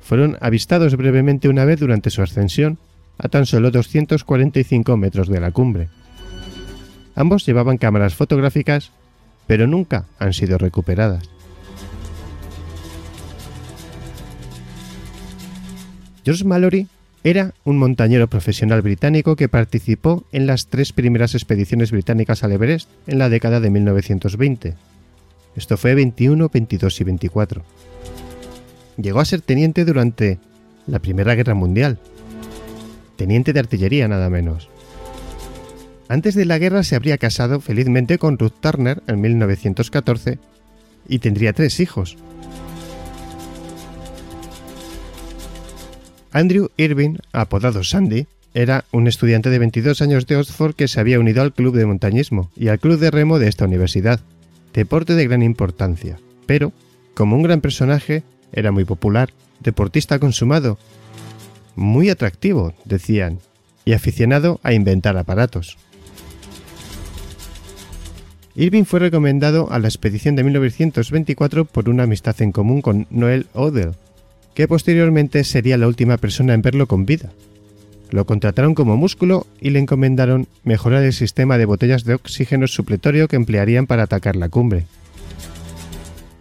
[0.00, 2.78] Fueron avistados brevemente una vez durante su ascensión
[3.18, 5.88] a tan solo 245 metros de la cumbre.
[7.14, 8.90] Ambos llevaban cámaras fotográficas,
[9.46, 11.28] pero nunca han sido recuperadas.
[16.24, 16.86] George Mallory
[17.24, 22.88] era un montañero profesional británico que participó en las tres primeras expediciones británicas al Everest
[23.06, 24.74] en la década de 1920.
[25.54, 27.62] Esto fue 21, 22 y 24.
[28.96, 30.38] Llegó a ser teniente durante
[30.86, 31.98] la Primera Guerra Mundial.
[33.16, 34.68] Teniente de artillería nada menos.
[36.08, 40.38] Antes de la guerra se habría casado felizmente con Ruth Turner en 1914
[41.08, 42.16] y tendría tres hijos,
[46.32, 51.20] Andrew Irving, apodado Sandy, era un estudiante de 22 años de Oxford que se había
[51.20, 54.20] unido al club de montañismo y al club de remo de esta universidad,
[54.72, 56.72] deporte de gran importancia, pero,
[57.14, 58.22] como un gran personaje,
[58.52, 59.30] era muy popular,
[59.60, 60.78] deportista consumado,
[61.76, 63.38] muy atractivo, decían,
[63.84, 65.76] y aficionado a inventar aparatos.
[68.54, 73.46] Irving fue recomendado a la expedición de 1924 por una amistad en común con Noel
[73.54, 73.92] Odell,
[74.54, 77.30] que posteriormente sería la última persona en verlo con vida.
[78.10, 83.26] Lo contrataron como músculo y le encomendaron mejorar el sistema de botellas de oxígeno supletorio
[83.26, 84.86] que emplearían para atacar la cumbre.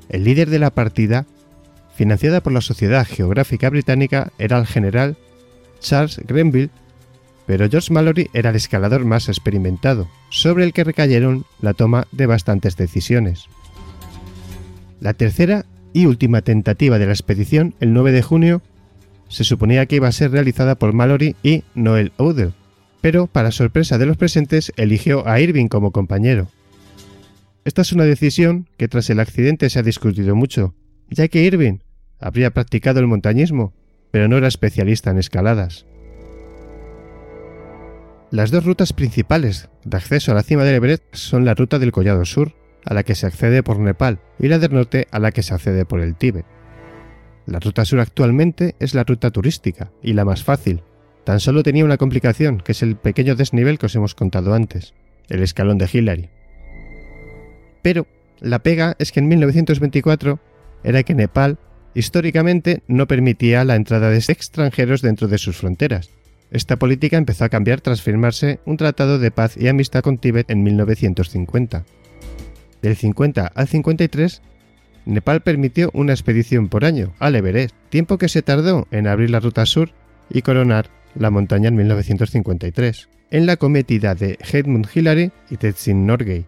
[0.09, 1.25] El líder de la partida,
[1.95, 5.15] financiada por la Sociedad Geográfica Británica, era el general
[5.79, 6.69] Charles Grenville,
[7.45, 12.25] pero George Mallory era el escalador más experimentado, sobre el que recayeron la toma de
[12.25, 13.45] bastantes decisiones.
[14.99, 18.61] La tercera y última tentativa de la expedición, el 9 de junio,
[19.27, 22.53] se suponía que iba a ser realizada por Mallory y Noel Odell,
[23.01, 26.47] pero para sorpresa de los presentes eligió a Irving como compañero.
[27.63, 30.73] Esta es una decisión que tras el accidente se ha discutido mucho,
[31.09, 31.79] ya que Irving
[32.19, 33.73] habría practicado el montañismo,
[34.11, 35.85] pero no era especialista en escaladas.
[38.31, 41.91] Las dos rutas principales de acceso a la cima del Everest son la ruta del
[41.91, 42.53] Collado Sur,
[42.85, 45.53] a la que se accede por Nepal, y la del norte a la que se
[45.53, 46.45] accede por el Tíbet.
[47.45, 50.83] La ruta sur actualmente es la ruta turística y la más fácil.
[51.23, 54.93] Tan solo tenía una complicación, que es el pequeño desnivel que os hemos contado antes,
[55.29, 56.29] el escalón de Hillary.
[57.81, 58.07] Pero
[58.39, 60.39] la pega es que en 1924
[60.83, 61.57] era que Nepal
[61.93, 66.09] históricamente no permitía la entrada de extranjeros dentro de sus fronteras.
[66.51, 70.49] Esta política empezó a cambiar tras firmarse un tratado de paz y amistad con Tíbet
[70.51, 71.85] en 1950.
[72.81, 74.41] Del 50 al 53,
[75.05, 79.39] Nepal permitió una expedición por año al Everest, tiempo que se tardó en abrir la
[79.39, 79.91] ruta sur
[80.29, 86.45] y coronar la montaña en 1953, en la cometida de Edmund Hillary y Tenzin Norgay.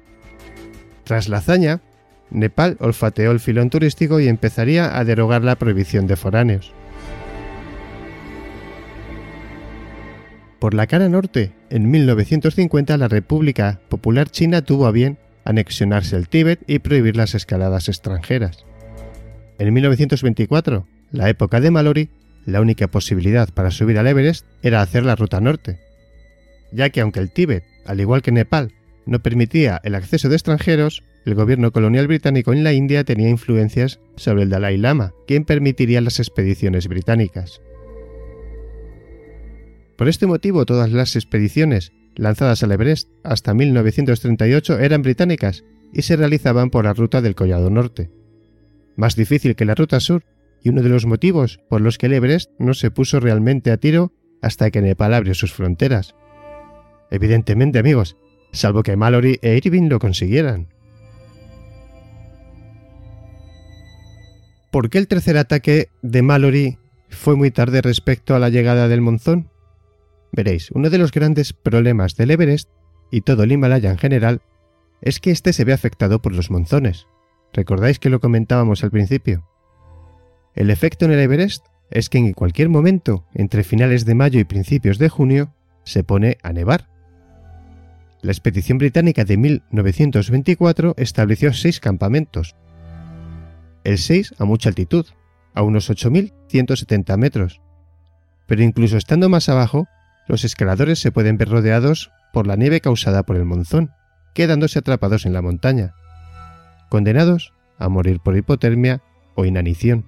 [1.03, 1.81] Tras la hazaña,
[2.29, 6.73] Nepal olfateó el filón turístico y empezaría a derogar la prohibición de foráneos.
[10.59, 16.29] Por la cara norte, en 1950 la República Popular China tuvo a bien anexionarse el
[16.29, 18.65] Tíbet y prohibir las escaladas extranjeras.
[19.59, 22.09] En 1924, la época de Mallory,
[22.45, 25.79] la única posibilidad para subir al Everest era hacer la ruta norte,
[26.71, 28.73] ya que aunque el Tíbet, al igual que Nepal,
[29.05, 33.99] no permitía el acceso de extranjeros, el gobierno colonial británico en la India tenía influencias
[34.15, 37.61] sobre el Dalai Lama, quien permitiría las expediciones británicas.
[39.97, 45.63] Por este motivo, todas las expediciones lanzadas al Everest hasta 1938 eran británicas
[45.93, 48.11] y se realizaban por la ruta del Collado Norte.
[48.95, 50.23] Más difícil que la ruta sur
[50.61, 53.77] y uno de los motivos por los que el Everest no se puso realmente a
[53.77, 56.15] tiro hasta que Nepal abrió sus fronteras.
[57.11, 58.17] Evidentemente, amigos,
[58.51, 60.67] salvo que Mallory e Irving lo consiguieran.
[64.71, 66.77] ¿Por qué el tercer ataque de Mallory
[67.09, 69.52] fue muy tarde respecto a la llegada del monzón?
[70.33, 72.67] Veréis, uno de los grandes problemas del Everest
[73.11, 74.41] y todo el Himalaya en general
[75.01, 77.07] es que éste se ve afectado por los monzones.
[77.53, 79.47] ¿Recordáis que lo comentábamos al principio?
[80.55, 84.43] El efecto en el Everest es que en cualquier momento, entre finales de mayo y
[84.43, 85.53] principios de junio,
[85.83, 86.89] se pone a nevar.
[88.23, 92.55] La expedición británica de 1924 estableció seis campamentos.
[93.83, 95.05] El 6 a mucha altitud,
[95.53, 97.61] a unos 8.170 metros.
[98.47, 99.87] Pero incluso estando más abajo,
[100.27, 103.91] los escaladores se pueden ver rodeados por la nieve causada por el monzón,
[104.33, 105.93] quedándose atrapados en la montaña,
[106.89, 109.01] condenados a morir por hipotermia
[109.35, 110.05] o inanición.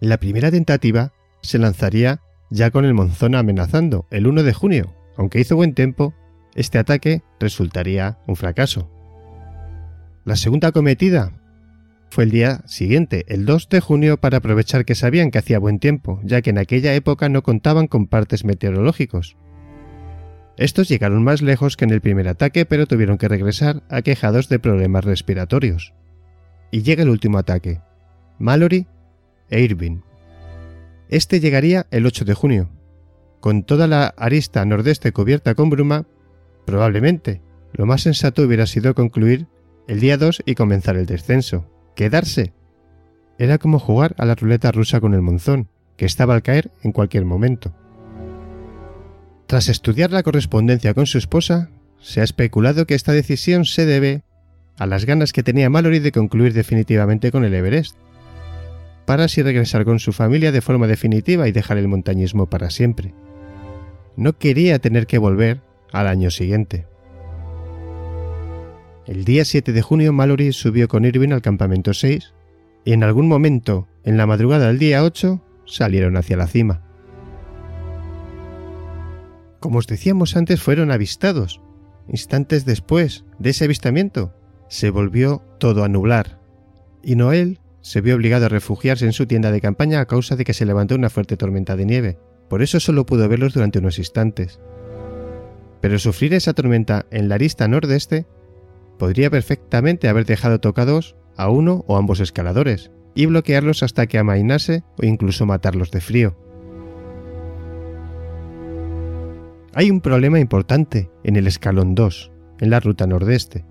[0.00, 5.40] La primera tentativa se lanzaría ya con el monzón amenazando el 1 de junio, aunque
[5.40, 6.14] hizo buen tiempo,
[6.54, 8.90] este ataque resultaría un fracaso.
[10.24, 11.32] La segunda cometida
[12.16, 15.78] fue el día siguiente, el 2 de junio, para aprovechar que sabían que hacía buen
[15.78, 19.36] tiempo, ya que en aquella época no contaban con partes meteorológicos.
[20.56, 24.58] Estos llegaron más lejos que en el primer ataque, pero tuvieron que regresar aquejados de
[24.58, 25.92] problemas respiratorios.
[26.70, 27.82] Y llega el último ataque.
[28.38, 28.86] Mallory
[29.50, 30.00] e Irving.
[31.10, 32.70] Este llegaría el 8 de junio.
[33.40, 36.06] Con toda la arista nordeste cubierta con bruma,
[36.64, 37.42] probablemente
[37.74, 39.48] lo más sensato hubiera sido concluir
[39.86, 41.75] el día 2 y comenzar el descenso.
[41.96, 42.52] Quedarse.
[43.38, 46.92] Era como jugar a la ruleta rusa con el monzón, que estaba al caer en
[46.92, 47.74] cualquier momento.
[49.46, 54.22] Tras estudiar la correspondencia con su esposa, se ha especulado que esta decisión se debe
[54.78, 57.96] a las ganas que tenía Mallory de concluir definitivamente con el Everest,
[59.06, 63.14] para así regresar con su familia de forma definitiva y dejar el montañismo para siempre.
[64.16, 65.62] No quería tener que volver
[65.92, 66.86] al año siguiente.
[69.06, 72.34] El día 7 de junio Mallory subió con Irving al campamento 6
[72.84, 76.82] y en algún momento, en la madrugada del día 8, salieron hacia la cima.
[79.60, 81.60] Como os decíamos antes, fueron avistados.
[82.08, 84.34] Instantes después de ese avistamiento,
[84.68, 86.40] se volvió todo a nublar,
[87.00, 90.44] y Noel se vio obligado a refugiarse en su tienda de campaña a causa de
[90.44, 92.18] que se levantó una fuerte tormenta de nieve.
[92.48, 94.58] Por eso solo pudo verlos durante unos instantes.
[95.80, 98.26] Pero sufrir esa tormenta en la arista nordeste
[98.98, 104.84] podría perfectamente haber dejado tocados a uno o ambos escaladores y bloquearlos hasta que amainase
[104.98, 106.36] o incluso matarlos de frío.
[109.74, 113.66] Hay un problema importante en el escalón 2, en la ruta nordeste,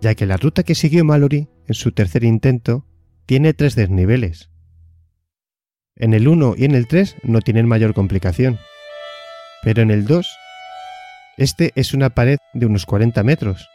[0.00, 2.86] ya que la ruta que siguió Mallory en su tercer intento
[3.26, 4.50] tiene tres desniveles.
[5.94, 8.58] En el 1 y en el 3 no tienen mayor complicación,
[9.62, 10.26] pero en el 2,
[11.36, 13.68] este es una pared de unos 40 metros.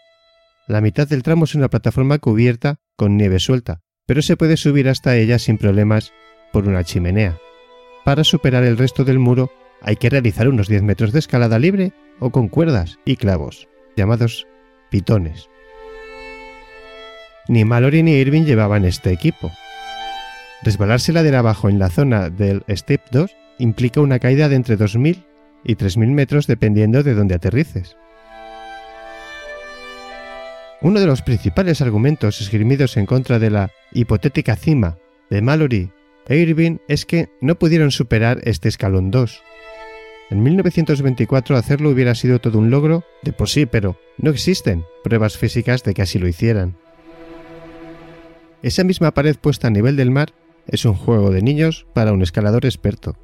[0.68, 4.90] La mitad del tramo es una plataforma cubierta con nieve suelta, pero se puede subir
[4.90, 6.12] hasta ella sin problemas
[6.52, 7.38] por una chimenea.
[8.04, 9.50] Para superar el resto del muro
[9.82, 14.46] hay que realizar unos 10 metros de escalada libre o con cuerdas y clavos, llamados
[14.92, 15.50] pitones.
[17.48, 19.50] Ni Mallory ni Irving llevaban este equipo.
[20.64, 25.24] Resbalarse ladera abajo en la zona del Step 2 implica una caída de entre 2.000
[25.64, 27.96] y 3.000 metros dependiendo de dónde aterrices.
[30.80, 35.00] Uno de los principales argumentos esgrimidos en contra de la hipotética cima
[35.30, 35.92] de Mallory
[36.28, 39.42] e Irving es que no pudieron superar este escalón 2.
[40.30, 45.38] En 1924 hacerlo hubiera sido todo un logro de por sí, pero no existen pruebas
[45.38, 46.78] físicas de que así lo hicieran.
[48.62, 50.34] Esa misma pared puesta a nivel del mar
[50.68, 53.16] es un juego de niños para un escalador experto.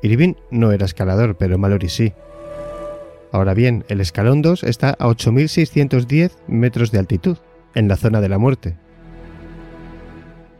[0.00, 2.14] Irving no era escalador, pero Mallory sí.
[3.32, 7.38] Ahora bien, el escalón 2 está a 8.610 metros de altitud,
[7.74, 8.76] en la zona de la muerte.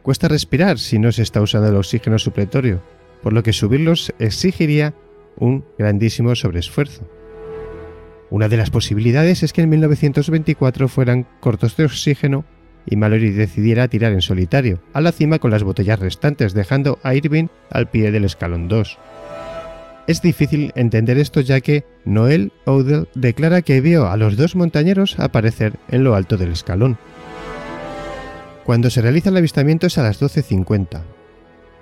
[0.03, 2.81] Cuesta respirar si no se está usando el oxígeno supletorio,
[3.23, 4.95] por lo que subirlos exigiría
[5.37, 7.09] un grandísimo sobreesfuerzo.
[8.31, 12.45] Una de las posibilidades es que en 1924 fueran cortos de oxígeno
[12.87, 17.15] y Mallory decidiera tirar en solitario a la cima con las botellas restantes, dejando a
[17.15, 18.99] Irving al pie del escalón 2.
[20.09, 25.19] Es difícil entender esto ya que Noel Odell declara que vio a los dos montañeros
[25.21, 26.97] aparecer en lo alto del escalón.
[28.65, 31.03] Cuando se realiza el avistamiento es a las 12.50.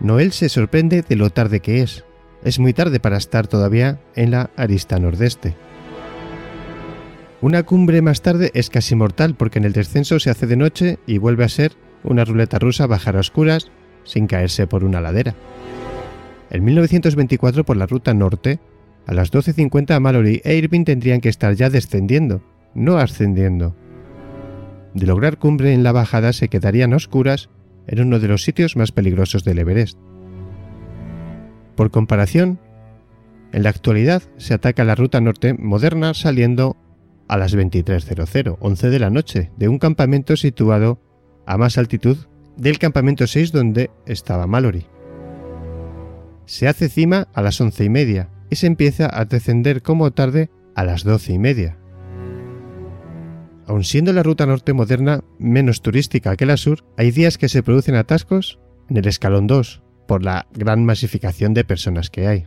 [0.01, 2.05] Noel se sorprende de lo tarde que es.
[2.43, 5.55] Es muy tarde para estar todavía en la arista nordeste.
[7.41, 10.99] Una cumbre más tarde es casi mortal porque en el descenso se hace de noche
[11.07, 13.71] y vuelve a ser una ruleta rusa bajar a oscuras
[14.03, 15.37] sin caerse por una ladera.
[16.51, 18.61] En 1924 por la ruta norte
[19.07, 22.43] A las 12.50 Mallory e Irving tendrían que estar ya descendiendo,
[22.75, 23.77] no ascendiendo.
[24.95, 27.49] De lograr cumbre en la bajada se quedarían a oscuras
[27.87, 29.99] en uno de los sitios más peligrosos del Everest.
[31.77, 32.59] Por comparación,
[33.53, 36.77] en la actualidad se ataca la ruta norte moderna saliendo
[37.29, 41.01] a las 23.00, 11 de la noche, de un campamento situado
[41.47, 42.17] a más altitud
[42.57, 44.87] del campamento 6 donde estaba Mallory.
[46.47, 50.49] Se hace cima a las once y media y se empieza a descender como tarde
[50.75, 51.77] a las doce y media.
[53.67, 57.65] Aun siendo la ruta norte moderna menos turística que la sur, hay días que se
[57.65, 62.47] producen atascos en el escalón 2 por la gran masificación de personas que hay.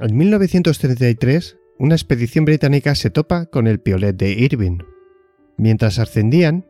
[0.00, 4.78] En 1933, una expedición británica se topa con el piolet de Irving.
[5.56, 6.66] Mientras ascendían,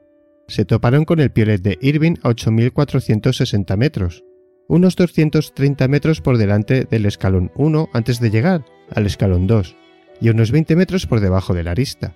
[0.47, 4.25] se toparon con el piolet de Irving a 8.460 metros,
[4.69, 8.65] unos 230 metros por delante del escalón 1 antes de llegar
[8.95, 9.77] al escalón 2,
[10.21, 12.15] y unos 20 metros por debajo de la arista.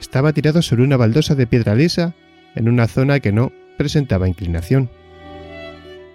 [0.00, 2.14] Estaba tirado sobre una baldosa de piedra lisa
[2.54, 4.90] en una zona que no presentaba inclinación.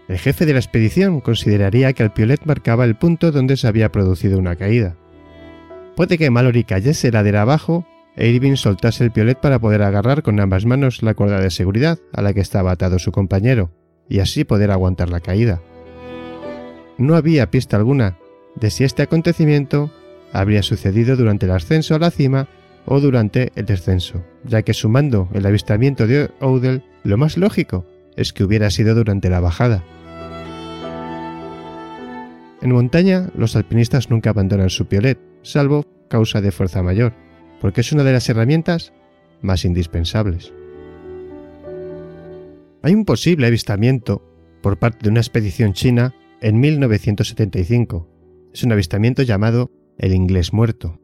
[0.07, 3.91] El jefe de la expedición consideraría que el piolet marcaba el punto donde se había
[3.91, 4.95] producido una caída.
[5.95, 7.85] Puede que Mallory cayese ladera abajo
[8.15, 12.21] Irving soltase el piolet para poder agarrar con ambas manos la cuerda de seguridad a
[12.21, 13.71] la que estaba atado su compañero,
[14.07, 15.61] y así poder aguantar la caída.
[16.97, 18.17] No había pista alguna
[18.55, 19.91] de si este acontecimiento
[20.31, 22.47] habría sucedido durante el ascenso a la cima
[22.85, 27.85] o durante el descenso, ya que sumando el avistamiento de Odell, lo más lógico
[28.15, 29.83] es que hubiera sido durante la bajada.
[32.61, 37.13] En montaña, los alpinistas nunca abandonan su piolet, salvo causa de fuerza mayor,
[37.63, 38.91] porque es una de las herramientas
[39.41, 40.53] más indispensables.
[42.81, 44.21] Hay un posible avistamiento
[44.61, 48.09] por parte de una expedición china en 1975.
[48.53, 50.99] Es un avistamiento llamado el inglés muerto.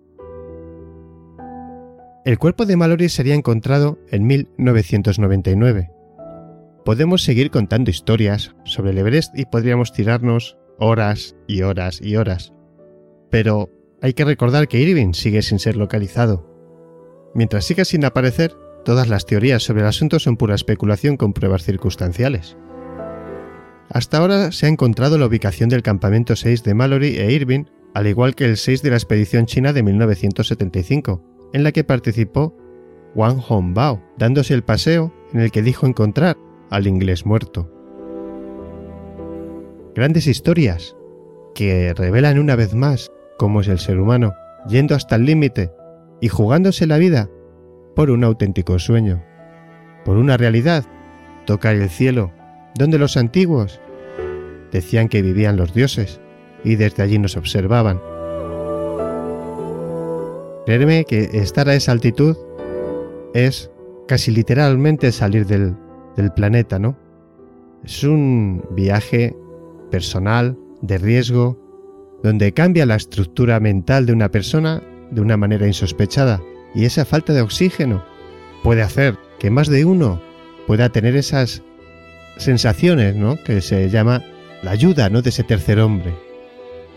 [2.26, 5.92] El cuerpo de Mallory sería encontrado en 1999.
[6.84, 12.52] Podemos seguir contando historias sobre el Everest y podríamos tirarnos horas y horas y horas.
[13.30, 13.70] Pero
[14.02, 16.49] hay que recordar que Irving sigue sin ser localizado.
[17.34, 21.64] Mientras siga sin aparecer, todas las teorías sobre el asunto son pura especulación con pruebas
[21.64, 22.58] circunstanciales.
[23.90, 28.08] Hasta ahora se ha encontrado la ubicación del campamento 6 de Mallory e Irving, al
[28.08, 31.24] igual que el 6 de la expedición china de 1975,
[31.54, 32.56] en la que participó
[33.16, 36.38] Wang Hongbao, dándose el paseo en el que dijo encontrar
[36.70, 37.72] al inglés muerto.
[39.96, 40.96] Grandes historias
[41.56, 44.34] que revelan una vez más cómo es el ser humano,
[44.68, 45.72] yendo hasta el límite
[46.22, 47.30] y jugándose la vida
[47.96, 49.24] por un auténtico sueño,
[50.06, 50.86] por una realidad,
[51.46, 52.32] tocar el cielo,
[52.76, 53.80] donde los antiguos
[54.72, 56.22] decían que vivían los dioses
[56.64, 58.00] y desde allí nos observaban.
[60.66, 62.38] Créeme que estar a esa altitud
[63.34, 63.72] es
[64.08, 65.76] casi literalmente salir del,
[66.16, 66.96] del planeta, ¿no?
[67.84, 69.36] Es un viaje
[69.90, 71.58] personal, de riesgo,
[72.24, 74.82] donde cambia la estructura mental de una persona
[75.12, 76.42] de una manera insospechada.
[76.76, 78.04] Y esa falta de oxígeno
[78.64, 80.22] puede hacer que más de uno
[80.68, 81.64] pueda tener esas
[82.38, 83.42] sensaciones, ¿no?
[83.44, 84.24] Que se llama
[84.62, 85.22] la ayuda, ¿no?
[85.22, 86.14] De ese tercer hombre.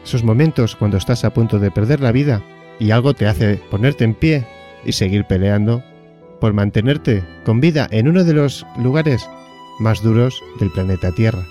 [0.05, 2.43] Esos momentos cuando estás a punto de perder la vida
[2.79, 4.47] y algo te hace ponerte en pie
[4.85, 5.83] y seguir peleando
[6.41, 9.29] por mantenerte con vida en uno de los lugares
[9.79, 11.45] más duros del planeta Tierra.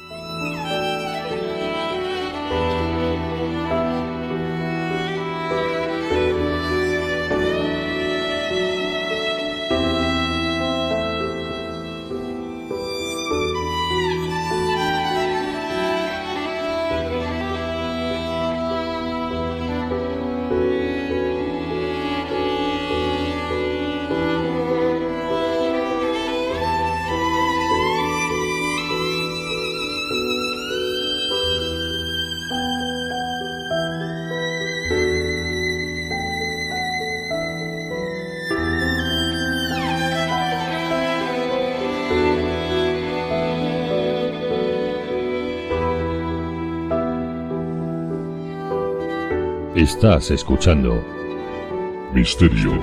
[49.82, 51.03] Estás escuchando
[52.14, 52.80] Misterio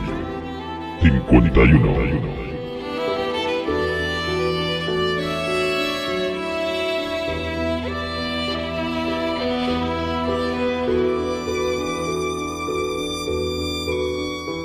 [1.01, 1.95] 51.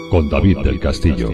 [0.09, 1.29] Con David del Castillo.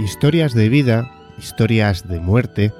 [0.00, 2.70] Historias de vida, historias de muerte,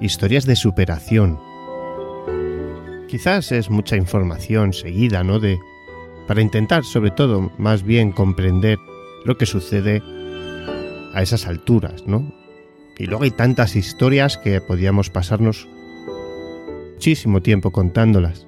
[0.00, 1.40] historias de superación.
[3.08, 5.40] Quizás es mucha información seguida, ¿no?
[5.40, 5.58] De
[6.28, 8.78] para intentar, sobre todo, más bien comprender
[9.24, 10.02] lo que sucede
[11.14, 12.32] a esas alturas, ¿no?
[12.96, 15.66] Y luego hay tantas historias que podíamos pasarnos
[16.94, 18.46] muchísimo tiempo contándolas.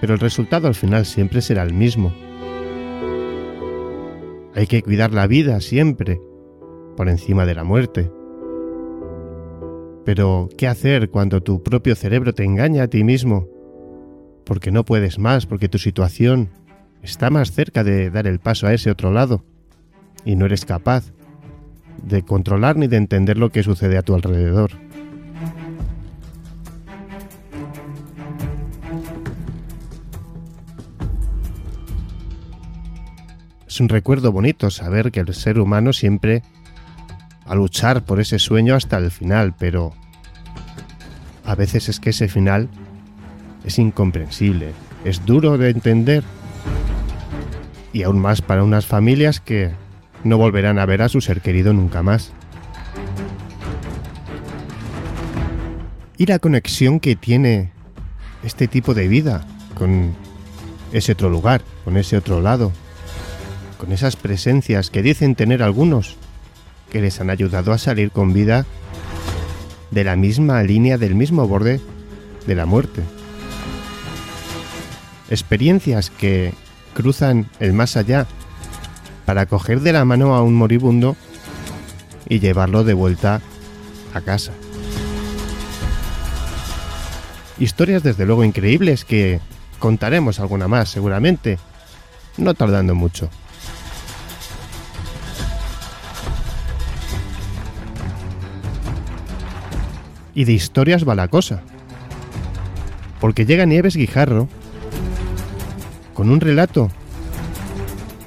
[0.00, 2.14] Pero el resultado al final siempre será el mismo.
[4.62, 6.20] Hay que cuidar la vida siempre,
[6.96, 8.12] por encima de la muerte.
[10.04, 13.48] Pero, ¿qué hacer cuando tu propio cerebro te engaña a ti mismo?
[14.44, 16.48] Porque no puedes más, porque tu situación
[17.02, 19.42] está más cerca de dar el paso a ese otro lado,
[20.24, 21.12] y no eres capaz
[22.00, 24.70] de controlar ni de entender lo que sucede a tu alrededor.
[33.72, 36.42] Es un recuerdo bonito saber que el ser humano siempre
[37.48, 39.94] va a luchar por ese sueño hasta el final, pero
[41.42, 42.68] a veces es que ese final
[43.64, 44.74] es incomprensible,
[45.06, 46.22] es duro de entender
[47.94, 49.70] y aún más para unas familias que
[50.22, 52.30] no volverán a ver a su ser querido nunca más.
[56.18, 57.72] Y la conexión que tiene
[58.42, 59.46] este tipo de vida
[59.78, 60.12] con
[60.92, 62.70] ese otro lugar, con ese otro lado,
[63.82, 66.14] con esas presencias que dicen tener algunos,
[66.92, 68.64] que les han ayudado a salir con vida
[69.90, 71.80] de la misma línea, del mismo borde
[72.46, 73.02] de la muerte.
[75.30, 76.54] Experiencias que
[76.94, 78.28] cruzan el más allá
[79.26, 81.16] para coger de la mano a un moribundo
[82.28, 83.40] y llevarlo de vuelta
[84.14, 84.52] a casa.
[87.58, 89.40] Historias desde luego increíbles que
[89.80, 91.58] contaremos alguna más seguramente,
[92.36, 93.28] no tardando mucho.
[100.34, 101.62] Y de historias va la cosa.
[103.20, 104.48] Porque llega Nieves Guijarro
[106.14, 106.90] con un relato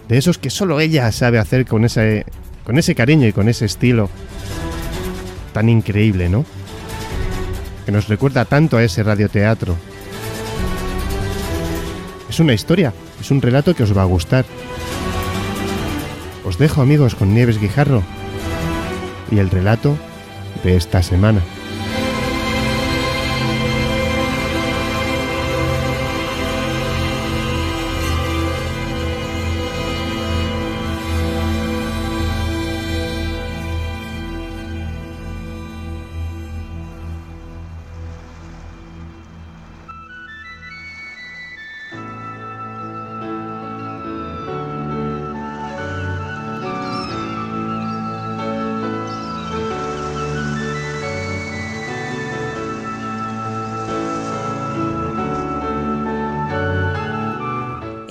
[0.08, 2.26] de esos que solo ella sabe hacer con ese,
[2.64, 4.10] con ese cariño y con ese estilo
[5.54, 6.46] tan increíble, ¿no?
[7.86, 9.76] Que nos recuerda tanto a ese radioteatro.
[12.30, 14.46] Es una historia, es un relato que os va a gustar.
[16.44, 18.04] Os dejo amigos con Nieves Guijarro
[19.32, 19.98] y el relato
[20.64, 21.42] de esta semana.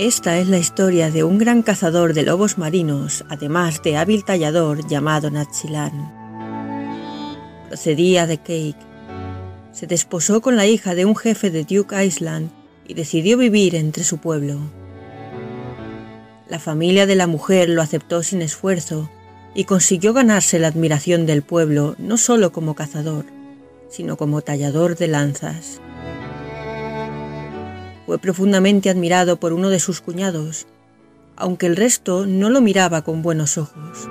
[0.04, 4.86] Esta es la historia de un gran cazador de lobos marinos, además de hábil tallador
[4.86, 6.12] llamado Natchilan.
[7.68, 8.76] Procedía de Cake.
[9.72, 12.50] Se desposó con la hija de un jefe de Duke Island
[12.86, 14.58] y decidió vivir entre su pueblo.
[16.50, 19.08] La familia de la mujer lo aceptó sin esfuerzo
[19.54, 23.24] y consiguió ganarse la admiración del pueblo no solo como cazador,
[23.88, 25.80] sino como tallador de lanzas.
[28.06, 30.66] Fue profundamente admirado por uno de sus cuñados,
[31.36, 34.08] aunque el resto no lo miraba con buenos ojos.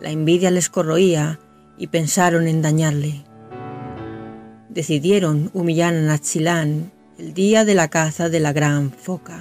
[0.00, 1.38] La envidia les corroía
[1.76, 3.24] y pensaron en dañarle.
[4.70, 9.38] Decidieron humillar a Natsilán el día de la caza de la gran foca.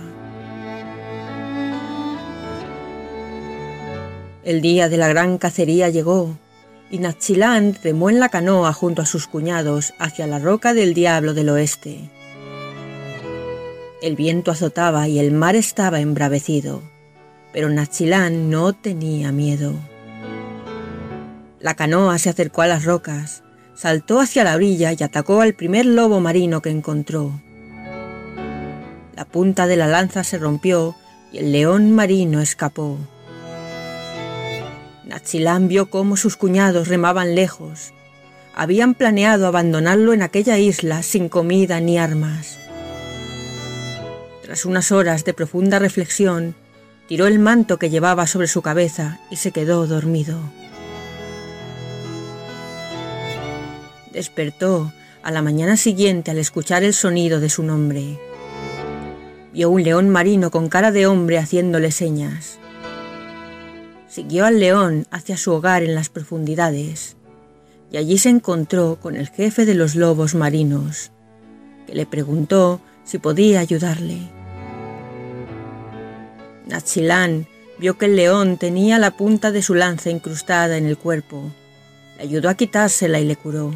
[4.43, 6.37] El día de la gran cacería llegó
[6.91, 11.33] y Natsilán remó en la canoa junto a sus cuñados hacia la roca del diablo
[11.33, 12.09] del oeste.
[14.01, 16.81] El viento azotaba y el mar estaba embravecido,
[17.51, 19.73] pero Nachilán no tenía miedo.
[21.59, 23.43] La canoa se acercó a las rocas,
[23.75, 27.41] saltó hacia la orilla y atacó al primer lobo marino que encontró.
[29.17, 30.95] La punta de la lanza se rompió
[31.33, 32.97] y el león marino escapó.
[35.03, 37.91] Nachilán vio cómo sus cuñados remaban lejos.
[38.55, 42.59] Habían planeado abandonarlo en aquella isla sin comida ni armas.
[44.49, 46.55] Tras unas horas de profunda reflexión,
[47.07, 50.39] tiró el manto que llevaba sobre su cabeza y se quedó dormido.
[54.11, 58.19] Despertó a la mañana siguiente al escuchar el sonido de su nombre.
[59.53, 62.57] Vio un león marino con cara de hombre haciéndole señas.
[64.07, 67.17] siguió al león hacia su hogar en las profundidades,
[67.91, 71.11] y allí se encontró con el jefe de los lobos marinos,
[71.85, 74.38] que le preguntó si podía ayudarle.
[76.69, 77.47] Natsilán
[77.79, 81.51] vio que el león tenía la punta de su lanza incrustada en el cuerpo.
[82.17, 83.73] Le ayudó a quitársela y le curó.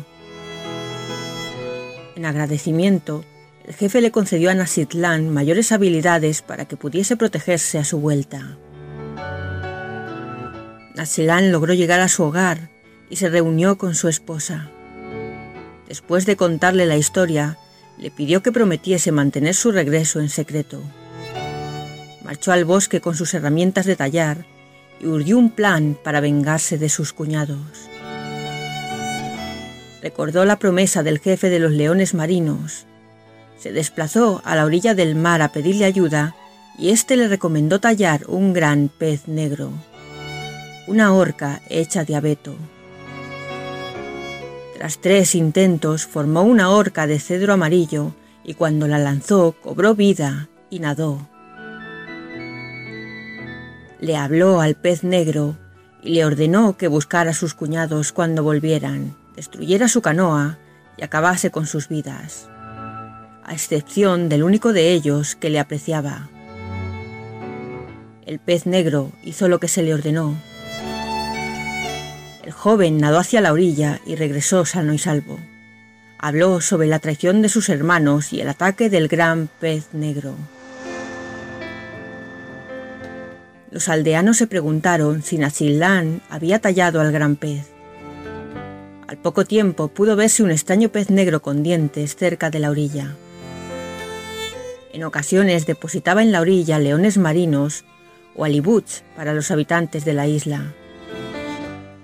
[2.15, 3.25] En agradecimiento,
[3.65, 8.57] el jefe le concedió a Nasitlán mayores habilidades para que pudiese protegerse a su vuelta.
[10.95, 12.69] Nasitlán logró llegar a su hogar
[13.09, 14.69] y se reunió con su esposa.
[15.87, 17.57] Después de contarle la historia,
[17.97, 20.83] le pidió que prometiese mantener su regreso en secreto.
[22.23, 24.45] Marchó al bosque con sus herramientas de tallar
[24.99, 27.89] y urdió un plan para vengarse de sus cuñados.
[30.01, 32.85] Recordó la promesa del jefe de los leones marinos
[33.63, 36.35] se desplazó a la orilla del mar a pedirle ayuda
[36.77, 39.71] y éste le recomendó tallar un gran pez negro,
[40.85, 42.57] una horca hecha de abeto.
[44.75, 48.13] Tras tres intentos formó una horca de cedro amarillo
[48.43, 51.29] y cuando la lanzó cobró vida y nadó.
[54.03, 55.57] Le habló al pez negro
[56.01, 60.57] y le ordenó que buscara a sus cuñados cuando volvieran, destruyera su canoa
[60.97, 62.49] y acabase con sus vidas
[63.45, 66.29] a excepción del único de ellos que le apreciaba.
[68.25, 70.35] El pez negro hizo lo que se le ordenó.
[72.43, 75.39] El joven nadó hacia la orilla y regresó sano y salvo.
[76.17, 80.35] Habló sobre la traición de sus hermanos y el ataque del gran pez negro.
[83.73, 87.71] Los aldeanos se preguntaron si Nachilán había tallado al gran pez.
[89.07, 93.15] Al poco tiempo pudo verse un extraño pez negro con dientes cerca de la orilla.
[94.93, 97.83] En ocasiones depositaba en la orilla leones marinos
[98.35, 100.71] o alibuts para los habitantes de la isla.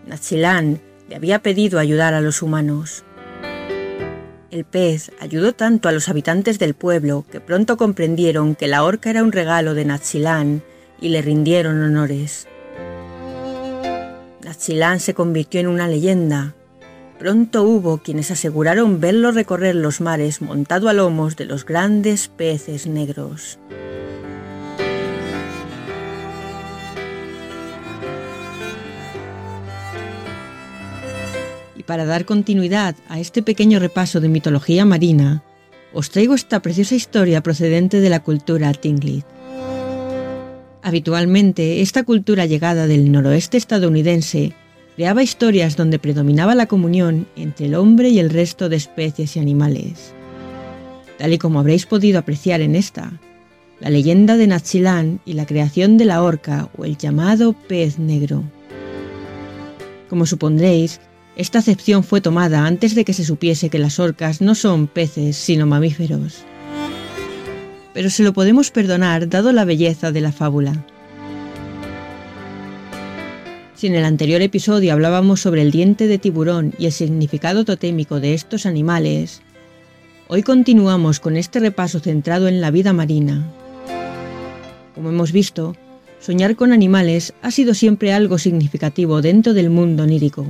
[0.08, 3.04] Nachilán le había pedido ayudar a los humanos.
[4.50, 9.12] El pez ayudó tanto a los habitantes del pueblo que pronto comprendieron que la horca
[9.12, 10.64] era un regalo de Nachilán
[11.02, 12.48] y le rindieron honores.
[14.44, 16.56] Nachilán se convirtió en una leyenda
[17.20, 22.88] Pronto hubo quienes aseguraron verlo recorrer los mares montado a lomos de los grandes peces
[22.88, 23.60] negros.
[31.76, 35.44] Y para dar continuidad a este pequeño repaso de mitología marina,
[35.92, 39.26] os traigo esta preciosa historia procedente de la cultura Tinglit.
[40.82, 44.54] Habitualmente, esta cultura llegada del noroeste estadounidense
[44.96, 49.40] creaba historias donde predominaba la comunión entre el hombre y el resto de especies y
[49.40, 50.14] animales.
[51.18, 53.12] Tal y como habréis podido apreciar en esta,
[53.82, 58.44] la leyenda de Nachilán y la creación de la orca o el llamado pez negro.
[60.10, 61.02] Como supondréis,
[61.36, 65.36] esta acepción fue tomada antes de que se supiese que las orcas no son peces
[65.36, 66.44] sino mamíferos.
[67.94, 70.86] Pero se lo podemos perdonar dado la belleza de la fábula.
[73.76, 78.20] Si en el anterior episodio hablábamos sobre el diente de tiburón y el significado totémico
[78.20, 79.41] de estos animales,
[80.28, 83.49] hoy continuamos con este repaso centrado en la vida marina.
[84.95, 85.78] Como hemos visto,
[86.20, 90.45] soñar con animales ha sido siempre algo significativo dentro del mundo onírico.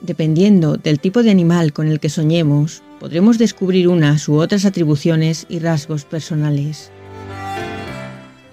[0.00, 5.46] Dependiendo del tipo de animal con el que soñemos, podremos descubrir unas u otras atribuciones
[5.48, 6.90] y rasgos personales.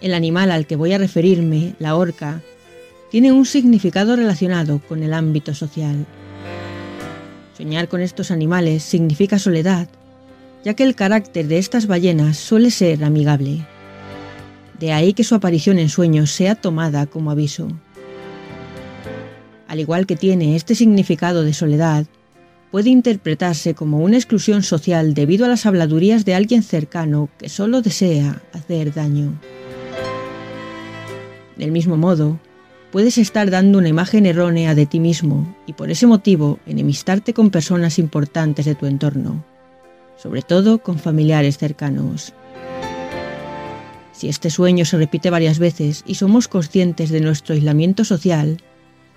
[0.01, 2.41] El animal al que voy a referirme, la orca,
[3.09, 6.05] tiene un significado relacionado con el ámbito social.
[7.57, 9.87] Soñar con estos animales significa soledad,
[10.63, 13.65] ya que el carácter de estas ballenas suele ser amigable.
[14.79, 17.69] De ahí que su aparición en sueños sea tomada como aviso.
[19.67, 22.05] Al igual que tiene este significado de soledad,
[22.71, 27.81] puede interpretarse como una exclusión social debido a las habladurías de alguien cercano que solo
[27.81, 29.39] desea hacer daño.
[31.57, 32.39] Del mismo modo,
[32.91, 37.49] puedes estar dando una imagen errónea de ti mismo y por ese motivo enemistarte con
[37.49, 39.43] personas importantes de tu entorno,
[40.17, 42.33] sobre todo con familiares cercanos.
[44.11, 48.61] Si este sueño se repite varias veces y somos conscientes de nuestro aislamiento social,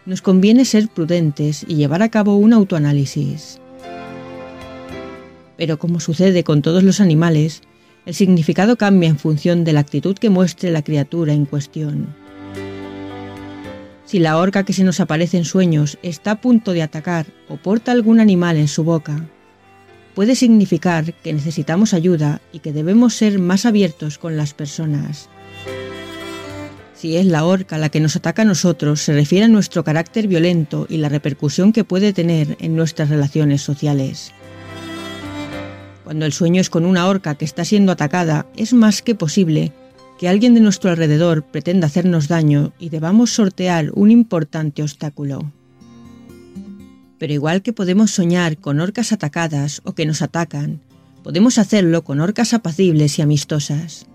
[0.08, 3.60] nos conviene ser prudentes y llevar a cabo un autoanálisis.
[5.58, 7.60] Pero como sucede con todos los animales,
[8.06, 12.06] el significado cambia en función de la actitud que muestre la criatura en cuestión.
[14.06, 17.58] Si la orca que se nos aparece en sueños está a punto de atacar o
[17.58, 19.28] porta algún animal en su boca,
[20.14, 25.28] puede significar que necesitamos ayuda y que debemos ser más abiertos con las personas.
[26.98, 30.26] Si es la orca la que nos ataca a nosotros, se refiere a nuestro carácter
[30.26, 34.32] violento y la repercusión que puede tener en nuestras relaciones sociales.
[36.02, 39.72] Cuando el sueño es con una orca que está siendo atacada, es más que posible
[40.18, 45.52] que alguien de nuestro alrededor pretenda hacernos daño y debamos sortear un importante obstáculo.
[47.16, 50.80] Pero igual que podemos soñar con orcas atacadas o que nos atacan,
[51.22, 54.08] podemos hacerlo con orcas apacibles y amistosas.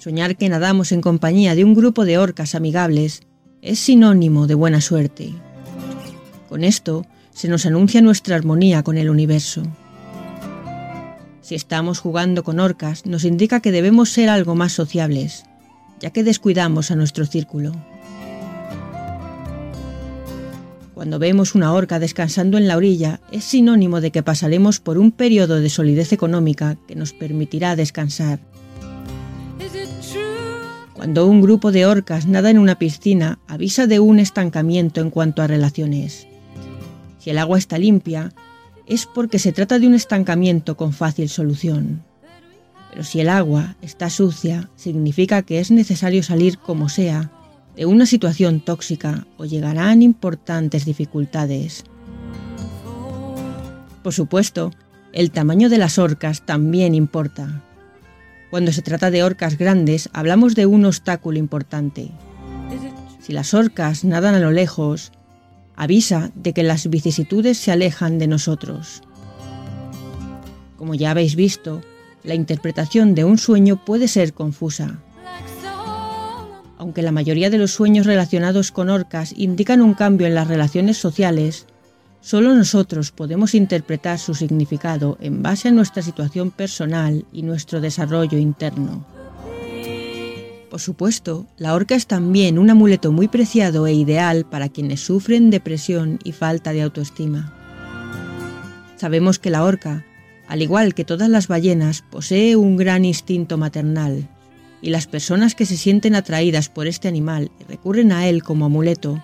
[0.00, 3.20] Soñar que nadamos en compañía de un grupo de orcas amigables
[3.60, 5.34] es sinónimo de buena suerte.
[6.48, 7.04] Con esto
[7.34, 9.62] se nos anuncia nuestra armonía con el universo.
[11.42, 15.44] Si estamos jugando con orcas, nos indica que debemos ser algo más sociables,
[16.00, 17.72] ya que descuidamos a nuestro círculo.
[20.94, 25.12] Cuando vemos una orca descansando en la orilla, es sinónimo de que pasaremos por un
[25.12, 28.40] periodo de solidez económica que nos permitirá descansar.
[31.00, 35.40] Cuando un grupo de orcas nada en una piscina, avisa de un estancamiento en cuanto
[35.40, 36.26] a relaciones.
[37.18, 38.34] Si el agua está limpia,
[38.86, 42.04] es porque se trata de un estancamiento con fácil solución.
[42.90, 47.32] Pero si el agua está sucia, significa que es necesario salir como sea
[47.76, 51.84] de una situación tóxica o llegarán importantes dificultades.
[54.02, 54.70] Por supuesto,
[55.14, 57.64] el tamaño de las orcas también importa.
[58.50, 62.10] Cuando se trata de orcas grandes, hablamos de un obstáculo importante.
[63.20, 65.12] Si las orcas nadan a lo lejos,
[65.76, 69.02] avisa de que las vicisitudes se alejan de nosotros.
[70.76, 71.80] Como ya habéis visto,
[72.24, 74.98] la interpretación de un sueño puede ser confusa.
[76.76, 80.96] Aunque la mayoría de los sueños relacionados con orcas indican un cambio en las relaciones
[80.96, 81.66] sociales,
[82.22, 88.36] Solo nosotros podemos interpretar su significado en base a nuestra situación personal y nuestro desarrollo
[88.36, 89.06] interno.
[90.70, 95.50] Por supuesto, la orca es también un amuleto muy preciado e ideal para quienes sufren
[95.50, 97.52] depresión y falta de autoestima.
[98.96, 100.04] Sabemos que la orca,
[100.46, 104.28] al igual que todas las ballenas, posee un gran instinto maternal,
[104.82, 108.66] y las personas que se sienten atraídas por este animal y recurren a él como
[108.66, 109.22] amuleto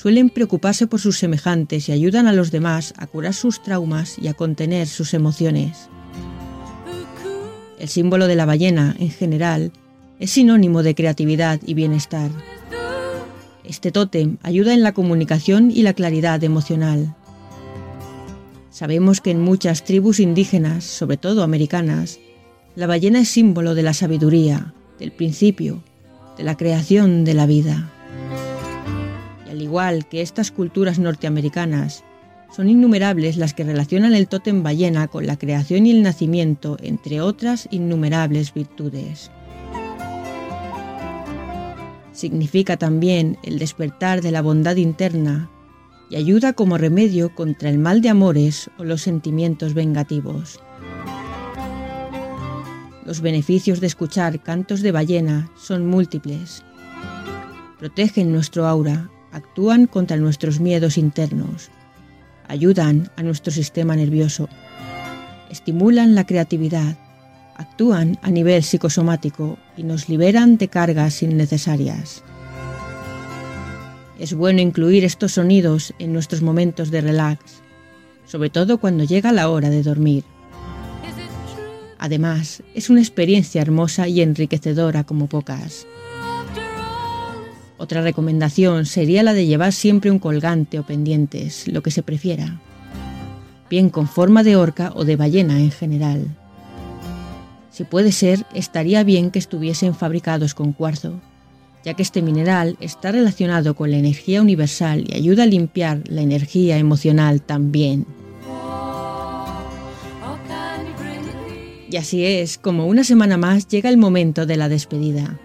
[0.00, 4.28] suelen preocuparse por sus semejantes y ayudan a los demás a curar sus traumas y
[4.28, 5.90] a contener sus emociones.
[7.78, 9.72] El símbolo de la ballena, en general,
[10.18, 12.30] es sinónimo de creatividad y bienestar.
[13.62, 17.14] Este tótem ayuda en la comunicación y la claridad emocional.
[18.70, 22.20] Sabemos que en muchas tribus indígenas, sobre todo americanas,
[22.74, 25.82] la ballena es símbolo de la sabiduría, del principio,
[26.38, 27.92] de la creación de la vida
[29.70, 32.02] igual que estas culturas norteamericanas,
[32.50, 37.20] son innumerables las que relacionan el tótem ballena con la creación y el nacimiento, entre
[37.20, 39.30] otras innumerables virtudes.
[42.10, 45.48] Significa también el despertar de la bondad interna
[46.10, 50.58] y ayuda como remedio contra el mal de amores o los sentimientos vengativos.
[53.06, 56.64] Los beneficios de escuchar cantos de ballena son múltiples.
[57.78, 61.70] Protegen nuestro aura, actúan contra nuestros miedos internos,
[62.48, 64.48] ayudan a nuestro sistema nervioso,
[65.50, 66.96] estimulan la creatividad,
[67.56, 72.22] actúan a nivel psicosomático y nos liberan de cargas innecesarias.
[74.18, 77.62] Es bueno incluir estos sonidos en nuestros momentos de relax,
[78.26, 80.24] sobre todo cuando llega la hora de dormir.
[81.98, 85.86] Además, es una experiencia hermosa y enriquecedora como pocas.
[87.80, 92.60] Otra recomendación sería la de llevar siempre un colgante o pendientes, lo que se prefiera,
[93.70, 96.26] bien con forma de orca o de ballena en general.
[97.70, 101.22] Si puede ser, estaría bien que estuviesen fabricados con cuarzo,
[101.82, 106.20] ya que este mineral está relacionado con la energía universal y ayuda a limpiar la
[106.20, 108.04] energía emocional también.
[111.90, 115.40] Y así es, como una semana más llega el momento de la despedida.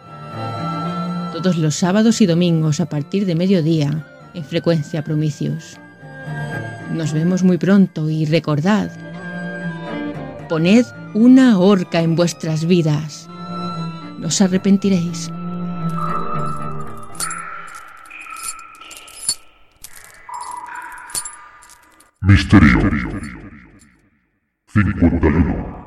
[1.32, 5.78] Todos los sábados y domingos a partir de mediodía en frecuencia Promicios.
[6.92, 8.90] Nos vemos muy pronto y recordad,
[10.48, 10.84] poned
[11.14, 13.28] una horca en vuestras vidas.
[14.18, 15.30] No os arrepentiréis.
[22.20, 22.80] Misterio
[24.84, 25.78] 51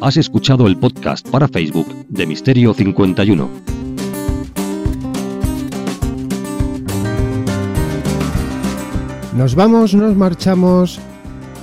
[0.00, 3.48] Has escuchado el podcast para Facebook de Misterio 51.
[9.36, 11.00] Nos vamos, nos marchamos.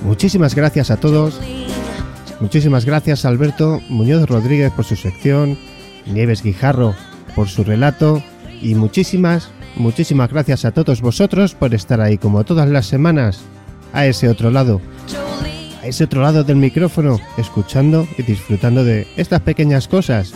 [0.04, 1.40] Muchísimas gracias a todos.
[2.40, 5.56] Muchísimas gracias a Alberto Muñoz Rodríguez por su sección,
[6.06, 6.94] Nieves Guijarro
[7.34, 8.22] por su relato
[8.60, 13.40] y muchísimas, muchísimas gracias a todos vosotros por estar ahí como todas las semanas
[13.92, 14.80] a ese otro lado
[15.82, 20.32] a ese otro lado del micrófono, escuchando y disfrutando de estas pequeñas cosas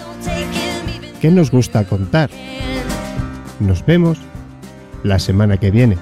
[1.20, 2.30] que nos gusta contar.
[3.60, 4.18] Nos vemos
[5.04, 5.96] la semana que viene.